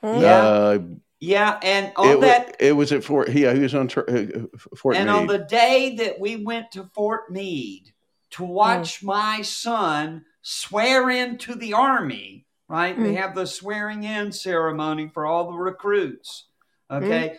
Hmm. 0.00 0.20
Yeah. 0.20 0.42
Uh, 0.42 0.78
Yeah. 1.18 1.58
And 1.62 1.92
on 1.96 2.08
it, 2.08 2.14
wa- 2.16 2.20
that, 2.20 2.56
it 2.60 2.72
was 2.76 2.92
at 2.92 3.02
Fort. 3.02 3.30
Yeah, 3.30 3.52
he 3.54 3.60
was 3.60 3.74
on 3.74 3.88
tur- 3.88 4.08
uh, 4.08 4.46
Fort 4.76 4.96
and 4.96 5.08
Meade. 5.08 5.16
on 5.16 5.26
the 5.26 5.38
day 5.38 5.96
that 5.96 6.20
we 6.20 6.36
went 6.36 6.70
to 6.72 6.84
Fort 6.94 7.30
Meade 7.32 7.92
to 8.32 8.44
watch 8.44 9.02
my 9.02 9.42
son 9.42 10.24
swear 10.42 11.08
into 11.10 11.54
the 11.54 11.72
army, 11.72 12.46
right? 12.68 12.96
They 12.96 13.14
Mm. 13.14 13.16
have 13.16 13.34
the 13.34 13.46
swearing 13.46 14.04
in 14.04 14.30
ceremony 14.32 15.08
for 15.12 15.24
all 15.26 15.50
the 15.50 15.56
recruits. 15.58 16.46
Okay. 16.90 17.38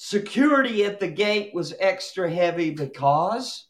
Security 0.00 0.84
at 0.84 1.00
the 1.00 1.08
gate 1.08 1.52
was 1.52 1.74
extra 1.80 2.30
heavy 2.30 2.70
because, 2.70 3.64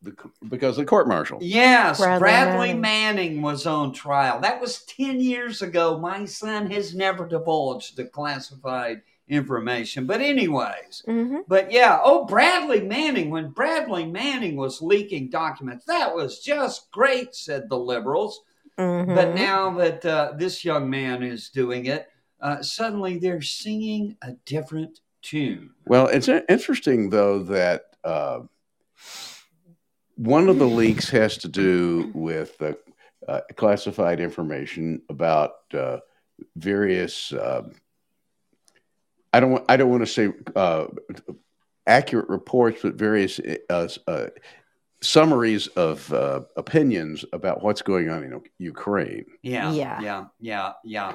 The- 0.00 0.16
because 0.48 0.78
of 0.78 0.86
the 0.86 0.88
court 0.88 1.06
martial. 1.06 1.38
yes, 1.42 1.98
Bradley 1.98 2.18
Bradley, 2.20 2.68
Manning. 2.72 2.80
Manning. 2.80 3.42
was 3.42 3.66
on 3.66 3.92
trial. 3.92 4.40
That 4.40 4.62
was 4.62 4.82
10 4.86 5.20
years 5.20 5.60
ago. 5.60 5.98
My 5.98 6.24
son 6.24 6.70
has 6.70 6.94
never 6.94 7.28
divulged 7.28 7.98
the 7.98 8.06
classified 8.06 9.02
information. 9.28 10.06
But, 10.06 10.22
anyways, 10.22 11.02
Mhm. 11.06 11.42
but 11.46 11.70
yeah, 11.70 12.00
oh, 12.02 12.24
Bradley 12.24 12.80
Manning, 12.80 13.28
when 13.28 13.50
Bradley 13.50 14.06
Manning 14.06 14.56
was 14.56 14.80
leaking 14.80 15.28
documents, 15.28 15.84
that 15.84 16.14
was 16.14 16.38
just 16.40 16.90
great, 16.90 17.34
said 17.34 17.68
the 17.68 17.76
liberals. 17.78 18.40
But 18.78 18.84
Mhm. 18.84 19.34
now 19.34 19.70
that 19.76 20.06
uh, 20.06 20.32
this 20.34 20.64
young 20.64 20.88
man 20.88 21.22
is 21.22 21.50
doing 21.50 21.84
it, 21.84 22.08
uh, 22.40 22.62
suddenly 22.62 23.18
they're 23.18 23.42
singing 23.42 24.16
a 24.22 24.32
different 24.46 25.00
tune. 25.22 25.70
Well, 25.86 26.06
it's 26.06 26.28
interesting 26.28 27.10
though 27.10 27.40
that 27.44 27.82
uh, 28.04 28.40
one 30.16 30.48
of 30.48 30.58
the 30.58 30.66
leaks 30.66 31.08
has 31.10 31.38
to 31.38 31.48
do 31.48 32.10
with 32.14 32.60
uh, 32.60 32.72
uh, 33.26 33.40
classified 33.56 34.20
information 34.20 35.02
about 35.08 35.52
uh, 35.74 35.98
various. 36.56 37.32
um 37.32 37.72
I 39.30 39.40
don't. 39.40 39.62
I 39.68 39.76
don't 39.76 39.90
want 39.90 40.06
to 40.06 40.06
say 40.06 40.32
uh, 40.56 40.86
accurate 41.86 42.28
reports, 42.28 42.80
but 42.82 42.94
various 42.94 43.38
uh, 43.68 44.28
summaries 45.00 45.66
of 45.68 46.12
uh, 46.12 46.40
opinions 46.56 47.24
about 47.32 47.62
what's 47.62 47.82
going 47.82 48.08
on 48.10 48.24
in 48.24 48.40
Ukraine. 48.58 49.24
Yeah, 49.42 49.70
Yeah. 49.72 50.00
yeah, 50.00 50.24
yeah, 50.40 50.72
yeah. 50.84 51.12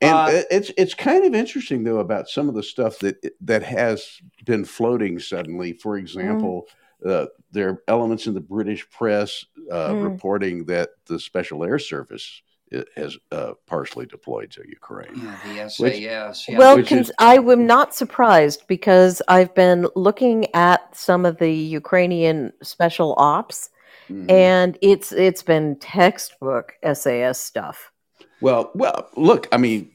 And 0.00 0.14
Uh, 0.14 0.42
it's 0.50 0.70
it's 0.76 0.94
kind 0.94 1.24
of 1.24 1.34
interesting 1.34 1.84
though 1.84 1.98
about 2.00 2.28
some 2.28 2.48
of 2.48 2.54
the 2.54 2.62
stuff 2.62 2.98
that 2.98 3.16
that 3.40 3.62
has 3.62 4.20
been 4.44 4.64
floating 4.64 5.18
suddenly. 5.18 5.72
For 5.72 5.96
example, 5.96 6.66
uh, 7.06 7.26
there 7.50 7.68
are 7.70 7.82
elements 7.88 8.26
in 8.26 8.34
the 8.34 8.40
British 8.40 8.88
press 8.90 9.44
uh, 9.70 9.90
Mm. 9.94 10.02
reporting 10.04 10.64
that 10.66 10.90
the 11.06 11.18
Special 11.18 11.64
Air 11.64 11.78
Service 11.78 12.42
i- 12.48 12.51
has 12.96 13.16
uh, 13.30 13.52
partially 13.66 14.06
deployed 14.06 14.50
to 14.52 14.62
Ukraine. 14.68 15.12
yeah, 15.16 15.38
the 15.44 15.82
Which- 15.82 15.94
SAS. 16.04 16.48
yeah. 16.48 16.58
Well, 16.58 16.76
Which 16.76 16.88
cons- 16.88 17.08
is- 17.10 17.14
I 17.18 17.34
am 17.36 17.66
not 17.66 17.94
surprised 17.94 18.66
because 18.66 19.20
I've 19.28 19.54
been 19.54 19.86
looking 19.94 20.46
at 20.54 20.96
some 20.96 21.26
of 21.26 21.38
the 21.38 21.52
Ukrainian 21.52 22.52
special 22.62 23.14
ops, 23.18 23.70
Mhm. 24.10 24.30
and 24.30 24.78
it's 24.80 25.12
it's 25.12 25.42
been 25.42 25.76
textbook 25.76 26.74
SAS 26.82 27.38
stuff. 27.38 27.92
Well, 28.40 28.70
well, 28.74 29.08
look. 29.16 29.46
I 29.52 29.58
mean, 29.58 29.90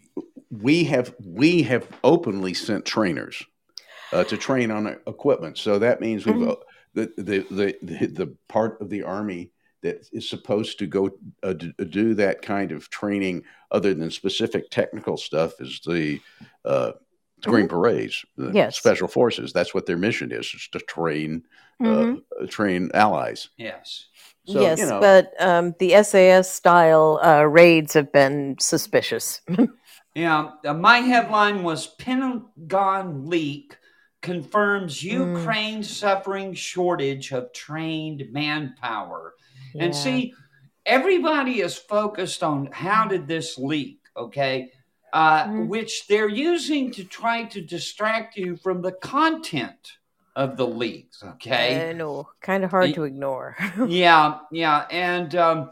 we 0.52 0.84
have 0.86 1.14
we 1.26 1.64
have 1.64 1.86
openly 2.04 2.54
sent 2.54 2.86
trainers 2.86 3.44
uh, 4.14 4.24
to 4.26 4.38
train 4.38 4.72
on 4.72 4.88
equipment. 5.08 5.58
So 5.58 5.80
that 5.80 6.00
means 6.00 6.26
we've 6.26 6.36
Mhm. 6.36 6.52
uh, 6.52 6.56
the, 6.94 7.12
the 7.18 7.38
the 7.60 7.68
the 7.82 8.06
the 8.08 8.28
part 8.48 8.80
of 8.82 8.90
the 8.90 9.04
army 9.04 9.52
that 9.88 10.08
is 10.12 10.30
supposed 10.30 10.80
to 10.80 10.88
go 10.88 11.10
uh, 11.44 11.54
do 11.54 12.14
that 12.16 12.42
kind 12.42 12.72
of 12.72 12.90
training, 12.90 13.44
other 13.72 13.94
than 13.94 14.12
specific 14.12 14.70
technical 14.70 15.18
stuff, 15.18 15.54
is 15.60 15.80
the 15.86 16.20
uh, 16.66 16.92
Green 17.44 17.68
Berets, 17.68 18.26
the 18.36 18.54
Yes. 18.54 18.78
special 18.78 19.08
forces. 19.08 19.54
That's 19.54 19.74
what 19.74 19.86
their 19.86 19.98
mission 19.98 20.32
is: 20.32 20.46
is 20.54 20.68
to 20.72 20.80
train 20.80 21.44
Mhm. 21.80 22.22
uh, 22.42 22.48
train 22.48 22.90
allies. 22.94 23.50
yes. 23.58 24.06
So, 24.46 24.62
yes, 24.62 24.80
you 24.80 24.86
know, 24.88 25.00
but 25.00 25.34
um, 25.40 25.76
the 25.80 25.94
SAS 26.04 26.50
style 26.50 27.20
uh, 27.22 27.44
raids 27.44 27.94
have 27.94 28.12
been 28.12 28.56
suspicious. 28.60 29.42
Yeah, 30.16 30.50
uh, 30.66 30.74
my 30.74 30.98
headline 30.98 31.62
was 31.62 31.86
Pentagon 31.86 33.30
leak 33.30 33.78
confirms 34.22 35.04
Mm. 35.04 35.38
Ukraine 35.38 35.84
suffering 35.84 36.54
shortage 36.56 37.32
of 37.32 37.54
trained 37.54 38.24
manpower. 38.32 39.36
And 39.80 39.96
see, 39.96 40.34
everybody 40.86 41.62
is 41.62 41.78
focused 41.78 42.44
on 42.44 42.70
how 42.72 43.08
did 43.08 43.28
this 43.28 43.58
leak, 43.58 44.00
okay? 44.16 44.72
Uh, 45.14 45.46
Mhm. 45.46 45.68
Which 45.68 46.08
they're 46.08 46.30
using 46.30 46.92
to 46.92 47.04
try 47.04 47.46
to 47.46 47.62
distract 47.62 48.36
you 48.38 48.58
from 48.58 48.82
the 48.82 48.92
content 48.92 49.94
of 50.36 50.58
the 50.58 50.68
leaks, 50.68 51.24
okay? 51.24 51.90
I 51.90 51.94
know, 51.94 52.30
kind 52.42 52.64
of 52.64 52.72
hard 52.72 52.90
Y- 52.90 52.94
to 52.96 53.04
ignore. 53.04 53.56
yeah 53.88 54.40
yeah 54.52 54.86
and 54.92 55.34
um 55.36 55.72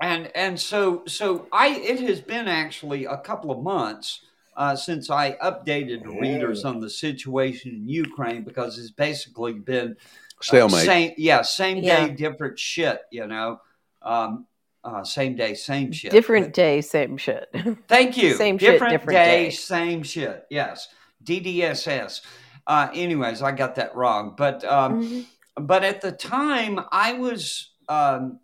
and 0.00 0.30
and 0.34 0.58
so 0.58 1.02
so 1.06 1.46
i 1.52 1.68
it 1.68 2.00
has 2.00 2.20
been 2.20 2.48
actually 2.48 3.04
a 3.04 3.18
couple 3.18 3.50
of 3.50 3.62
months 3.62 4.20
uh, 4.56 4.76
since 4.76 5.08
I 5.08 5.32
updated 5.42 6.02
readers 6.20 6.64
on 6.64 6.80
the 6.80 6.90
situation 6.90 7.70
in 7.72 7.88
Ukraine 7.88 8.42
because 8.42 8.78
it's 8.78 8.90
basically 8.90 9.54
been 9.54 9.96
uh, 10.40 10.68
same, 10.68 11.12
yeah, 11.16 11.42
same 11.42 11.78
Yeah. 11.78 12.06
day, 12.06 12.14
different 12.14 12.58
shit. 12.58 13.00
You 13.10 13.26
know, 13.26 13.60
um, 14.02 14.46
uh, 14.82 15.04
same 15.04 15.36
day, 15.36 15.54
same 15.54 15.92
shit. 15.92 16.10
Different 16.10 16.54
day, 16.54 16.80
same 16.80 17.16
shit. 17.16 17.48
Thank 17.88 18.16
you. 18.16 18.34
Same 18.34 18.56
shit, 18.58 18.72
different, 18.72 18.92
different 18.92 19.18
day, 19.18 19.44
day. 19.44 19.50
same 19.50 20.02
shit. 20.02 20.46
Yes, 20.50 20.88
DDSS. 21.22 22.22
Uh, 22.66 22.88
anyways, 22.94 23.42
I 23.42 23.52
got 23.52 23.74
that 23.76 23.94
wrong, 23.94 24.34
but 24.36 24.64
um, 24.64 25.02
Mhm. 25.02 25.26
but 25.56 25.84
at 25.84 26.00
the 26.00 26.12
time 26.12 26.80
I 26.92 27.12
was 27.14 27.72
um, 27.88 28.38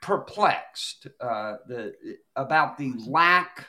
perplexed 0.00 1.06
uh, 1.20 1.56
the, 1.66 1.94
about 2.36 2.78
the 2.78 2.92
lack 3.06 3.66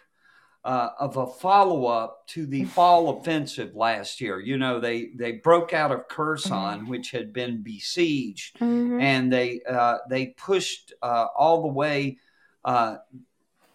uh, 0.64 0.90
of 1.00 1.18
a 1.18 1.26
follow 1.26 1.86
up 1.86 2.28
to 2.28 2.46
the 2.46 2.64
fall 2.66 3.18
offensive 3.18 3.76
last 3.76 4.22
year. 4.22 4.40
You 4.40 4.58
know, 4.58 4.80
they 4.80 5.08
they 5.16 5.34
broke 5.34 5.74
out 5.74 5.92
of 5.92 6.08
Kherson, 6.08 6.88
which 6.88 7.12
had 7.12 7.34
been 7.34 7.64
besieged, 7.64 8.60
Mhm. 8.60 9.02
and 9.02 9.34
they 9.34 9.62
uh, 9.68 9.98
they 10.10 10.28
pushed 10.28 10.94
uh, 11.02 11.28
all 11.36 11.62
the 11.64 11.68
way 11.74 12.18
uh, 12.64 12.98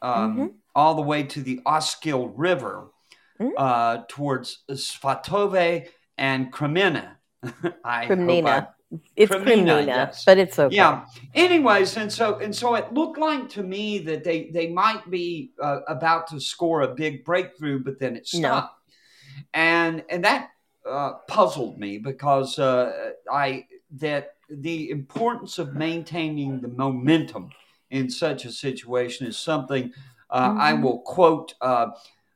um, 0.00 0.36
Mhm. 0.36 0.54
all 0.74 0.94
the 0.94 1.02
way 1.02 1.24
to 1.24 1.42
the 1.42 1.60
Oskil 1.66 2.28
River 2.28 2.92
Mhm. 3.40 3.52
uh, 3.56 4.04
towards 4.08 4.62
Svatove 4.70 5.88
and 6.16 6.52
Kremina. 6.52 7.16
I 7.84 8.06
hope 8.06 8.10
I 8.10 8.14
Kremnina. 8.14 8.68
It's 9.16 9.32
Kremnina, 9.32 9.86
yes. 9.86 10.24
but 10.24 10.38
it's 10.38 10.58
okay. 10.58 10.74
yeah. 10.76 11.04
Anyways, 11.34 11.96
and 11.96 12.12
so 12.12 12.38
and 12.38 12.54
so 12.54 12.74
it 12.74 12.92
looked 12.92 13.18
like 13.18 13.48
to 13.50 13.62
me 13.62 13.98
that 14.00 14.24
they 14.24 14.50
they 14.52 14.68
might 14.68 15.08
be 15.10 15.52
uh, 15.62 15.80
about 15.88 16.26
to 16.28 16.40
score 16.40 16.82
a 16.82 16.94
big 16.94 17.24
breakthrough, 17.24 17.82
but 17.82 17.98
then 17.98 18.16
it 18.16 18.28
No. 18.34 18.48
stopped, 18.48 18.80
and 19.54 20.04
and 20.10 20.24
that 20.24 20.50
uh, 20.88 21.14
puzzled 21.28 21.78
me 21.78 21.98
because 21.98 22.58
uh, 22.58 23.12
I 23.30 23.66
that 23.98 24.34
the 24.48 24.90
importance 24.90 25.58
of 25.58 25.74
maintaining 25.74 26.60
the 26.60 26.68
momentum 26.68 27.50
in 27.90 28.10
such 28.10 28.44
a 28.44 28.52
situation 28.52 29.26
is 29.26 29.36
something 29.38 29.92
uh, 30.30 30.54
I 30.58 30.72
Mhm. 30.72 30.82
will 30.82 30.98
quote 31.00 31.54
uh, 31.60 31.88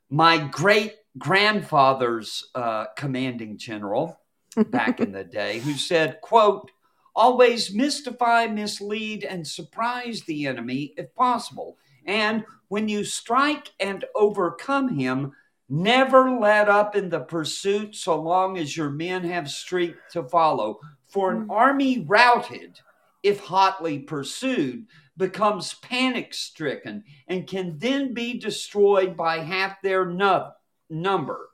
my 0.09 0.37
great 0.37 0.95
grandfather's 1.17 2.49
uh, 2.55 2.85
commanding 2.95 3.57
general 3.57 4.20
back 4.67 4.99
in 4.99 5.11
the 5.11 5.23
day 5.23 5.59
who 5.59 5.73
said 5.73 6.19
quote 6.21 6.71
always 7.15 7.73
mystify 7.73 8.47
mislead 8.47 9.23
and 9.23 9.45
surprise 9.45 10.21
the 10.21 10.47
enemy 10.47 10.93
if 10.97 11.13
possible. 11.15 11.77
And 12.05 12.45
when 12.69 12.87
you 12.87 13.03
strike 13.03 13.69
and 13.79 14.05
overcome 14.15 14.97
him 14.97 15.33
never 15.69 16.37
let 16.37 16.67
up 16.67 16.95
in 16.97 17.09
the 17.09 17.21
pursuit 17.21 17.95
so 17.95 18.19
long 18.21 18.57
as 18.57 18.75
your 18.75 18.89
men 18.89 19.23
have 19.23 19.49
strength 19.49 19.99
to 20.11 20.23
follow. 20.23 20.79
For 21.07 21.31
an 21.31 21.47
Mm. 21.47 21.51
army 21.51 21.99
routed 21.99 22.79
if 23.23 23.39
hotly 23.39 23.99
pursued 23.99 24.87
becomes 25.17 25.75
panic 25.75 26.33
stricken 26.33 27.03
and 27.27 27.47
can 27.47 27.77
then 27.77 28.13
be 28.13 28.39
destroyed 28.39 29.15
by 29.15 29.39
half 29.39 29.81
their 29.81 30.05
nu- 30.05 30.49
number 30.89 31.50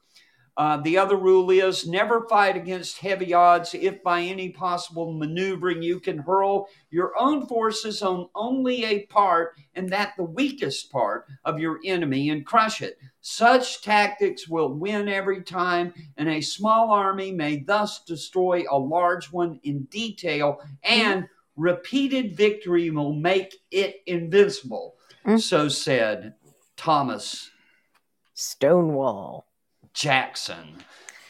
uh, 0.58 0.78
the 0.78 0.98
other 0.98 1.16
rule 1.16 1.52
is 1.52 1.88
never 1.88 2.28
fight 2.28 2.58
against 2.58 2.98
heavy 2.98 3.32
odds 3.32 3.76
if 3.76 4.02
by 4.02 4.22
any 4.22 4.50
possible 4.50 5.14
maneuvering 5.14 5.84
you 5.84 6.00
can 6.00 6.18
hurl 6.18 6.68
your 6.90 7.14
own 7.20 7.46
forces 7.46 8.02
on 8.02 8.28
only 8.34 8.84
a 8.84 9.06
part 9.06 9.56
and 9.76 9.88
that 9.88 10.14
the 10.18 10.24
weakest 10.24 10.92
part 10.92 11.28
of 11.46 11.60
your 11.60 11.80
enemy 11.86 12.32
and 12.32 12.44
crush 12.44 12.82
it. 12.82 12.98
Such 13.22 13.84
tactics 13.84 14.48
will 14.48 14.74
win 14.74 15.08
every 15.08 15.44
time, 15.44 15.94
and 16.18 16.28
a 16.28 16.42
small 16.42 16.90
army 16.90 17.32
may 17.32 17.58
thus 17.58 18.04
destroy 18.06 18.64
a 18.72 18.80
large 18.80 19.32
one 19.32 19.60
in 19.64 19.84
detail, 19.86 20.62
and 20.82 21.28
repeated 21.56 22.36
victory 22.36 22.90
will 22.90 23.14
make 23.14 23.54
it 23.70 23.98
invincible. 24.08 24.96
Mm. 25.26 25.40
So 25.40 25.68
said 25.68 26.36
Thomas 26.78 27.52
Stonewall. 28.34 29.47
Jackson. 29.98 30.76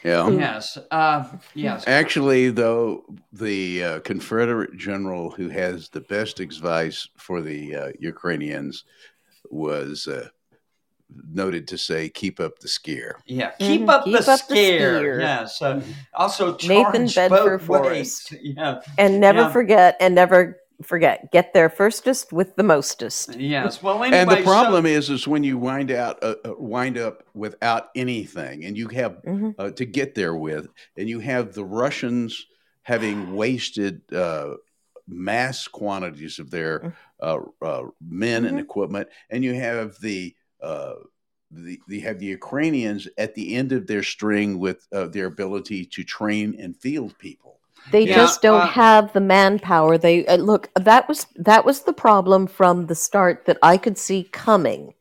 Yeah. 0.03 0.29
Yes. 0.29 0.77
Uh, 0.91 1.23
yes. 1.53 1.85
Actually, 1.87 2.49
though, 2.49 3.03
the 3.31 3.83
uh, 3.83 3.99
Confederate 4.01 4.77
general 4.77 5.31
who 5.31 5.49
has 5.49 5.89
the 5.89 6.01
best 6.01 6.39
advice 6.39 7.07
for 7.17 7.41
the 7.41 7.75
uh, 7.75 7.87
Ukrainians 7.99 8.83
was 9.49 10.07
uh, 10.07 10.27
noted 11.31 11.67
to 11.69 11.77
say, 11.77 12.09
"Keep 12.09 12.39
up 12.39 12.59
the 12.59 12.67
scare." 12.67 13.15
Yeah. 13.25 13.51
Keep 13.59 13.81
Mhm. 13.81 13.89
up, 13.89 14.03
Keep 14.05 14.13
the, 14.13 14.19
up 14.19 14.25
the 14.25 14.37
scare. 14.37 14.97
scare. 14.99 15.19
Yes. 15.21 15.61
Uh, 15.61 15.81
also, 16.13 16.57
Nathan 16.67 17.07
Bedford 17.07 17.61
Forrest. 17.61 18.33
Yeah. 18.41 18.81
And 18.97 19.19
never 19.19 19.39
Yeah. 19.43 19.51
forget, 19.51 19.95
and 19.99 20.13
never 20.13 20.57
forget, 20.83 21.31
get 21.31 21.53
there 21.53 21.69
firstest 21.69 22.31
with 22.31 22.55
the 22.55 22.63
mostest. 22.63 23.35
Yes. 23.35 23.81
Well, 23.81 24.03
anyway. 24.03 24.19
and 24.19 24.29
the 24.31 24.37
so- 24.37 24.43
problem 24.43 24.85
is, 24.85 25.09
is 25.09 25.27
when 25.27 25.43
you 25.43 25.57
wind 25.57 25.91
out, 25.91 26.21
uh, 26.23 26.35
uh, 26.45 26.53
wind 26.57 26.97
up 26.97 27.23
without 27.33 27.89
anything, 27.95 28.65
and 28.65 28.77
you 28.77 28.87
have 28.89 29.17
Mhm. 29.25 29.55
uh, 29.57 29.71
to 29.71 29.85
get 29.85 30.15
there 30.15 30.35
with, 30.35 30.67
and 30.95 31.09
you 31.09 31.19
have 31.19 31.53
the 31.53 31.65
Russians 31.65 32.45
having 32.83 33.33
wasted 33.35 34.01
uh, 34.13 34.55
mass 35.07 35.67
quantities 35.67 36.37
of 36.39 36.51
their 36.51 36.93
uh, 37.21 37.39
uh, 37.61 37.83
men 38.01 38.45
and 38.45 38.57
Mhm. 38.57 38.61
equipment, 38.61 39.07
and 39.29 39.43
you 39.43 39.53
have 39.53 39.97
the 40.01 40.35
uh, 40.61 40.95
the 41.49 41.79
you 41.87 42.01
have 42.01 42.19
the 42.19 42.25
Ukrainians 42.25 43.07
at 43.17 43.33
the 43.33 43.55
end 43.55 43.71
of 43.71 43.87
their 43.87 44.03
string 44.03 44.59
with 44.59 44.85
uh, 44.91 45.07
their 45.07 45.27
ability 45.27 45.85
to 45.85 46.03
train 46.03 46.55
and 46.59 46.75
field 46.75 47.17
people. 47.19 47.46
They 47.91 48.05
Yeah, 48.05 48.15
just 48.15 48.41
don't 48.41 48.61
uh, 48.61 48.67
have 48.67 49.13
the 49.13 49.21
manpower. 49.21 49.97
They 49.97 50.25
uh, 50.27 50.37
look 50.37 50.69
that 50.75 51.07
was 51.07 51.25
that 51.35 51.65
was 51.65 51.83
the 51.83 51.93
problem 51.93 52.47
from 52.47 52.87
the 52.87 52.95
start 52.95 53.45
that 53.45 53.57
I 53.63 53.77
could 53.77 53.97
see 53.97 54.23
coming, 54.23 54.93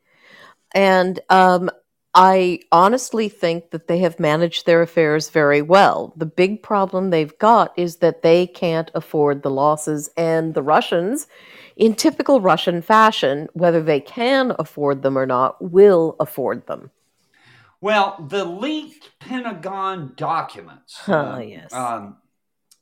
and 0.75 1.19
um, 1.29 1.71
I 2.15 2.61
honestly 2.73 3.29
think 3.29 3.71
that 3.73 3.89
they 3.89 3.99
have 3.99 4.21
managed 4.21 4.67
their 4.67 4.83
affairs 4.83 5.31
very 5.31 5.63
well. 5.63 6.15
The 6.17 6.27
big 6.27 6.63
problem 6.63 7.11
they've 7.11 7.37
got 7.39 7.73
is 7.77 7.97
that 7.97 8.23
they 8.23 8.47
can't 8.47 8.91
afford 8.95 9.43
the 9.43 9.51
losses, 9.51 10.09
and 10.17 10.55
the 10.55 10.63
Russians, 10.63 11.27
in 11.77 11.95
typical 11.95 12.41
Russian 12.41 12.83
fashion, 12.83 13.49
whether 13.53 13.83
they 13.83 14.01
can 14.01 14.55
afford 14.59 15.03
them 15.03 15.19
or 15.19 15.27
not, 15.27 15.61
will 15.61 16.17
afford 16.21 16.67
them. 16.67 16.91
Well, 17.81 18.25
the 18.29 18.45
leaked 18.45 19.19
Pentagon 19.21 20.15
documents 20.17 21.03
Oh, 21.09 21.39
yes. 21.39 21.73
um, 21.73 22.17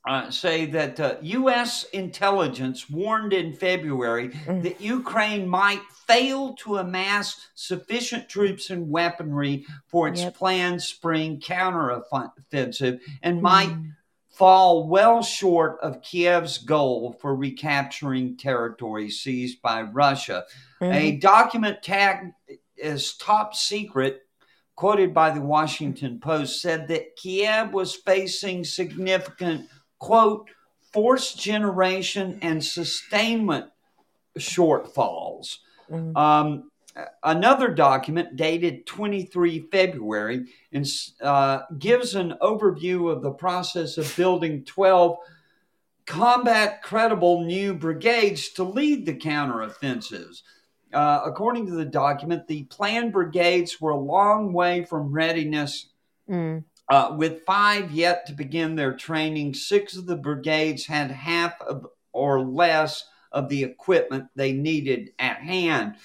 uh, 0.07 0.29
say 0.29 0.65
that 0.67 0.99
uh, 0.99 1.15
U.S. 1.21 1.83
intelligence 1.85 2.89
warned 2.89 3.33
in 3.33 3.53
February 3.53 4.29
Mm. 4.29 4.61
that 4.63 4.79
Ukraine 4.79 5.47
might 5.47 5.81
fail 6.07 6.53
to 6.55 6.77
amass 6.77 7.47
sufficient 7.55 8.29
troops 8.29 8.69
and 8.69 8.89
weaponry 8.89 9.65
for 9.87 10.07
its 10.07 10.21
Yep. 10.21 10.35
planned 10.35 10.81
spring 10.83 11.39
counteroffensive 11.39 12.99
and 13.23 13.41
might 13.41 13.69
Mm. 13.69 13.91
fall 14.29 14.87
well 14.87 15.23
short 15.23 15.79
of 15.81 16.01
Kiev's 16.01 16.57
goal 16.59 17.17
for 17.19 17.35
recapturing 17.35 18.37
territory 18.37 19.09
seized 19.09 19.61
by 19.61 19.81
Russia. 19.81 20.43
Mhm. 20.81 20.93
A 20.93 21.11
document 21.17 21.81
tagged 21.81 22.33
as 22.83 23.13
top 23.13 23.55
secret, 23.55 24.21
quoted 24.75 25.13
by 25.13 25.29
the 25.31 25.39
Washington 25.41 26.19
Post, 26.19 26.61
said 26.61 26.89
that 26.89 27.15
Kiev 27.15 27.71
was 27.73 27.95
facing 27.95 28.65
significant, 28.65 29.69
quote, 29.99 30.49
force 30.91 31.33
generation 31.33 32.39
and 32.41 32.63
sustainment 32.63 33.65
shortfalls. 34.37 35.57
Mhm. 35.89 36.15
Um, 36.17 36.71
another 37.23 37.69
document 37.69 38.35
dated 38.35 38.85
23 38.85 39.67
February 39.71 40.45
and, 40.71 40.87
uh, 41.21 41.59
gives 41.77 42.15
an 42.15 42.35
overview 42.41 43.11
of 43.11 43.21
the 43.21 43.31
process 43.31 43.97
of 43.97 44.15
building 44.15 44.63
12 44.63 45.17
combat 46.05 46.81
credible 46.83 47.43
new 47.43 47.73
brigades 47.73 48.49
to 48.49 48.63
lead 48.63 49.05
the 49.05 49.15
counteroffensives. 49.15 50.43
Uh, 50.93 51.21
according 51.25 51.65
to 51.65 51.73
the 51.73 51.85
document, 51.85 52.47
the 52.47 52.63
planned 52.65 53.11
brigades 53.11 53.81
were 53.81 53.91
a 53.91 53.99
long 53.99 54.53
way 54.53 54.85
from 54.85 55.11
readiness 55.11 55.89
Mm. 56.29 56.63
Uh, 56.87 57.15
with 57.17 57.43
five 57.45 57.91
yet 57.91 58.27
to 58.27 58.33
begin 58.33 58.75
their 58.75 58.93
training, 58.93 59.53
six 59.53 59.95
of 59.95 60.05
the 60.05 60.15
brigades 60.15 60.85
had 60.85 61.09
half 61.09 61.59
of 61.61 61.87
or 62.13 62.41
less 62.41 63.05
of 63.31 63.49
the 63.49 63.63
equipment 63.63 64.25
they 64.35 64.53
needed 64.53 65.11
at 65.19 65.37
hand. 65.37 65.95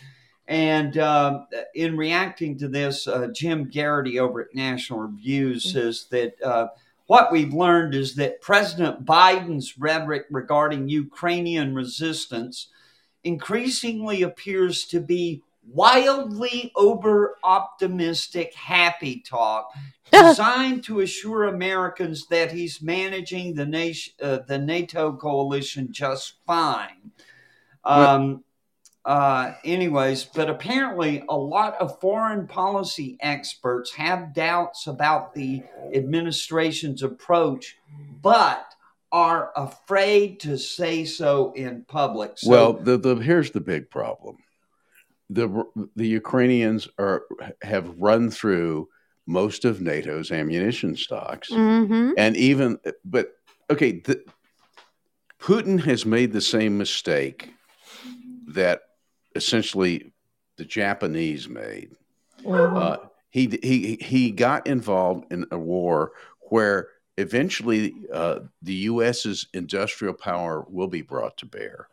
And 0.48 0.98
uh, 0.98 1.44
in 1.74 1.96
reacting 1.96 2.58
to 2.58 2.68
this, 2.68 3.06
uh, 3.06 3.28
Jim 3.32 3.70
Geraghty 3.70 4.18
over 4.18 4.40
at 4.40 4.54
National 4.54 5.00
Review 5.00 5.60
says 5.60 6.06
that 6.10 6.42
uh, 6.42 6.68
what 7.06 7.30
we've 7.30 7.54
learned 7.54 7.94
is 7.94 8.16
that 8.16 8.40
President 8.40 9.04
Biden's 9.04 9.78
rhetoric 9.78 10.26
regarding 10.30 10.88
Ukrainian 10.88 11.74
resistance 11.74 12.68
increasingly 13.22 14.22
appears 14.22 14.84
to 14.86 15.00
be 15.00 15.42
wildly 15.66 16.72
over 16.74 17.36
optimistic 17.44 18.54
happy 18.54 19.22
talk 19.26 19.70
designed 20.12 20.82
to 20.84 21.00
assure 21.00 21.44
Americans 21.44 22.26
that 22.28 22.52
he's 22.52 22.82
managing 22.82 23.54
the 23.54 23.66
nation, 23.66 24.12
uh, 24.20 24.38
the 24.46 24.58
NATO 24.58 25.12
coalition 25.12 25.88
just 25.92 26.34
fine. 26.46 27.12
Um, 27.84 28.44
uh, 29.04 29.54
anyways, 29.64 30.24
but 30.24 30.50
apparently 30.50 31.24
a 31.28 31.36
lot 31.36 31.74
of 31.80 31.98
foreign 32.00 32.46
policy 32.46 33.16
experts 33.20 33.94
have 33.94 34.34
doubts 34.34 34.86
about 34.86 35.34
the 35.34 35.62
administration's 35.94 37.02
approach, 37.02 37.76
but 38.20 38.74
are 39.12 39.52
afraid 39.56 40.38
to 40.40 40.58
say 40.58 41.04
so 41.04 41.52
in 41.52 41.84
public. 41.88 42.32
So, 42.36 42.50
well, 42.50 42.72
the, 42.74 42.98
the 42.98 43.16
here's 43.16 43.52
the 43.52 43.60
big 43.60 43.90
problem: 43.90 44.36
the 45.30 45.64
the 45.96 46.08
Ukrainians 46.08 46.88
are 46.98 47.22
have 47.62 47.86
run 47.98 48.30
through 48.30 48.88
most 49.26 49.64
of 49.64 49.80
NATO's 49.80 50.30
ammunition 50.32 50.96
stocks, 50.96 51.50
Mhm. 51.50 52.14
and 52.18 52.36
even 52.36 52.78
but 53.04 53.26
okay, 53.70 53.92
the, 54.00 54.22
Putin 55.40 55.80
has 55.84 56.04
made 56.04 56.32
the 56.32 56.40
same 56.40 56.76
mistake 56.76 57.54
that 58.48 58.82
essentially 59.34 60.12
the 60.56 60.64
Japanese 60.64 61.48
made. 61.48 61.90
Mhm. 62.44 62.76
Uh, 62.76 62.96
he 63.30 63.58
he 63.62 63.96
he 64.00 64.30
got 64.32 64.66
involved 64.66 65.32
in 65.32 65.46
a 65.52 65.58
war 65.58 66.12
where 66.50 66.88
eventually 67.16 67.94
uh, 68.12 68.40
the 68.62 68.74
U.S.'s 68.92 69.46
industrial 69.54 70.14
power 70.14 70.66
will 70.68 70.88
be 70.88 71.02
brought 71.02 71.36
to 71.38 71.46
bear, 71.46 71.86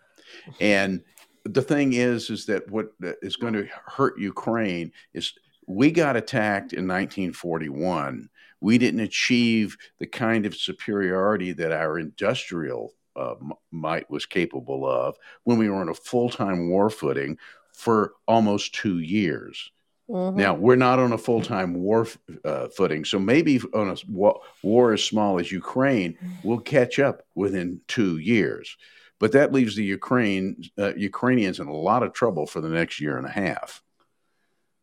and 0.60 1.04
the 1.48 1.62
thing 1.62 1.94
is, 1.94 2.30
is 2.30 2.46
that 2.46 2.70
what 2.70 2.92
is 3.22 3.36
going 3.36 3.54
to 3.54 3.68
hurt 3.86 4.20
Ukraine 4.20 4.92
is 5.14 5.34
we 5.68 5.92
got 5.92 6.16
attacked 6.16 6.74
in 6.74 6.88
1941. 6.88 8.30
We 8.62 8.78
didn't 8.78 9.02
achieve 9.02 9.78
the 10.00 10.08
kind 10.08 10.46
of 10.46 10.56
superiority 10.56 11.52
that 11.54 11.72
our 11.72 12.00
industrial 12.00 12.94
uh, 13.16 13.36
might 13.72 14.10
was 14.10 14.26
capable 14.26 14.88
of 14.88 15.16
when 15.44 15.58
we 15.58 15.70
were 15.70 15.76
on 15.82 15.90
a 15.90 15.94
full-time 15.94 16.70
war 16.70 16.90
footing 16.90 17.38
for 17.74 18.14
almost 18.28 18.74
two 18.76 19.00
years. 19.00 19.72
Mhm. 20.10 20.36
Now 20.36 20.54
we're 20.54 20.76
not 20.78 21.00
on 21.00 21.12
a 21.12 21.18
full 21.18 21.42
time 21.42 21.74
war 21.74 22.02
f- 22.04 22.18
uh, 22.46 22.68
footing, 22.70 23.04
so 23.04 23.20
maybe 23.20 23.60
on 23.74 23.90
a 23.90 23.96
wa- 24.10 24.40
war 24.64 24.94
as 24.94 25.04
small 25.04 25.40
as 25.40 25.52
Ukraine, 25.52 26.18
we'll 26.44 26.60
catch 26.60 26.98
up 27.00 27.24
within 27.36 27.82
two 27.88 28.18
years. 28.18 28.78
But 29.20 29.32
that 29.32 29.52
leaves 29.52 29.76
the 29.76 29.84
Ukraine 29.84 30.64
uh, 30.78 30.94
Ukrainians 30.96 31.60
in 31.60 31.68
a 31.68 31.74
lot 31.74 32.04
of 32.04 32.14
trouble 32.14 32.46
for 32.46 32.62
the 32.62 32.70
next 32.70 33.02
year 33.02 33.18
and 33.18 33.26
a 33.26 33.32
half. 33.32 33.82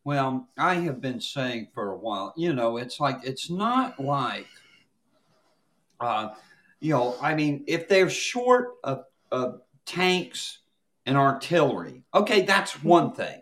Well, 0.03 0.47
I 0.57 0.75
have 0.75 1.01
been 1.01 1.19
saying 1.19 1.69
for 1.73 1.91
a 1.91 1.97
while, 1.97 2.33
you 2.37 2.53
know, 2.53 2.77
it's 2.77 2.99
like, 2.99 3.19
it's 3.23 3.49
not 3.49 3.99
like, 3.99 4.45
uh, 5.99 6.29
you 6.79 6.91
know, 6.91 7.15
I 7.19 7.33
mean, 7.33 7.63
if 7.65 7.87
they're 7.87 8.09
short 8.09 8.75
of, 8.83 9.05
of 9.31 9.61
tanks 9.87 10.59
and 11.07 11.17
artillery, 11.17 12.03
okay, 12.13 12.41
that's 12.41 12.83
one 12.83 13.13
thing. 13.13 13.41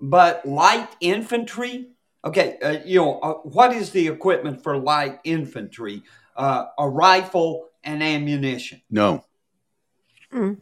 But 0.00 0.46
light 0.46 0.88
infantry, 1.00 1.90
okay, 2.24 2.58
uh, 2.62 2.78
you 2.86 3.00
know, 3.00 3.18
uh, 3.20 3.34
what 3.42 3.72
is 3.72 3.90
the 3.90 4.08
equipment 4.08 4.62
for 4.62 4.78
light 4.78 5.18
infantry? 5.24 6.02
Uh, 6.34 6.66
a 6.78 6.88
rifle 6.88 7.68
and 7.84 8.02
ammunition. 8.02 8.80
No, 8.90 9.24
Mm. 10.34 10.58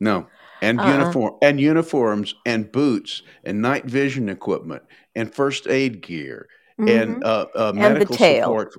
no, 0.00 0.26
and 0.60 0.78
Uh-uh. 0.80 0.92
uniform 0.92 1.34
and 1.42 1.60
uniforms 1.60 2.34
and 2.44 2.70
boots 2.70 3.22
and 3.44 3.62
night 3.62 3.84
vision 3.86 4.28
equipment 4.28 4.82
and 5.14 5.32
first 5.34 5.66
aid 5.66 6.02
gear 6.02 6.48
Mhm. 6.78 6.88
and 7.02 7.24
uh, 7.24 7.46
uh, 7.54 7.72
the 7.72 7.78
medical 7.78 8.16
tail. 8.16 8.42
support, 8.44 8.74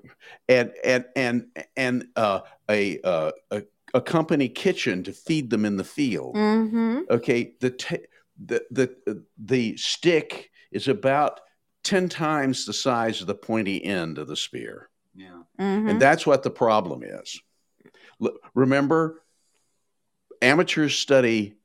and 0.49 0.71
and 0.83 1.05
and 1.15 1.45
and 1.77 2.07
uh, 2.15 2.41
a, 2.69 2.99
uh, 3.01 3.31
a 3.51 3.63
a 3.93 4.01
company 4.01 4.49
kitchen 4.49 5.03
to 5.03 5.13
feed 5.13 5.49
them 5.49 5.63
in 5.65 5.77
the 5.77 5.83
field. 5.85 6.35
Mhm. 6.35 7.09
Okay, 7.09 7.55
the 7.61 7.69
t- 7.71 8.05
the 8.45 8.65
the 8.69 9.23
the 9.37 9.77
stick 9.77 10.51
is 10.71 10.87
about 10.89 11.39
ten 11.83 12.09
times 12.09 12.65
the 12.65 12.73
size 12.73 13.21
of 13.21 13.27
the 13.27 13.35
pointy 13.35 13.81
end 13.83 14.17
of 14.17 14.27
the 14.27 14.35
spear, 14.35 14.89
Yeah. 15.15 15.43
Mhm. 15.59 15.89
and 15.91 16.01
that's 16.01 16.27
what 16.27 16.43
the 16.43 16.51
problem 16.51 17.01
is. 17.03 17.39
L- 18.21 18.37
remember, 18.53 19.23
amateurs 20.41 20.95
study 20.95 21.55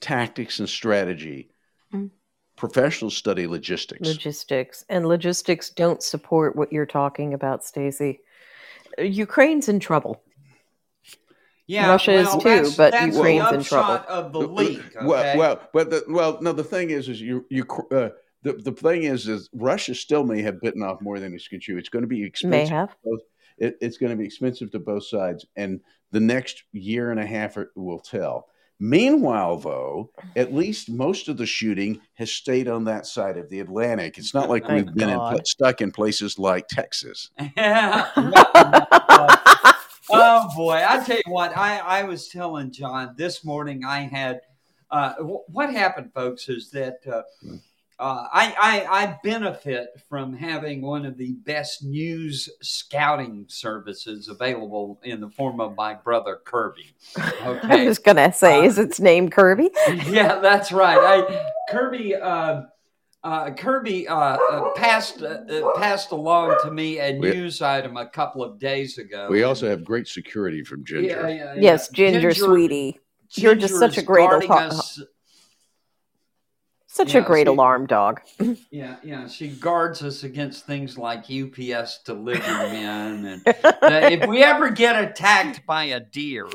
tactics 0.00 0.58
and 0.60 0.68
strategy. 0.68 1.50
Mm. 1.92 2.10
Professionals 2.56 3.16
study 3.16 3.46
logistics. 3.46 4.06
logistics 4.08 4.84
and 4.88 5.06
logistics 5.06 5.70
don't 5.70 6.02
support 6.02 6.56
what 6.56 6.72
you're 6.72 6.86
talking 6.86 7.34
about 7.34 7.62
stacy 7.64 8.20
ukraine's 8.98 9.68
in 9.68 9.78
trouble 9.78 10.22
Yeah, 11.66 11.88
Russia 11.90 12.12
is 12.12 12.30
too, 12.32 12.38
that's- 12.44 12.76
but 12.76 12.92
that's 12.92 13.14
Ukraine's 13.16 13.50
the 13.50 13.54
in 13.56 13.62
trouble. 13.64 14.04
Of 14.08 14.32
the 14.32 14.38
leak, 14.40 14.80
Well, 15.02 15.20
okay? 15.20 15.36
well, 15.36 15.60
but 15.72 15.90
the, 15.90 16.04
well, 16.08 16.38
no. 16.40 16.52
The 16.52 16.62
thing 16.64 16.90
is, 16.90 17.08
is 17.08 17.20
you 17.20 17.44
you 17.50 17.64
uh, 17.90 18.10
the 18.42 18.52
the 18.54 18.72
thing 18.72 19.02
is, 19.02 19.26
is 19.28 19.50
Russia 19.52 19.94
still 19.94 20.24
may 20.24 20.40
have 20.42 20.60
bitten 20.60 20.82
off 20.82 21.00
more 21.02 21.18
than 21.18 21.34
it 21.34 21.42
can 21.50 21.58
chew. 21.60 21.76
It's 21.76 21.88
going 21.88 22.04
to 22.04 22.08
be 22.08 22.22
expensive. 22.22 22.50
may 22.50 22.62
expensive. 22.62 22.90
have 23.04 23.18
It, 23.58 23.78
it's 23.80 23.98
going 23.98 24.10
to 24.10 24.16
be 24.16 24.24
expensive 24.24 24.70
to 24.72 24.78
both 24.78 25.04
sides, 25.06 25.44
and 25.56 25.80
the 26.16 26.20
next 26.20 26.62
year 26.72 27.10
and 27.10 27.20
a 27.20 27.26
half 27.26 27.58
will 27.74 28.00
tell. 28.00 28.48
Meanwhile, 28.80 29.58
though, 29.58 30.12
at 30.34 30.54
least 30.54 30.88
most 30.88 31.28
of 31.28 31.36
the 31.36 31.44
shooting 31.44 32.00
has 32.14 32.32
stayed 32.32 32.68
on 32.68 32.84
that 32.84 33.04
side 33.04 33.36
of 33.36 33.50
the 33.50 33.60
Atlantic. 33.60 34.16
It's 34.16 34.32
not 34.32 34.48
like 34.48 34.64
Thank 34.64 34.86
we've 34.86 34.94
been 34.94 35.10
in, 35.10 35.44
stuck 35.44 35.82
in 35.82 35.92
places 35.92 36.38
like 36.38 36.68
Texas. 36.68 37.28
Yeah. 37.54 38.08
oh 40.10 40.48
boy, 40.56 40.82
I 40.88 41.04
tell 41.04 41.18
you 41.18 41.22
what, 41.30 41.54
I, 41.54 41.80
I 41.80 42.04
was 42.04 42.28
telling 42.28 42.72
John 42.72 43.14
this 43.18 43.44
morning. 43.44 43.84
I 43.84 44.00
had 44.00 44.40
uh, 44.90 45.16
w- 45.16 45.42
what 45.48 45.70
happened, 45.70 46.14
folks, 46.14 46.48
is 46.48 46.70
that 46.70 47.00
uh, 47.06 47.24
uh, 47.98 48.26
I, 48.32 48.54
I 48.88 49.02
I 49.04 49.18
benefit 49.24 49.88
from 50.08 50.34
having 50.34 50.82
one 50.82 51.06
of 51.06 51.16
the 51.16 51.32
best 51.32 51.82
news 51.82 52.48
scouting 52.60 53.46
services 53.48 54.28
available 54.28 55.00
in 55.02 55.20
the 55.20 55.30
form 55.30 55.60
of 55.60 55.74
my 55.76 55.94
brother 55.94 56.38
Kirby. 56.44 56.94
I 57.16 57.84
was 57.86 57.98
going 57.98 58.16
to 58.16 58.32
say, 58.32 58.58
Uh, 58.60 58.62
is 58.64 58.78
its 58.78 59.00
name 59.00 59.30
Kirby? 59.30 59.70
yeah, 60.06 60.40
that's 60.40 60.72
right. 60.72 60.98
I 60.98 61.50
Kirby 61.70 62.14
uh, 62.16 62.62
uh, 63.24 63.50
Kirby 63.52 64.06
uh, 64.06 64.14
uh, 64.14 64.70
passed 64.74 65.22
uh, 65.22 65.26
uh, 65.50 65.78
passed 65.78 66.10
along 66.12 66.56
to 66.64 66.70
me 66.70 66.98
a 67.00 67.18
We- 67.18 67.30
news 67.30 67.62
item 67.62 67.96
a 67.96 68.06
couple 68.08 68.44
of 68.44 68.58
days 68.58 68.98
ago. 68.98 69.28
We 69.30 69.42
also 69.42 69.68
have 69.70 69.84
great 69.84 70.06
security 70.06 70.62
from 70.64 70.84
Ginger. 70.84 71.08
Yeah, 71.08 71.28
yeah, 71.28 71.54
yeah. 71.54 71.60
Yes, 71.60 71.88
Ginger, 71.88 72.34
sweetie. 72.34 73.00
You're 73.30 73.54
just 73.56 73.78
such 73.78 73.96
a 73.98 74.02
great 74.02 74.28
guarding 74.28 74.52
us- 74.52 75.00
Such 76.96 77.12
Yeah, 77.12 77.20
a 77.20 77.24
great 77.26 77.46
see- 77.46 77.50
alarm 77.50 77.84
dog. 77.86 78.22
Yeah, 78.70 78.96
yeah. 79.02 79.28
She 79.28 79.48
guards 79.48 80.02
us 80.02 80.24
against 80.24 80.64
things 80.66 80.96
like 80.96 81.24
UPS 81.30 82.00
delivery 82.04 82.40
men, 82.72 83.26
and 83.26 83.42
uh, 83.64 84.08
if 84.10 84.26
we 84.26 84.42
ever 84.42 84.70
get 84.70 85.02
attacked 85.02 85.66
by 85.66 85.84
a 85.84 86.00
deer, 86.00 86.46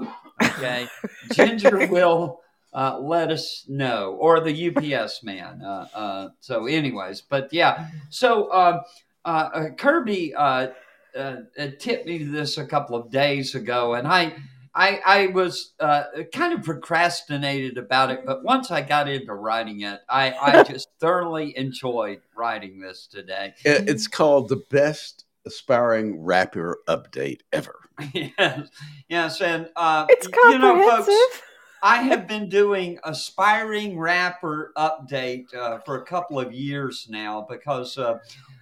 okay, 0.44 0.88
Ginger 1.32 1.86
will 1.92 2.40
uh, 2.74 2.98
let 3.00 3.30
us 3.30 3.66
know, 3.68 4.18
or 4.20 4.40
the 4.40 4.70
UPS 4.70 5.22
man. 5.24 5.62
Uh, 5.62 5.88
uh, 5.94 6.30
so, 6.40 6.66
anyways, 6.66 7.22
but 7.22 7.54
yeah, 7.54 7.90
so 8.10 8.52
um, 8.52 8.82
uh, 9.24 9.50
uh, 9.54 9.70
Kirby 9.78 10.34
uh, 10.34 10.70
uh, 11.16 11.36
uh, 11.60 11.68
tipped 11.80 12.08
me 12.08 12.24
this 12.24 12.58
a 12.58 12.66
couple 12.66 12.96
of 12.96 13.12
days 13.12 13.54
ago, 13.54 13.94
and 13.94 14.08
I. 14.08 14.34
I, 14.74 15.02
I 15.06 15.28
was 15.28 15.74
uh, 15.80 16.04
kind 16.34 16.54
of 16.54 16.64
procrastinated 16.64 17.78
about 17.78 18.10
it, 18.12 18.26
but 18.26 18.44
once 18.44 18.72
I 18.72 18.82
got 18.82 19.10
into 19.10 19.34
writing 19.34 19.82
it, 19.82 20.00
I, 20.08 20.32
I 20.34 20.64
just 20.68 20.88
thoroughly 21.00 21.58
enjoyed 21.58 22.22
writing 22.36 22.80
this 22.80 23.08
today. 23.08 23.54
It's 23.66 24.08
called 24.08 24.50
the 24.50 24.64
best 24.70 25.26
aspiring 25.46 26.22
rapper 26.22 26.80
update 26.88 27.40
ever. 27.52 27.76
yes, 28.14 28.70
yes, 29.10 29.42
and 29.42 29.70
uh, 29.76 30.06
It's 30.10 30.28
you 30.28 30.58
know, 30.60 30.74
comprehensive. 30.74 31.06
folks, 31.06 31.42
I 31.84 32.04
have 32.04 32.28
been 32.28 32.48
doing 32.48 33.00
aspiring 33.04 33.98
rapper 33.98 34.72
update 34.78 35.54
uh, 35.54 35.80
for 35.80 36.02
a 36.02 36.06
couple 36.06 36.40
of 36.40 36.54
years 36.54 37.08
now 37.10 37.46
because 37.50 37.98
uh, 37.98 38.20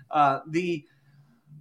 uh, 0.10 0.39
the 0.47 0.86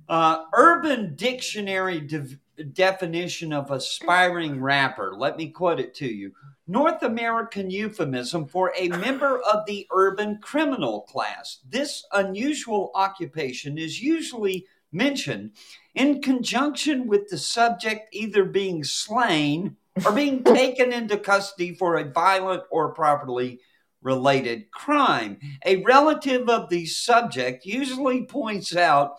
uh, 0.09 0.45
Urban 0.55 1.15
Dictionary 1.17 2.01
de- 2.01 2.39
definition 2.65 3.53
of 3.53 3.71
aspiring 3.71 4.61
rapper. 4.61 5.15
Let 5.17 5.37
me 5.37 5.51
quote 5.51 5.81
it 5.81 5.95
to 5.97 6.07
you. 6.07 6.33
North 6.67 7.03
American 7.03 7.71
euphemism 7.71 8.47
for 8.47 8.73
a 8.77 8.89
member 8.89 9.41
of 9.41 9.65
the 9.67 9.87
urban 9.93 10.39
criminal 10.43 11.03
class. 11.03 11.59
This 11.69 12.05
unusual 12.13 12.91
occupation 12.95 13.79
is 13.79 14.03
usually 14.03 14.67
mentioned 14.93 15.53
in 15.95 16.21
conjunction 16.23 17.07
with 17.07 17.29
the 17.29 17.39
subject 17.39 18.09
either 18.13 18.45
being 18.45 18.85
slain 18.85 19.77
or 20.05 20.13
being 20.13 20.45
taken 20.45 20.93
into 20.93 21.17
custody 21.17 21.75
for 21.75 21.97
a 21.97 22.11
violent 22.11 22.63
or 22.71 22.93
properly 22.93 23.61
related 24.03 24.71
crime. 24.71 25.39
A 25.65 25.83
relative 25.83 26.49
of 26.49 26.69
the 26.69 26.87
subject 26.87 27.67
usually 27.67 28.25
points 28.25 28.77
out 28.77 29.17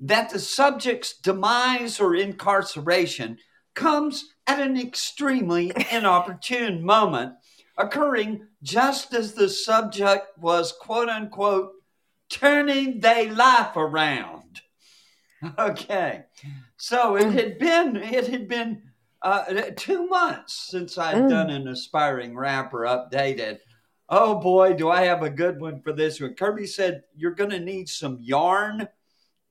that 0.00 0.30
the 0.30 0.38
subject's 0.38 1.16
demise 1.18 1.98
or 2.00 2.14
incarceration 2.14 3.38
comes 3.74 4.32
at 4.46 4.60
an 4.60 4.78
extremely 4.78 5.72
inopportune 5.92 6.82
moment, 6.84 7.34
occurring 7.76 8.46
just 8.62 9.14
as 9.14 9.32
the 9.34 9.48
subject 9.48 10.26
was 10.38 10.72
quote 10.72 11.08
unquote 11.08 11.72
turning 12.28 13.00
their 13.00 13.32
life 13.32 13.76
around. 13.76 14.60
Okay, 15.58 16.24
so 16.76 17.14
it 17.16 17.30
had 17.32 17.60
been 17.60 17.94
it 17.94 18.26
had 18.26 18.48
been 18.48 18.82
uh, 19.22 19.44
two 19.76 20.08
months 20.08 20.68
since 20.68 20.98
I'd 20.98 21.14
Mm. 21.14 21.28
done 21.28 21.50
an 21.50 21.68
aspiring 21.68 22.36
rapper 22.36 22.80
updated. 22.80 23.60
Oh 24.08 24.40
boy, 24.40 24.72
do 24.74 24.90
I 24.90 25.02
have 25.04 25.22
a 25.22 25.30
good 25.30 25.60
one 25.60 25.80
for 25.80 25.92
this 25.92 26.20
one. 26.20 26.34
Kirby 26.34 26.66
said 26.66 27.02
you're 27.14 27.36
going 27.36 27.50
to 27.50 27.60
need 27.60 27.88
some 27.88 28.18
yarn, 28.20 28.88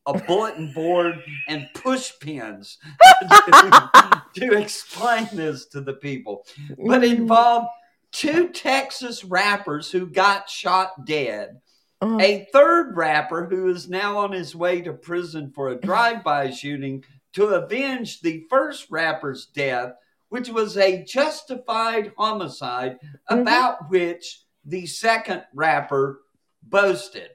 a 0.07 0.17
bulletin 0.17 0.71
board, 0.73 1.21
and 1.47 1.67
push 1.75 2.11
pins 2.19 2.77
to, 3.21 4.21
to 4.35 4.57
explain 4.57 5.27
this 5.33 5.65
to 5.67 5.81
the 5.81 5.93
people. 5.93 6.45
But 6.77 7.03
it 7.03 7.11
involved 7.19 7.67
two 8.11 8.49
Texas 8.49 9.23
rappers 9.23 9.91
who 9.91 10.07
got 10.07 10.49
shot 10.49 11.05
dead, 11.05 11.61
Oh, 11.99 12.19
a 12.21 12.47
third 12.53 12.95
rapper 12.95 13.45
who 13.45 13.69
is 13.69 13.89
now 13.89 14.19
on 14.19 14.31
his 14.31 14.55
way 14.55 14.81
to 14.81 14.93
prison 14.93 15.51
for 15.53 15.69
a 15.69 15.81
drive-by 15.81 16.51
shooting 16.51 17.03
to 17.33 17.47
avenge 17.47 18.21
the 18.21 18.45
first 18.51 18.85
rapper's 18.91 19.47
death, 19.47 19.93
which 20.29 20.47
was 20.49 20.77
a 20.77 21.03
justified 21.03 22.11
homicide 22.15 22.99
Mhm. 23.01 23.41
about 23.41 23.89
which 23.89 24.43
the 24.63 24.85
second 24.85 25.43
rapper 25.55 26.21
boasted. 26.61 27.31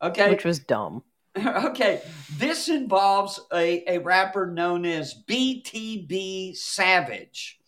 Okay, 0.00 0.30
which 0.30 0.44
was 0.44 0.60
dumb. 0.60 1.02
okay, 1.64 2.02
this 2.36 2.68
involves 2.68 3.40
a, 3.52 3.82
a 3.92 3.98
rapper 3.98 4.46
known 4.46 4.84
as 4.84 5.22
BTB 5.28 6.56
Savage. 6.56 7.58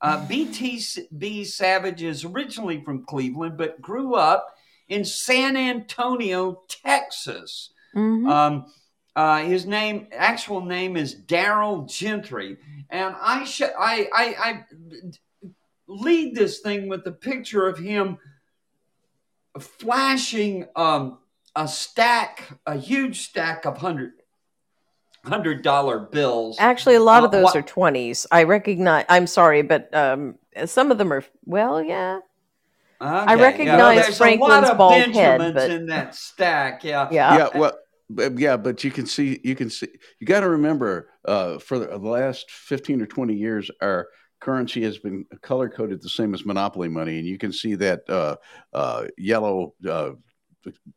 Uh, 0.00 0.24
BTB 0.26 1.46
Savage 1.46 2.02
is 2.02 2.24
originally 2.24 2.82
from 2.84 3.04
Cleveland, 3.04 3.56
but 3.56 3.80
grew 3.80 4.14
up 4.14 4.54
in 4.88 5.04
San 5.04 5.56
Antonio, 5.56 6.62
Texas. 6.68 7.70
Mhm. 7.94 8.28
Um, 8.30 8.66
uh, 9.14 9.38
his 9.38 9.66
name, 9.66 10.08
actual 10.12 10.64
name, 10.64 10.96
is 10.96 11.14
Daryl 11.14 11.88
Gentry, 11.88 12.56
and 12.88 13.14
I, 13.20 13.44
sh- 13.44 13.62
I, 13.62 14.08
I, 14.12 14.36
I 14.38 14.64
lead 15.86 16.34
this 16.34 16.60
thing 16.60 16.88
with 16.88 17.06
a 17.06 17.12
picture 17.12 17.66
of 17.66 17.78
him 17.78 18.16
flashing 19.58 20.66
um, 20.76 21.18
a 21.56 21.68
stack, 21.68 22.58
a 22.66 22.76
huge 22.76 23.20
stack 23.20 23.64
of 23.66 23.78
hundred 23.78 24.12
hundred 25.24 25.62
dollar 25.62 26.00
bills. 26.00 26.56
Actually, 26.58 26.96
a 26.96 27.00
lot 27.00 27.22
Uh, 27.22 27.26
of 27.26 27.32
those 27.32 27.44
wha- 27.54 27.60
are 27.60 27.62
20s. 27.62 28.26
I 28.32 28.42
recognize, 28.42 29.04
I'm 29.08 29.26
sorry, 29.28 29.62
but 29.62 29.94
um, 29.94 30.36
some 30.66 30.90
of 30.90 30.98
them 30.98 31.12
are, 31.12 31.24
well, 31.44 31.80
yeah. 31.82 32.18
Okay, 33.00 33.36
recognize 33.36 33.96
there's 34.02 34.08
a 34.14 34.18
Franklin's 34.18 34.62
lot 34.62 34.70
of 34.70 34.78
bald 34.78 34.94
head, 35.14 35.54
but- 35.54 35.70
in 35.70 35.86
that 35.86 36.14
stack. 36.14 36.82
Yeah, 36.84 37.08
Yeah. 37.10 37.36
yeah, 37.36 37.48
well, 37.58 37.78
but- 38.10 38.38
yeah, 38.38 38.56
but 38.56 38.82
you 38.84 38.90
can 38.90 39.06
see, 39.06 39.40
you 39.44 39.54
can 39.54 39.70
see, 39.70 39.88
you 40.18 40.26
got 40.26 40.40
to 40.40 40.48
remember, 40.48 41.10
uh, 41.24 41.58
for 41.58 41.78
the 41.78 41.98
last 41.98 42.50
fifteen 42.50 43.00
or 43.00 43.06
twenty 43.06 43.34
years, 43.34 43.70
our 43.80 44.08
currency 44.40 44.82
has 44.82 44.98
been 44.98 45.24
color 45.40 45.68
coded 45.68 46.02
the 46.02 46.08
same 46.08 46.34
as 46.34 46.44
monopoly 46.44 46.88
money, 46.88 47.18
and 47.18 47.26
you 47.28 47.38
can 47.38 47.52
see 47.52 47.74
that 47.76 48.08
uh, 48.08 48.34
uh, 48.72 49.04
yellow 49.16 49.74
uh, 49.88 50.10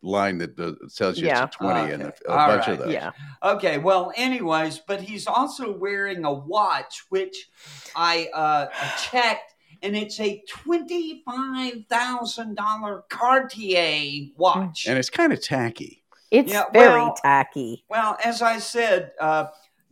line 0.01 0.37
that 0.39 0.59
uh, 0.59 0.73
tells 0.95 1.17
you 1.17 1.27
Yeah. 1.27 1.43
it's 1.45 1.55
a 1.55 1.57
twenty, 1.59 1.91
and 1.93 2.03
a, 2.03 2.13
a 2.27 2.35
bunch 2.35 2.67
right. 2.67 2.69
of 2.69 2.79
those. 2.79 2.93
Yeah. 2.93 3.11
Okay, 3.43 3.77
well, 3.77 4.11
anyways, 4.15 4.79
but 4.87 5.01
he's 5.01 5.27
also 5.27 5.71
wearing 5.77 6.25
a 6.25 6.33
watch, 6.33 7.03
which 7.09 7.49
I 7.95 8.29
uh, 8.33 8.67
checked, 9.01 9.55
and 9.81 9.95
it's 9.95 10.19
a 10.19 10.41
twenty-five 10.47 11.85
thousand 11.89 12.55
dollar 12.55 13.03
Cartier 13.09 14.27
watch. 14.37 14.85
and 14.87 14.97
it's 14.97 15.09
kind 15.09 15.33
of 15.33 15.41
tacky. 15.41 16.03
It's 16.31 16.51
Yeah, 16.51 16.63
very 16.73 16.99
well- 17.01 17.15
tacky. 17.21 17.85
Well, 17.89 18.17
as 18.23 18.41
I 18.41 18.57
said, 18.59 19.11
uh, 19.19 19.47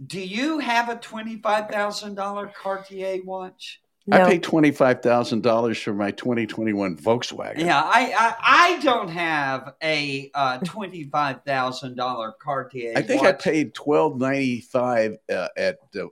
do 0.07 0.19
you 0.19 0.59
have 0.59 0.89
a 0.89 0.95
twenty-five 0.95 1.69
thousand 1.69 2.15
dollar 2.15 2.47
Cartier 2.47 3.19
watch? 3.23 3.79
I 4.11 4.25
paid 4.25 4.43
twenty 4.43 4.71
five 4.71 5.01
thousand 5.01 5.43
dollars 5.43 5.79
for 5.79 5.93
my 5.93 6.11
twenty 6.11 6.45
twenty 6.45 6.73
one 6.73 6.97
Volkswagen. 6.97 7.59
Yeah, 7.59 7.81
I 7.81 8.13
I, 8.17 8.35
I 8.75 8.79
don't 8.79 9.07
have 9.07 9.75
a 9.81 10.29
uh, 10.33 10.57
twenty-five 10.65 11.43
thousand 11.45 11.95
dollar 11.95 12.33
Cartier. 12.41 12.93
I 12.95 13.01
think 13.01 13.23
I 13.23 13.31
paid 13.31 13.73
twelve 13.73 14.19
ninety 14.19 14.59
five 14.59 15.17
uh, 15.31 15.47
at 15.55 15.77
uh, 15.95 16.07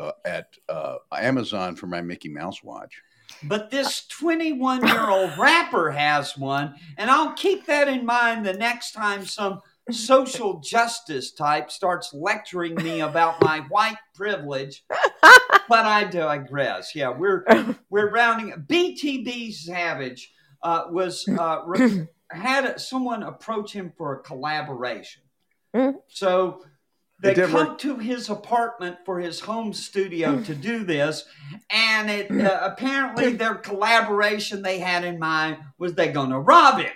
uh, 0.00 0.12
at 0.24 0.48
uh, 0.68 0.96
Amazon 1.12 1.76
for 1.76 1.86
my 1.86 2.00
Mickey 2.00 2.28
Mouse 2.28 2.62
watch. 2.62 3.00
But 3.42 3.70
this 3.70 4.06
21 4.06 4.86
year 4.86 5.10
old 5.10 5.36
rapper 5.36 5.90
has 5.90 6.38
one, 6.38 6.74
and 6.96 7.10
I'll 7.10 7.32
keep 7.34 7.66
that 7.66 7.88
in 7.88 8.06
mind 8.06 8.46
the 8.46 8.54
next 8.54 8.92
time 8.92 9.24
some 9.26 9.60
social 9.90 10.60
justice 10.60 11.32
type 11.32 11.70
starts 11.70 12.12
lecturing 12.12 12.74
me 12.76 13.00
about 13.00 13.40
my 13.42 13.60
white 13.68 13.98
privilege 14.14 14.84
but 15.68 15.86
I 15.86 16.04
digress. 16.04 16.94
Yeah, 16.94 17.10
we're 17.10 17.44
we're 17.90 18.10
rounding. 18.10 18.52
BTB 18.66 19.52
Savage 19.52 20.32
uh, 20.62 20.84
was 20.90 21.26
uh, 21.28 21.62
re- 21.66 22.06
had 22.30 22.80
someone 22.80 23.22
approach 23.22 23.72
him 23.72 23.92
for 23.96 24.14
a 24.14 24.22
collaboration. 24.22 25.22
Mm. 25.74 25.94
So 26.08 26.62
they 27.20 27.34
come 27.34 27.52
work. 27.52 27.78
to 27.78 27.98
his 27.98 28.28
apartment 28.28 28.98
for 29.04 29.18
his 29.18 29.40
home 29.40 29.72
studio 29.72 30.40
to 30.42 30.54
do 30.54 30.84
this, 30.84 31.24
and 31.70 32.10
it 32.10 32.30
uh, 32.30 32.60
apparently 32.62 33.32
their 33.32 33.54
collaboration 33.54 34.62
they 34.62 34.78
had 34.78 35.04
in 35.04 35.18
mind 35.18 35.58
was 35.78 35.94
they 35.94 36.08
going 36.08 36.30
to 36.30 36.38
rob 36.38 36.80
him. 36.80 36.92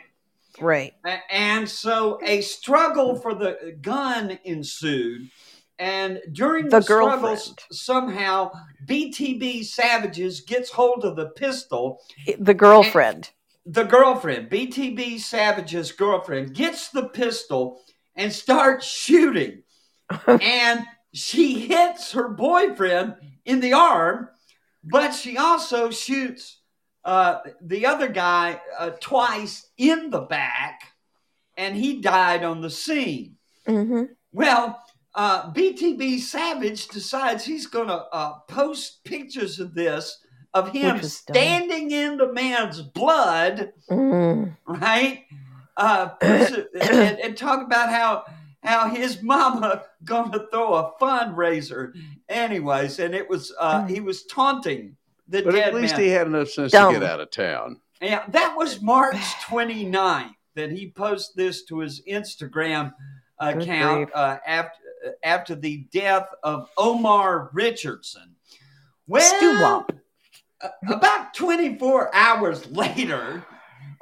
Right. 0.60 0.94
And 1.30 1.68
so 1.68 2.18
a 2.24 2.40
struggle 2.40 3.16
for 3.16 3.34
the 3.34 3.76
gun 3.80 4.38
ensued. 4.44 5.30
And 5.78 6.20
during 6.32 6.68
the, 6.68 6.80
The 6.80 6.86
girlfriend. 6.86 7.58
somehow 7.72 8.50
BTB 8.86 9.64
Savages 9.64 10.40
gets 10.40 10.70
hold 10.70 11.04
of 11.04 11.16
the 11.16 11.30
pistol. 11.30 12.00
The 12.38 12.54
girlfriend. 12.54 13.30
The 13.66 13.84
girlfriend, 13.84 14.50
BTB 14.50 15.20
Savage's 15.20 15.92
girlfriend, 15.92 16.54
gets 16.54 16.88
the 16.88 17.08
pistol 17.08 17.82
and 18.16 18.32
starts 18.32 18.86
shooting. 18.86 19.62
and 20.26 20.84
she 21.14 21.66
hits 21.66 22.12
her 22.12 22.28
boyfriend 22.28 23.14
in 23.44 23.60
the 23.60 23.72
arm, 23.72 24.28
but 24.84 25.12
she 25.12 25.38
also 25.38 25.90
shoots 25.90 26.59
uh, 27.04 27.38
the 27.62 27.86
other 27.86 28.08
guy 28.08 28.60
uh, 28.78 28.90
twice 29.00 29.68
in 29.78 30.10
the 30.10 30.20
back, 30.20 30.82
and 31.56 31.76
he 31.76 32.00
died 32.00 32.44
on 32.44 32.60
the 32.60 32.70
scene. 32.70 33.36
hmm 33.66 34.04
Well, 34.32 34.82
uh, 35.14 35.52
BTB 35.52 36.20
Savage 36.20 36.88
decides 36.88 37.44
he's 37.44 37.66
going 37.66 37.88
to 37.88 38.04
uh, 38.12 38.38
post 38.48 39.02
pictures 39.04 39.58
of 39.58 39.74
this 39.74 40.18
of 40.52 40.70
him 40.70 40.96
standing 41.02 41.90
in 41.92 42.16
the 42.16 42.32
man's 42.32 42.82
blood, 42.82 43.72
Mm. 43.88 44.56
right? 44.66 45.24
Uh, 45.76 46.10
and, 46.20 47.18
and 47.20 47.36
talk 47.36 47.64
about 47.64 47.88
how 47.90 48.24
how 48.62 48.88
his 48.90 49.22
mama 49.22 49.84
gonna 50.04 50.46
throw 50.50 50.74
a 50.74 50.92
fundraiser, 51.00 51.92
anyways. 52.28 52.98
And 52.98 53.14
it 53.14 53.28
was 53.28 53.52
uh, 53.58 53.86
he 53.86 54.00
was 54.00 54.24
taunting 54.26 54.96
the 55.30 55.42
But 55.42 55.52
dead 55.52 55.68
at 55.68 55.74
least 55.74 55.94
man. 55.94 56.02
he 56.02 56.08
had 56.08 56.26
enough 56.26 56.48
sense 56.48 56.72
Dumb. 56.72 56.92
to 56.94 57.00
get 57.00 57.08
out 57.08 57.20
of 57.20 57.30
town. 57.30 57.80
Yeah, 58.02 58.24
that 58.28 58.56
was 58.56 58.80
March 58.82 59.16
29th 59.46 60.34
that 60.54 60.70
he 60.72 60.90
posted 60.90 61.36
this 61.36 61.64
to 61.64 61.78
his 61.78 62.02
Instagram 62.08 62.92
account 63.38 64.10
uh, 64.14 64.38
after 64.46 64.78
after 65.22 65.54
the 65.54 65.86
death 65.92 66.28
of 66.42 66.68
Omar 66.76 67.50
Richardson. 67.54 68.36
Well, 69.06 69.86
uh, 70.60 70.68
about 70.88 71.32
24 71.34 72.14
hours 72.14 72.66
later, 72.70 73.44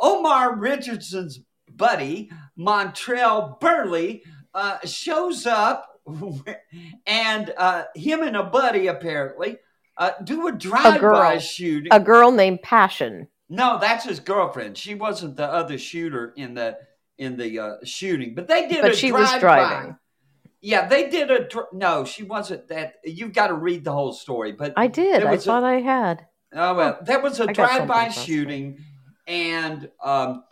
Omar 0.01 0.57
Richardson's 0.57 1.41
buddy, 1.70 2.31
Montrell 2.59 3.61
Burley, 3.61 4.24
uh, 4.55 4.79
shows 4.85 5.47
up, 5.47 6.01
and 7.07 7.55
uh, 7.57 7.85
him 7.95 8.22
and 8.22 8.37
a 8.37 8.43
buddy 8.43 8.89
apparently 8.89 9.59
uh, 9.99 10.12
do 10.22 10.46
a 10.49 10.53
drive-by 10.53 10.99
girl. 10.99 11.38
shooting. 11.38 11.92
A 11.92 12.01
girl 12.01 12.30
named 12.30 12.62
Passion. 12.62 13.28
No, 13.49 13.78
that's 13.80 14.05
his 14.05 14.20
girlfriend. 14.20 14.76
She 14.78 14.94
wasn't 14.94 15.36
the 15.36 15.46
other 15.46 15.78
shooter 15.78 16.32
in 16.36 16.55
the 16.55 16.78
in 17.16 17.36
the 17.36 17.59
uh, 17.59 17.74
shooting, 17.84 18.34
but 18.34 18.46
they 18.46 18.68
did. 18.68 18.82
But 18.82 18.92
a 18.92 18.96
she 18.96 19.11
was 19.12 19.28
drive-by. 19.28 19.40
driving. 19.40 19.96
Yeah, 20.61 20.86
they 20.86 21.09
did 21.09 21.30
a. 21.30 21.49
Dr- 21.49 21.72
no, 21.72 22.05
she 22.05 22.22
wasn't 22.22 22.68
that. 22.68 22.94
You've 23.05 23.32
got 23.32 23.49
to 23.49 23.55
read 23.55 23.84
the 23.84 23.92
whole 23.92 24.12
story. 24.12 24.53
But 24.53 24.74
I 24.76 24.86
did. 24.86 25.24
I 25.24 25.30
was 25.30 25.44
a- 25.44 25.46
thought 25.46 25.64
I 25.64 25.80
had. 25.80 26.26
oh 26.53 26.74
well, 26.74 26.99
there 27.03 27.20
was 27.20 27.40
a 27.40 27.49
I 27.49 27.53
drive-by 27.53 28.09
shooting, 28.09 28.78
and 29.26 29.88
um, 30.03 30.44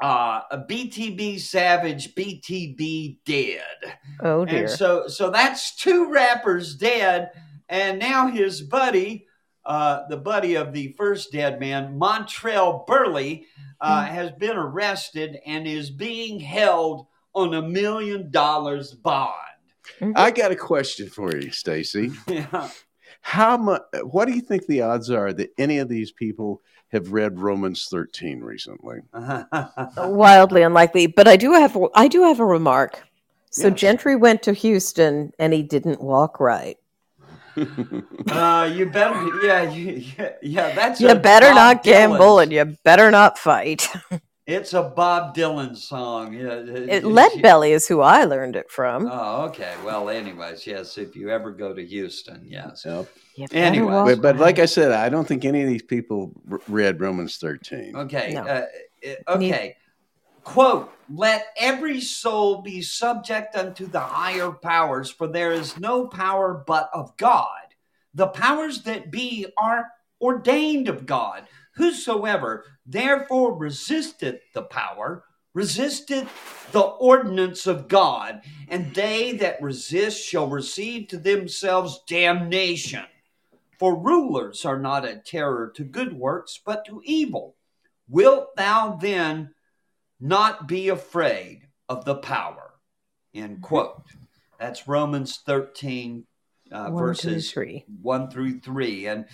uh, 0.00 0.42
a 0.50 0.58
BTB 0.58 1.40
Savage, 1.40 2.14
BTB 2.14 3.18
dead. 3.24 3.96
Oh 4.20 4.44
dear. 4.44 4.62
And 4.62 4.70
so, 4.70 5.08
so 5.08 5.30
that's 5.30 5.74
two 5.76 6.12
rappers 6.12 6.76
dead, 6.76 7.30
and 7.68 7.98
now 7.98 8.28
his 8.28 8.60
buddy, 8.62 9.26
uh, 9.64 10.06
the 10.08 10.16
buddy 10.16 10.54
of 10.54 10.72
the 10.72 10.94
first 10.96 11.32
dead 11.32 11.60
man, 11.60 11.98
Montrell 11.98 12.86
Burley, 12.86 13.46
uh, 13.80 14.06
Hmm. 14.06 14.14
has 14.14 14.30
been 14.32 14.56
arrested 14.56 15.38
and 15.46 15.66
is 15.66 15.90
being 15.90 16.40
held 16.40 17.06
on 17.34 17.54
a 17.54 17.62
million 17.62 18.30
dollars 18.30 18.92
bond. 18.94 19.34
I 20.16 20.30
got 20.30 20.50
a 20.50 20.56
question 20.56 21.08
for 21.08 21.34
you, 21.36 21.50
Stacy. 21.50 22.10
Yeah. 22.28 22.68
How 23.20 23.56
much? 23.56 23.82
What 24.04 24.26
do 24.28 24.32
you 24.34 24.40
think 24.40 24.66
the 24.66 24.82
odds 24.82 25.10
are 25.10 25.32
that 25.32 25.50
any 25.58 25.78
of 25.78 25.88
these 25.88 26.12
people 26.12 26.62
have 26.92 27.12
read 27.12 27.38
Romans 27.40 27.86
13 27.90 28.40
recently? 28.40 29.00
Wildly 29.96 30.62
unlikely, 30.62 31.08
but 31.08 31.26
I 31.28 31.36
do 31.36 31.52
have 31.52 31.76
I 31.94 32.08
do 32.08 32.22
have 32.22 32.40
a 32.40 32.44
remark. 32.44 33.02
So 33.50 33.68
Yes. 33.68 33.78
Gentry 33.80 34.14
went 34.16 34.42
to 34.42 34.52
Houston 34.52 35.32
and 35.38 35.52
he 35.52 35.62
didn't 35.62 36.00
walk 36.02 36.38
right. 36.40 36.76
Uh, 38.30 38.70
you 38.72 38.86
better, 38.86 39.46
yeah, 39.46 39.70
you, 39.70 40.04
yeah, 40.18 40.32
yeah. 40.42 40.74
That's 40.74 41.00
You 41.00 41.14
better 41.14 41.46
Bob 41.46 41.56
not 41.56 41.82
gamble 41.82 42.18
Dylan- 42.18 42.42
and 42.44 42.52
you 42.52 42.76
better 42.84 43.10
not 43.10 43.38
fight. 43.38 43.88
It's 44.48 44.72
a 44.72 44.82
Bob 44.82 45.36
Dylan 45.36 45.76
song. 45.76 46.32
Yeah, 46.32 46.62
It, 46.64 47.04
Lead 47.04 47.42
Belly 47.42 47.72
is 47.72 47.86
who 47.86 48.00
I 48.00 48.24
learned 48.24 48.56
it 48.56 48.70
from. 48.70 49.06
Oh, 49.06 49.44
okay. 49.48 49.74
Well, 49.84 50.08
anyways, 50.08 50.66
yes. 50.66 50.96
If 50.96 51.14
you 51.14 51.28
ever 51.28 51.50
go 51.50 51.74
to 51.74 51.84
Houston, 51.84 52.46
yes. 52.48 52.86
Yep. 52.86 53.50
Anyway, 53.52 53.92
But, 53.92 54.22
but 54.22 54.36
like. 54.38 54.58
I 54.58 54.64
said, 54.64 54.92
I 54.92 55.10
don't 55.10 55.28
think 55.28 55.44
any 55.44 55.60
of 55.60 55.68
these 55.68 55.82
people 55.82 56.32
read 56.66 56.98
Romans 56.98 57.36
13. 57.36 57.94
Okay. 57.94 58.32
No. 58.32 58.40
Uh, 58.40 58.66
uh, 59.06 59.34
okay. 59.36 59.76
Quote, 60.48 60.90
let 61.14 61.48
every 61.58 62.00
soul 62.00 62.62
be 62.62 62.80
subject 62.80 63.54
unto 63.54 63.86
the 63.86 64.00
higher 64.00 64.50
powers, 64.50 65.10
for 65.10 65.26
there 65.26 65.52
is 65.52 65.78
no 65.78 66.06
power 66.06 66.64
but 66.66 66.88
of 66.94 67.14
God. 67.18 67.74
The 68.14 68.28
powers 68.28 68.82
that 68.84 69.10
be 69.10 69.46
are 69.58 69.84
ordained 70.22 70.88
of 70.88 71.04
God. 71.04 71.46
Whosoever 71.74 72.64
therefore 72.86 73.58
resisteth 73.58 74.40
the 74.54 74.62
power, 74.62 75.24
resisteth 75.52 76.30
the 76.72 76.80
ordinance 76.80 77.66
of 77.66 77.86
God, 77.86 78.40
and 78.68 78.94
they 78.94 79.32
that 79.32 79.60
resist 79.60 80.26
shall 80.26 80.48
receive 80.48 81.08
to 81.08 81.18
themselves 81.18 82.00
damnation. 82.08 83.04
For 83.78 83.94
rulers 83.94 84.64
are 84.64 84.78
not 84.78 85.04
a 85.04 85.16
terror 85.16 85.70
to 85.76 85.84
good 85.84 86.14
works, 86.14 86.58
but 86.64 86.86
to 86.86 87.02
evil. 87.04 87.54
Wilt 88.08 88.56
thou 88.56 88.96
then 88.98 89.50
not 90.20 90.66
be 90.68 90.88
afraid 90.88 91.62
of 91.88 92.04
the 92.04 92.16
power? 92.16 92.74
End 93.34 93.60
quote. 93.62 94.02
That's 94.58 94.88
Romans 94.88 95.40
13, 95.46 96.24
uh, 96.72 96.88
One, 96.90 96.96
verses 97.02 97.50
three. 97.52 97.84
1 98.02 98.30
through 98.30 98.60
3. 98.60 99.06
And, 99.06 99.26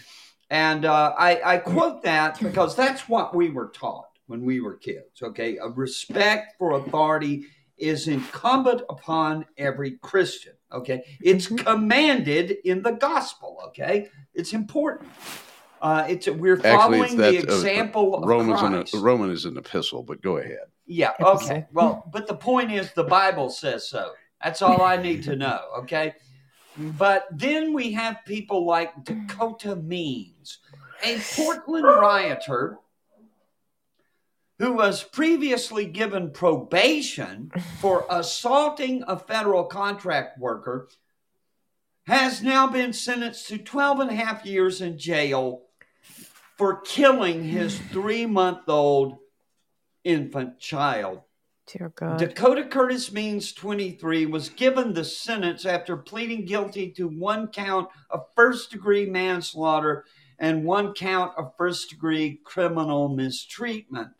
and 0.50 0.84
uh, 0.84 1.14
I, 1.18 1.40
I 1.54 1.58
quote 1.58 2.02
that 2.02 2.38
because 2.40 2.76
that's 2.76 3.08
what 3.08 3.34
we 3.34 3.50
were 3.50 3.68
taught 3.74 4.08
when 4.26 4.44
we 4.44 4.60
were 4.60 4.76
kids. 4.76 5.22
Okay. 5.22 5.56
A 5.58 5.68
respect 5.68 6.56
for 6.58 6.72
authority 6.72 7.46
is 7.78 8.06
incumbent 8.08 8.82
upon 8.90 9.46
every 9.56 9.92
Christian. 10.02 10.52
Okay. 10.72 11.02
It's 11.20 11.46
Mhm. 11.48 11.64
commanded 11.64 12.56
in 12.64 12.82
the 12.82 12.92
gospel. 12.92 13.58
Okay. 13.68 14.08
It's 14.34 14.52
important. 14.52 15.10
Uh, 15.80 16.06
it's 16.08 16.28
we're 16.28 16.54
Actually, 16.56 16.70
following 16.70 17.02
it's 17.02 17.12
the 17.14 17.16
that, 17.18 17.50
uh, 17.50 17.54
example 17.56 18.14
of 18.14 18.28
Romans 18.28 18.60
Christ. 18.60 18.94
and 18.94 19.02
Roman 19.02 19.30
is 19.30 19.44
an 19.44 19.56
epistle, 19.56 20.02
but 20.02 20.22
go 20.22 20.36
ahead. 20.38 20.66
Yeah, 20.86 21.12
okay. 21.20 21.66
Well, 21.72 22.08
but 22.12 22.26
the 22.26 22.34
point 22.34 22.72
is 22.72 22.92
the 22.92 23.04
Bible 23.04 23.50
says 23.50 23.88
so. 23.88 24.12
That's 24.42 24.60
all 24.60 24.82
I 24.82 24.96
need 24.96 25.22
to 25.24 25.36
know, 25.36 25.60
okay? 25.78 26.14
But 26.76 27.26
then 27.30 27.72
we 27.72 27.92
have 27.92 28.24
people 28.26 28.66
like 28.66 29.04
Dakota 29.04 29.76
Means, 29.76 30.58
a 31.02 31.18
Portland 31.34 31.84
rioter 31.84 32.78
who 34.58 34.72
was 34.72 35.02
previously 35.02 35.84
given 35.86 36.30
probation 36.30 37.50
for 37.80 38.06
assaulting 38.10 39.02
a 39.08 39.18
federal 39.18 39.64
contract 39.64 40.38
worker, 40.38 40.88
has 42.06 42.42
now 42.42 42.66
been 42.66 42.92
sentenced 42.92 43.48
to 43.48 43.58
12 43.58 44.00
and 44.00 44.10
a 44.10 44.14
half 44.14 44.44
years 44.44 44.80
in 44.80 44.98
jail 44.98 45.62
for 46.56 46.80
killing 46.82 47.44
his 47.44 47.78
three 47.78 48.26
month 48.26 48.68
old 48.68 49.18
infant 50.04 50.58
child. 50.58 51.22
Dear 51.66 51.92
God. 51.96 52.18
Dakota 52.18 52.64
Curtis 52.64 53.10
Means 53.10 53.52
23 53.52 54.26
was 54.26 54.50
given 54.50 54.92
the 54.92 55.04
sentence 55.04 55.64
after 55.64 55.96
pleading 55.96 56.44
guilty 56.44 56.90
to 56.92 57.08
one 57.08 57.48
count 57.48 57.88
of 58.10 58.26
first 58.36 58.70
degree 58.70 59.06
manslaughter 59.06 60.04
and 60.38 60.64
one 60.64 60.92
count 60.92 61.32
of 61.38 61.56
first 61.56 61.88
degree 61.88 62.40
criminal 62.44 63.08
mistreatment. 63.08 64.12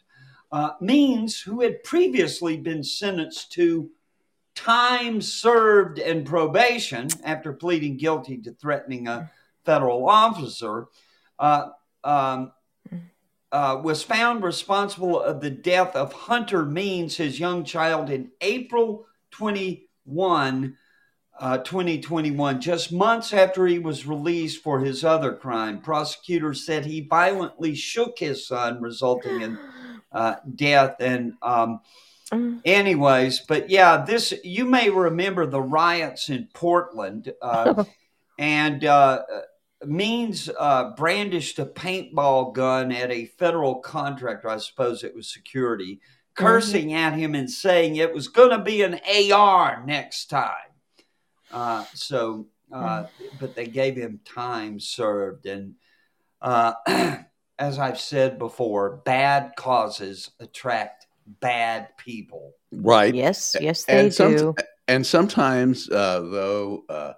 Uh, 0.51 0.71
Means, 0.81 1.41
who 1.41 1.61
had 1.61 1.83
previously 1.83 2.57
been 2.57 2.83
sentenced 2.83 3.53
to 3.53 3.91
time 4.55 5.21
served 5.21 5.99
and 5.99 6.25
probation 6.25 7.09
after 7.25 7.53
pleading 7.53 7.97
guilty 7.97 8.39
to 8.39 8.53
threatening 8.53 9.09
a 9.09 9.31
federal 9.65 10.09
officer. 10.09 10.87
Uh, 11.39 11.71
um, 12.05 12.53
uh, 13.55 13.81
was 13.81 14.03
found 14.03 14.43
responsible 14.43 15.23
of 15.23 15.41
the 15.41 15.49
death 15.49 15.95
of 15.95 16.13
Hunter 16.13 16.65
Means, 16.65 17.17
his 17.17 17.39
young 17.39 17.63
child, 17.63 18.11
in 18.11 18.33
April 18.41 19.07
21, 19.31 20.77
uh, 21.39 21.59
2021, 21.59 22.61
just 22.61 22.91
months 22.91 23.33
after 23.33 23.65
he 23.69 23.79
was 23.79 24.09
released 24.09 24.61
for 24.61 24.81
his 24.81 25.05
other 25.05 25.33
crime. 25.33 25.81
Prosecutors 25.81 26.67
said 26.67 26.85
he 26.85 27.03
violently 27.03 27.77
shook 27.77 28.19
his 28.19 28.45
son, 28.45 28.83
resulting 28.83 29.41
in 29.41 29.57
uh, 30.13 30.35
death. 30.57 30.97
And, 30.99 31.35
um, 31.41 31.81
Mm. 32.33 32.63
anyways, 32.65 33.41
but 33.47 33.69
yeah, 33.69 34.03
this 34.05 34.33
you 34.43 34.65
may 34.65 34.89
remember 34.89 35.45
the 35.47 35.61
riots 35.61 36.31
in 36.31 36.49
Portland, 36.55 37.33
uh, 37.43 37.85
and 38.39 38.83
uh, 38.83 39.23
Means 39.87 40.51
uh, 40.59 40.91
brandished 40.91 41.59
a 41.59 41.67
paintball 41.67 42.55
gun 42.55 42.93
at 42.93 43.11
a 43.11 43.27
federal 43.27 43.77
contractor. 43.77 44.49
I 44.49 44.59
suppose 44.59 45.05
it 45.05 45.15
was 45.15 45.33
security, 45.33 46.01
cursing 46.35 46.95
at 46.95 47.15
him 47.15 47.35
and 47.35 47.51
saying 47.51 47.97
it 47.97 48.13
was 48.13 48.29
going 48.29 48.51
to 48.51 48.63
be 48.65 48.83
an 48.83 49.01
AR 49.33 49.83
next 49.87 50.27
time. 50.27 50.51
Uh, 51.51 51.85
so, 51.95 52.47
uh, 52.73 53.05
but 53.39 53.55
they 53.55 53.67
gave 53.67 53.97
him 53.97 54.21
time 54.25 54.81
served, 54.81 55.47
and 55.47 55.75
uh, 56.43 56.75
as 57.59 57.79
I've 57.79 58.01
said 58.01 58.39
before, 58.39 58.97
bad 59.05 59.53
causes 59.57 60.31
attract 60.41 61.07
bad 61.41 61.97
people. 61.97 62.53
Right. 62.73 63.15
Yes, 63.15 63.57
yes, 63.61 63.85
they 63.85 64.01
and, 64.01 64.15
some- 64.15 64.37
do. 64.37 64.55
and 64.89 65.07
sometimes, 65.07 65.89
uh, 65.89 66.21
though, 66.21 66.85
uh, 66.89 67.13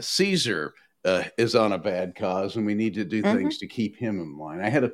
Caesar 0.00 0.74
uh, 1.04 1.24
is 1.36 1.54
on 1.54 1.72
a 1.72 1.78
bad 1.78 2.14
cause, 2.14 2.56
and 2.56 2.64
we 2.66 2.74
need 2.74 2.94
to 2.94 3.04
do 3.04 3.22
Mhm. 3.22 3.34
things 3.36 3.58
to 3.58 3.66
keep 3.66 3.96
him 3.96 4.20
in 4.20 4.38
line. 4.38 4.60
I 4.60 4.68
had 4.68 4.84
a 4.84 4.92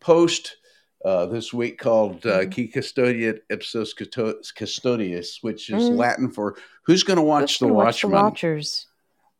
post 0.00 0.56
uh, 1.04 1.26
this 1.26 1.52
week 1.52 1.78
called 1.78 2.24
uh. 2.24 2.46
"Qui 2.46 2.66
custodiet 2.66 3.44
ipsos 3.50 3.92
custodes," 3.92 5.38
which 5.42 5.68
is 5.68 5.90
Mm. 5.90 5.96
Latin 5.96 6.30
for 6.30 6.56
"Who's 6.84 7.02
going 7.02 7.18
to 7.18 7.22
watch 7.22 7.58
the 7.58 7.66
gonna 7.66 7.74
watch 7.74 8.00
the. 8.00 8.08
Watchers. 8.08 8.86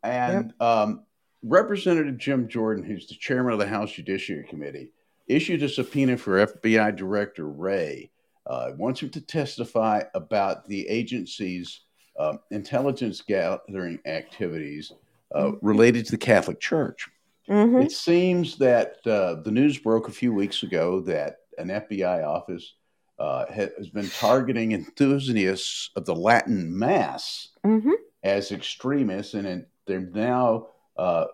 And 0.02 0.52
um, 0.60 1.06
Representative 1.42 2.18
Jim 2.18 2.48
Jordan, 2.48 2.84
who's 2.84 3.06
the 3.06 3.14
chairman 3.14 3.54
of 3.54 3.58
the 3.58 3.66
House 3.66 3.92
Judiciary 3.92 4.44
Committee, 4.46 4.90
issued 5.26 5.62
a 5.62 5.68
subpoena 5.70 6.18
for 6.18 6.38
FBI 6.46 6.90
Director 6.94 7.48
Wray. 7.48 8.10
Uh, 8.46 8.72
wants 8.76 9.00
him 9.00 9.08
to 9.08 9.22
testify 9.22 10.02
about 10.14 10.68
the 10.68 10.86
agency's 10.86 11.80
um, 12.18 12.38
intelligence 12.50 13.22
gathering 13.22 13.98
activities 14.04 14.92
uh, 15.34 15.52
related 15.60 16.06
to 16.06 16.12
the 16.12 16.18
Catholic 16.18 16.60
Church. 16.60 17.08
hmm 17.46 17.82
It 17.82 17.92
seems 17.92 18.56
that 18.58 18.96
uh, 19.06 19.42
the 19.42 19.50
news 19.50 19.78
broke 19.78 20.08
a 20.08 20.12
few 20.12 20.32
weeks 20.32 20.62
ago 20.62 21.00
that 21.02 21.38
an 21.58 21.68
FBI 21.68 22.24
office 22.26 22.74
uh, 23.18 23.46
has 23.52 23.88
been 23.90 24.08
targeting 24.10 24.72
enthusiasts 24.72 25.90
of 25.96 26.04
the 26.04 26.14
Latin 26.14 26.76
Mass 26.76 27.48
hmm 27.64 27.90
as 28.22 28.52
extremists, 28.52 29.34
and 29.34 29.46
it, 29.46 29.68
they're 29.86 30.00
now 30.00 30.68
uh, 30.96 31.26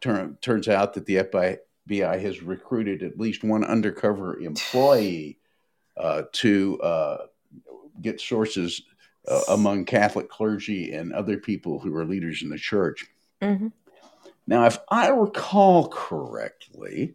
turn, 0.00 0.38
turns 0.40 0.66
out 0.66 0.94
that 0.94 1.04
the 1.04 1.16
FBI 1.16 2.20
has 2.20 2.42
recruited 2.42 3.02
at 3.02 3.18
least 3.18 3.44
one 3.44 3.64
undercover 3.64 4.40
employee 4.40 5.38
uh, 5.98 6.22
to 6.32 6.80
uh, 6.80 7.26
get 8.00 8.20
sources 8.20 8.82
uh, 9.26 9.42
among 9.48 9.84
Catholic 9.84 10.28
clergy 10.30 10.92
and 10.92 11.12
other 11.12 11.36
people 11.36 11.78
who 11.78 11.94
are 11.94 12.04
leaders 12.04 12.42
in 12.42 12.48
the 12.48 12.58
church. 12.58 13.06
Hmm 13.42 13.68
Now, 14.46 14.64
if 14.66 14.78
I 14.90 15.08
recall 15.08 15.88
correctly, 15.88 17.14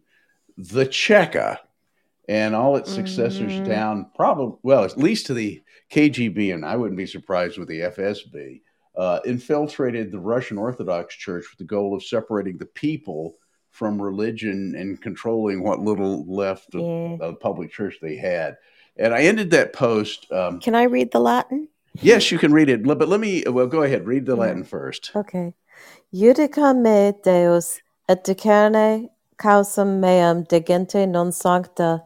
the 0.56 0.86
Cheka 0.86 1.58
and 2.28 2.54
all 2.54 2.76
its 2.76 2.92
successors 2.92 3.60
Mhm. 3.60 3.64
down, 3.64 4.10
probably, 4.14 4.56
well, 4.62 4.84
at 4.84 4.96
least 4.96 5.26
to 5.26 5.34
the 5.34 5.62
KGB, 5.90 6.52
and 6.54 6.64
I 6.64 6.76
wouldn't 6.76 6.96
be 6.96 7.06
surprised 7.06 7.58
with 7.58 7.68
the 7.68 7.82
FSB, 7.82 8.62
uh, 8.96 9.20
infiltrated 9.26 10.10
the 10.12 10.20
Russian 10.20 10.56
Orthodox 10.56 11.16
Church 11.16 11.44
with 11.50 11.58
the 11.58 11.64
goal 11.64 11.94
of 11.94 12.02
separating 12.04 12.56
the 12.56 12.66
people 12.66 13.36
from 13.70 14.00
religion 14.00 14.74
and 14.76 15.02
controlling 15.02 15.62
what 15.62 15.80
little 15.80 16.24
left 16.32 16.74
of 16.76 16.80
Yeah. 16.82 17.16
the 17.18 17.34
public 17.34 17.70
church 17.72 17.98
they 18.00 18.16
had. 18.16 18.56
And 18.96 19.12
I 19.12 19.22
ended 19.22 19.50
that 19.50 19.72
post. 19.72 20.30
Um, 20.30 20.60
Can 20.60 20.76
I 20.76 20.84
read 20.84 21.10
the 21.10 21.18
Latin? 21.20 21.68
yes, 22.00 22.30
you 22.30 22.38
can 22.38 22.52
read 22.52 22.68
it, 22.68 22.84
but 22.84 23.08
let 23.08 23.18
me, 23.18 23.42
well, 23.48 23.66
go 23.66 23.82
ahead, 23.82 24.06
read 24.06 24.24
the. 24.26 24.36
Latin 24.36 24.62
first. 24.64 25.10
Okay. 25.16 25.52
Judica 26.12 26.74
me 26.74 27.12
Deus 27.24 27.80
et 28.08 28.22
discerne 28.24 29.08
causam 29.36 30.00
meam 30.00 30.44
de 30.44 30.60
gente 30.60 31.06
non 31.06 31.32
sancta 31.32 32.04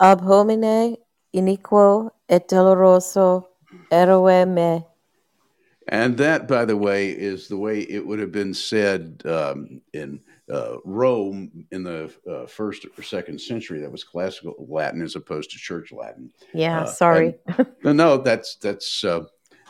ab 0.00 0.20
homine 0.20 0.96
iniquo 1.32 2.10
et 2.28 2.48
doloroso 2.48 3.48
erue 3.90 4.46
me. 4.46 4.84
And 5.88 6.16
that, 6.16 6.48
by 6.48 6.64
the 6.64 6.76
way, 6.76 7.10
is 7.10 7.46
the 7.46 7.58
way 7.58 7.80
it 7.80 8.06
would 8.06 8.18
have 8.18 8.32
been 8.32 8.54
said 8.54 9.20
um, 9.26 9.82
in 9.92 10.18
uh, 10.50 10.76
Rome 10.82 11.66
in 11.72 11.82
the 11.82 12.10
uh, 12.30 12.46
first 12.46 12.86
or 12.96 13.02
second 13.02 13.38
century. 13.38 13.80
That 13.80 13.92
was 13.92 14.02
classical 14.02 14.54
Latin 14.66 15.02
as 15.02 15.14
opposed 15.14 15.50
to 15.50 15.58
church 15.58 15.92
Latin. 15.92 16.30
Yeah, 16.54 16.82
Uh, 16.82 16.86
sorry. 16.86 17.34
No, 17.82 17.92
no, 17.92 18.16
that's 18.16 18.56
that's 18.56 19.04
uh, 19.04 19.24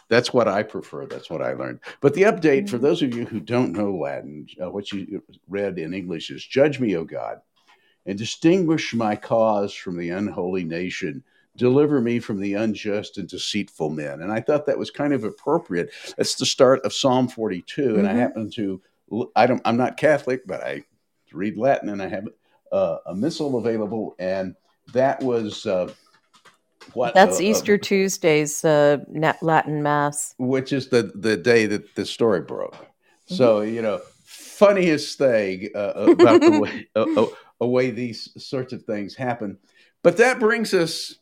that's 0.09 0.33
what 0.33 0.49
I 0.49 0.63
prefer. 0.63 1.07
That's 1.07 1.31
what 1.31 1.43
I 1.43 1.55
learned. 1.55 1.81
But 2.01 2.15
the 2.15 2.23
update 2.23 2.69
for 2.69 2.79
Mhm. 2.79 2.83
those 2.83 3.03
of 3.03 3.15
you 3.15 3.25
who 3.27 3.41
don't 3.41 3.73
know 3.73 3.95
Latin, 3.97 4.47
uh, 4.63 4.71
what 4.71 4.93
you 4.93 5.23
read 5.49 5.79
in 5.79 5.95
English 5.95 6.31
is 6.31 6.45
"Judge 6.45 6.81
me, 6.81 6.97
O 6.97 7.05
God, 7.05 7.41
and 8.07 8.19
distinguish 8.19 8.95
my 8.95 9.17
cause 9.17 9.73
from 9.75 9.97
the 9.97 10.11
unholy 10.11 10.65
nation." 10.65 11.25
Deliver 11.57 12.01
me 12.01 12.19
from 12.19 12.41
the 12.41 12.55
unjust 12.55 13.17
and 13.17 13.29
deceitful 13.29 13.89
men. 13.91 14.23
And 14.23 14.33
I 14.33 14.41
thought 14.41 14.67
that 14.67 14.77
was 14.77 14.91
kind 14.91 15.13
of 15.13 15.23
appropriate. 15.23 15.93
That's 16.17 16.35
the 16.35 16.47
start 16.47 16.85
of 16.85 16.93
Psalm 16.93 17.29
42. 17.29 17.97
And 17.97 18.09
I 18.09 18.13
Mhm. 18.13 18.19
happen 18.19 18.51
to, 18.57 18.83
I 19.37 19.47
don't, 19.47 19.63
I'm 19.65 19.77
not 19.77 19.97
Catholic, 19.97 20.49
but 20.49 20.65
I 20.65 20.83
read 21.33 21.57
Latin 21.57 21.91
and 21.91 22.03
I 22.03 22.09
have 22.09 22.29
uh, 22.73 22.99
a 23.07 23.15
missal 23.15 23.57
available. 23.57 24.17
And 24.19 24.57
that 24.93 25.23
was 25.23 25.65
uh, 25.65 25.93
what 26.93 27.15
That's 27.15 27.41
Easter 27.41 27.79
Tuesday's 27.79 28.65
uh, 28.65 28.99
Latin 29.41 29.83
Mass. 29.83 30.35
which 30.39 30.73
is 30.73 30.89
the 30.89 31.13
the 31.15 31.37
day 31.37 31.67
that 31.67 31.95
the 31.95 32.05
story 32.07 32.41
broke. 32.41 32.77
So 33.27 33.63
you 33.63 33.83
know, 33.83 34.01
funniest 34.25 35.19
thing 35.19 35.71
uh, 35.75 36.07
about 36.11 36.41
the 36.41 36.61
way 36.61 36.89
uh, 36.97 37.27
uh, 37.63 37.67
way 37.67 37.91
these 37.91 38.31
sorts 38.43 38.73
of 38.73 38.85
things 38.85 39.15
happen. 39.15 39.59
But 40.03 40.19
that 40.19 40.39
brings 40.39 40.75
us 40.75 41.17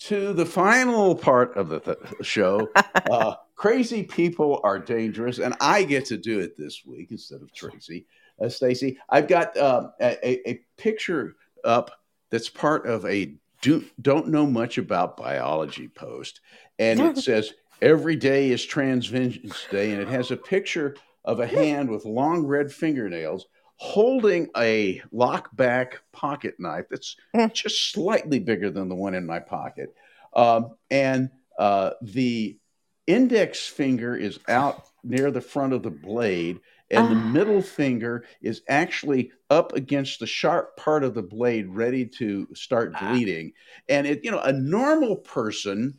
to 0.00 0.32
the 0.32 0.46
final 0.46 1.14
part 1.14 1.56
of 1.56 1.68
the 1.68 1.80
th- 1.80 1.98
show. 2.22 2.68
Uh, 3.10 3.34
crazy 3.56 4.02
people 4.04 4.60
are 4.64 4.78
dangerous, 4.78 5.38
and 5.38 5.54
I 5.60 5.82
get 5.82 6.06
to 6.06 6.16
do 6.16 6.38
it 6.40 6.56
this 6.56 6.82
week 6.86 7.10
instead 7.10 7.42
of 7.42 7.52
Tracy. 7.52 8.06
Uh, 8.40 8.48
Stacy, 8.48 8.96
I've 9.10 9.28
got 9.28 9.56
uh, 9.56 9.88
a, 10.00 10.28
a- 10.28 10.50
a 10.50 10.60
picture 10.78 11.34
up 11.64 11.90
that's 12.30 12.48
part 12.48 12.86
of 12.86 13.04
a 13.04 13.34
do, 13.62 13.84
don't 14.00 14.28
know 14.28 14.46
much 14.46 14.76
about 14.76 15.16
biology 15.16 15.88
post, 15.88 16.40
and 16.78 17.00
it 17.00 17.16
says 17.24 17.54
every 17.80 18.16
day 18.16 18.50
is 18.50 18.66
Transvengeance 18.66 19.70
Day, 19.70 19.92
and 19.92 20.02
it 20.02 20.08
has 20.08 20.30
a 20.30 20.36
picture 20.36 20.94
of 21.24 21.40
a 21.40 21.46
hand 21.46 21.88
with 21.88 22.04
long 22.04 22.44
red 22.44 22.70
fingernails 22.70 23.46
holding 23.76 24.48
a 24.56 25.02
lockback 25.12 25.94
pocket 26.12 26.54
knife 26.58 26.84
that's 26.88 27.16
just 27.52 27.90
slightly 27.90 28.38
bigger 28.38 28.70
than 28.70 28.88
the 28.88 28.94
one 28.94 29.14
in 29.14 29.26
my 29.26 29.40
pocket. 29.40 29.92
Um, 30.34 30.76
and 30.90 31.30
uh, 31.58 31.90
the 32.00 32.58
index 33.06 33.66
finger 33.66 34.14
is 34.14 34.38
out 34.48 34.84
near 35.02 35.30
the 35.30 35.40
front 35.40 35.72
of 35.72 35.82
the 35.82 35.90
blade, 35.90 36.60
and 36.92 37.10
the 37.10 37.16
Ah. 37.16 37.18
middle 37.38 37.62
finger 37.62 38.24
is 38.42 38.62
actually 38.68 39.32
up 39.50 39.72
against 39.74 40.20
the 40.20 40.26
sharp 40.26 40.76
part 40.76 41.02
of 41.04 41.14
the 41.14 41.22
blade, 41.22 41.66
ready 41.68 42.06
to 42.06 42.46
start 42.54 42.92
Ah. 42.94 43.08
bleeding. 43.08 43.52
And 43.88 44.06
it, 44.06 44.24
you 44.24 44.30
know, 44.30 44.40
a 44.40 44.52
normal 44.52 45.16
person 45.16 45.98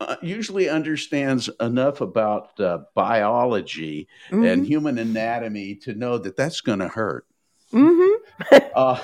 uh, 0.00 0.16
usually 0.22 0.68
understands 0.68 1.48
enough 1.60 2.00
about 2.00 2.58
uh, 2.60 2.78
biology 2.94 4.08
and 4.32 4.62
Mhm. 4.62 4.66
human 4.66 4.98
anatomy 4.98 5.76
to 5.76 5.94
know 5.94 6.18
that 6.18 6.36
that's 6.36 6.60
going 6.60 6.80
to 6.80 6.88
hurt. 6.88 7.26
Mhm. 7.72 8.16
Uh, 8.74 9.00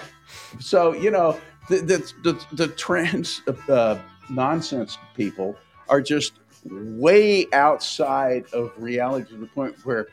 so 0.58 0.92
you 0.94 1.10
know 1.12 1.38
the 1.68 1.76
the 1.76 2.12
the, 2.24 2.46
the 2.56 2.66
trans 2.74 3.40
uh, 3.68 3.96
nonsense 4.28 4.98
people 5.14 5.56
are 5.88 6.00
just 6.02 6.32
way 6.64 7.46
outside 7.52 8.44
of 8.52 8.72
reality 8.76 9.30
to 9.30 9.36
the 9.38 9.46
point 9.46 9.74
where 9.84 10.08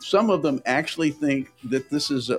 some 0.00 0.30
of 0.30 0.42
them 0.42 0.60
actually 0.66 1.10
think 1.10 1.52
that 1.64 1.90
this 1.90 2.10
is 2.10 2.30
a 2.30 2.38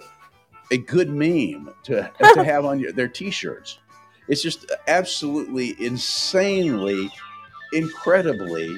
a 0.71 0.77
good 0.77 1.09
meme 1.09 1.73
to 1.83 2.09
to 2.33 2.43
have 2.45 2.65
on 2.65 2.79
your, 2.79 2.91
their 2.91 3.07
t-shirts. 3.07 3.79
It's 4.27 4.41
just 4.41 4.71
absolutely 4.87 5.75
insanely, 5.83 7.11
incredibly 7.73 8.77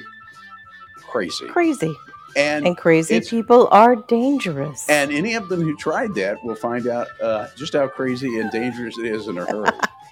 crazy. 1.02 1.46
Crazy. 1.46 1.94
And 2.36 2.66
And 2.66 2.76
crazy 2.76 3.20
people 3.20 3.68
are 3.70 3.94
dangerous. 3.94 4.88
and 4.88 5.12
any 5.12 5.34
of 5.34 5.48
them 5.48 5.60
who 5.60 5.76
tried 5.76 6.14
that 6.16 6.42
will 6.44 6.56
find 6.56 6.88
out 6.88 7.06
uh, 7.22 7.46
just 7.56 7.74
how 7.74 7.86
crazy 7.86 8.40
and 8.40 8.50
dangerous 8.50 8.98
it 8.98 9.06
is 9.06 9.28
in 9.28 9.38
a 9.38 9.44
hurry. 9.44 9.70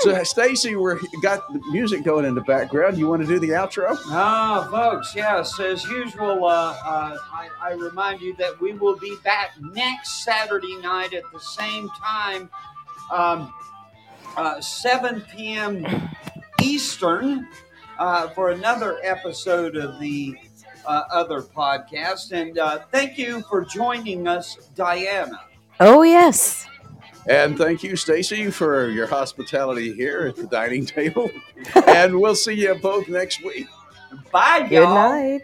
so, 0.00 0.22
Stacy, 0.24 0.76
we 0.76 0.94
got 1.22 1.52
the 1.52 1.60
music 1.70 2.04
going 2.04 2.24
in 2.24 2.34
the 2.34 2.40
background. 2.42 2.98
You 2.98 3.08
want 3.08 3.22
to 3.22 3.28
do 3.28 3.38
the 3.38 3.50
outro? 3.50 3.96
Ah, 4.06 4.68
folks, 4.70 5.14
yes, 5.14 5.58
as 5.60 5.84
usual, 5.84 6.44
uh, 6.44 6.76
uh, 6.84 7.16
I, 7.32 7.48
I 7.62 7.72
remind 7.72 8.20
you 8.20 8.34
that 8.36 8.60
we 8.60 8.72
will 8.72 8.98
be 8.98 9.16
back 9.24 9.50
next 9.60 10.24
Saturday 10.24 10.76
night 10.78 11.14
at 11.14 11.22
the 11.32 11.40
same 11.40 11.88
time, 11.90 12.50
um, 13.12 13.52
uh, 14.36 14.60
7 14.60 15.22
p.m. 15.32 15.86
Eastern, 16.62 17.48
uh, 17.98 18.28
for 18.30 18.50
another 18.50 18.98
episode 19.02 19.76
of 19.76 19.98
the 20.00 20.36
uh, 20.84 21.02
other 21.10 21.42
podcast. 21.42 22.32
And 22.32 22.58
uh, 22.58 22.80
thank 22.90 23.18
you 23.18 23.42
for 23.42 23.64
joining 23.64 24.28
us, 24.28 24.68
Dianna. 24.76 25.38
oh, 25.80 26.02
yes. 26.02 26.66
And 27.28 27.58
thank 27.58 27.82
you, 27.82 27.96
Stacy, 27.96 28.50
for 28.50 28.88
your 28.88 29.06
hospitality 29.06 29.92
here 29.92 30.26
at 30.28 30.36
the 30.36 30.46
dining 30.46 30.86
table. 30.86 31.30
and 31.86 32.20
we'll 32.20 32.34
see 32.36 32.54
you 32.54 32.74
both 32.76 33.08
next 33.08 33.42
week. 33.44 33.66
Bye, 34.30 34.66
Good 34.68 34.82
y'all. 34.82 34.86
Good 34.86 35.40
night. 35.40 35.42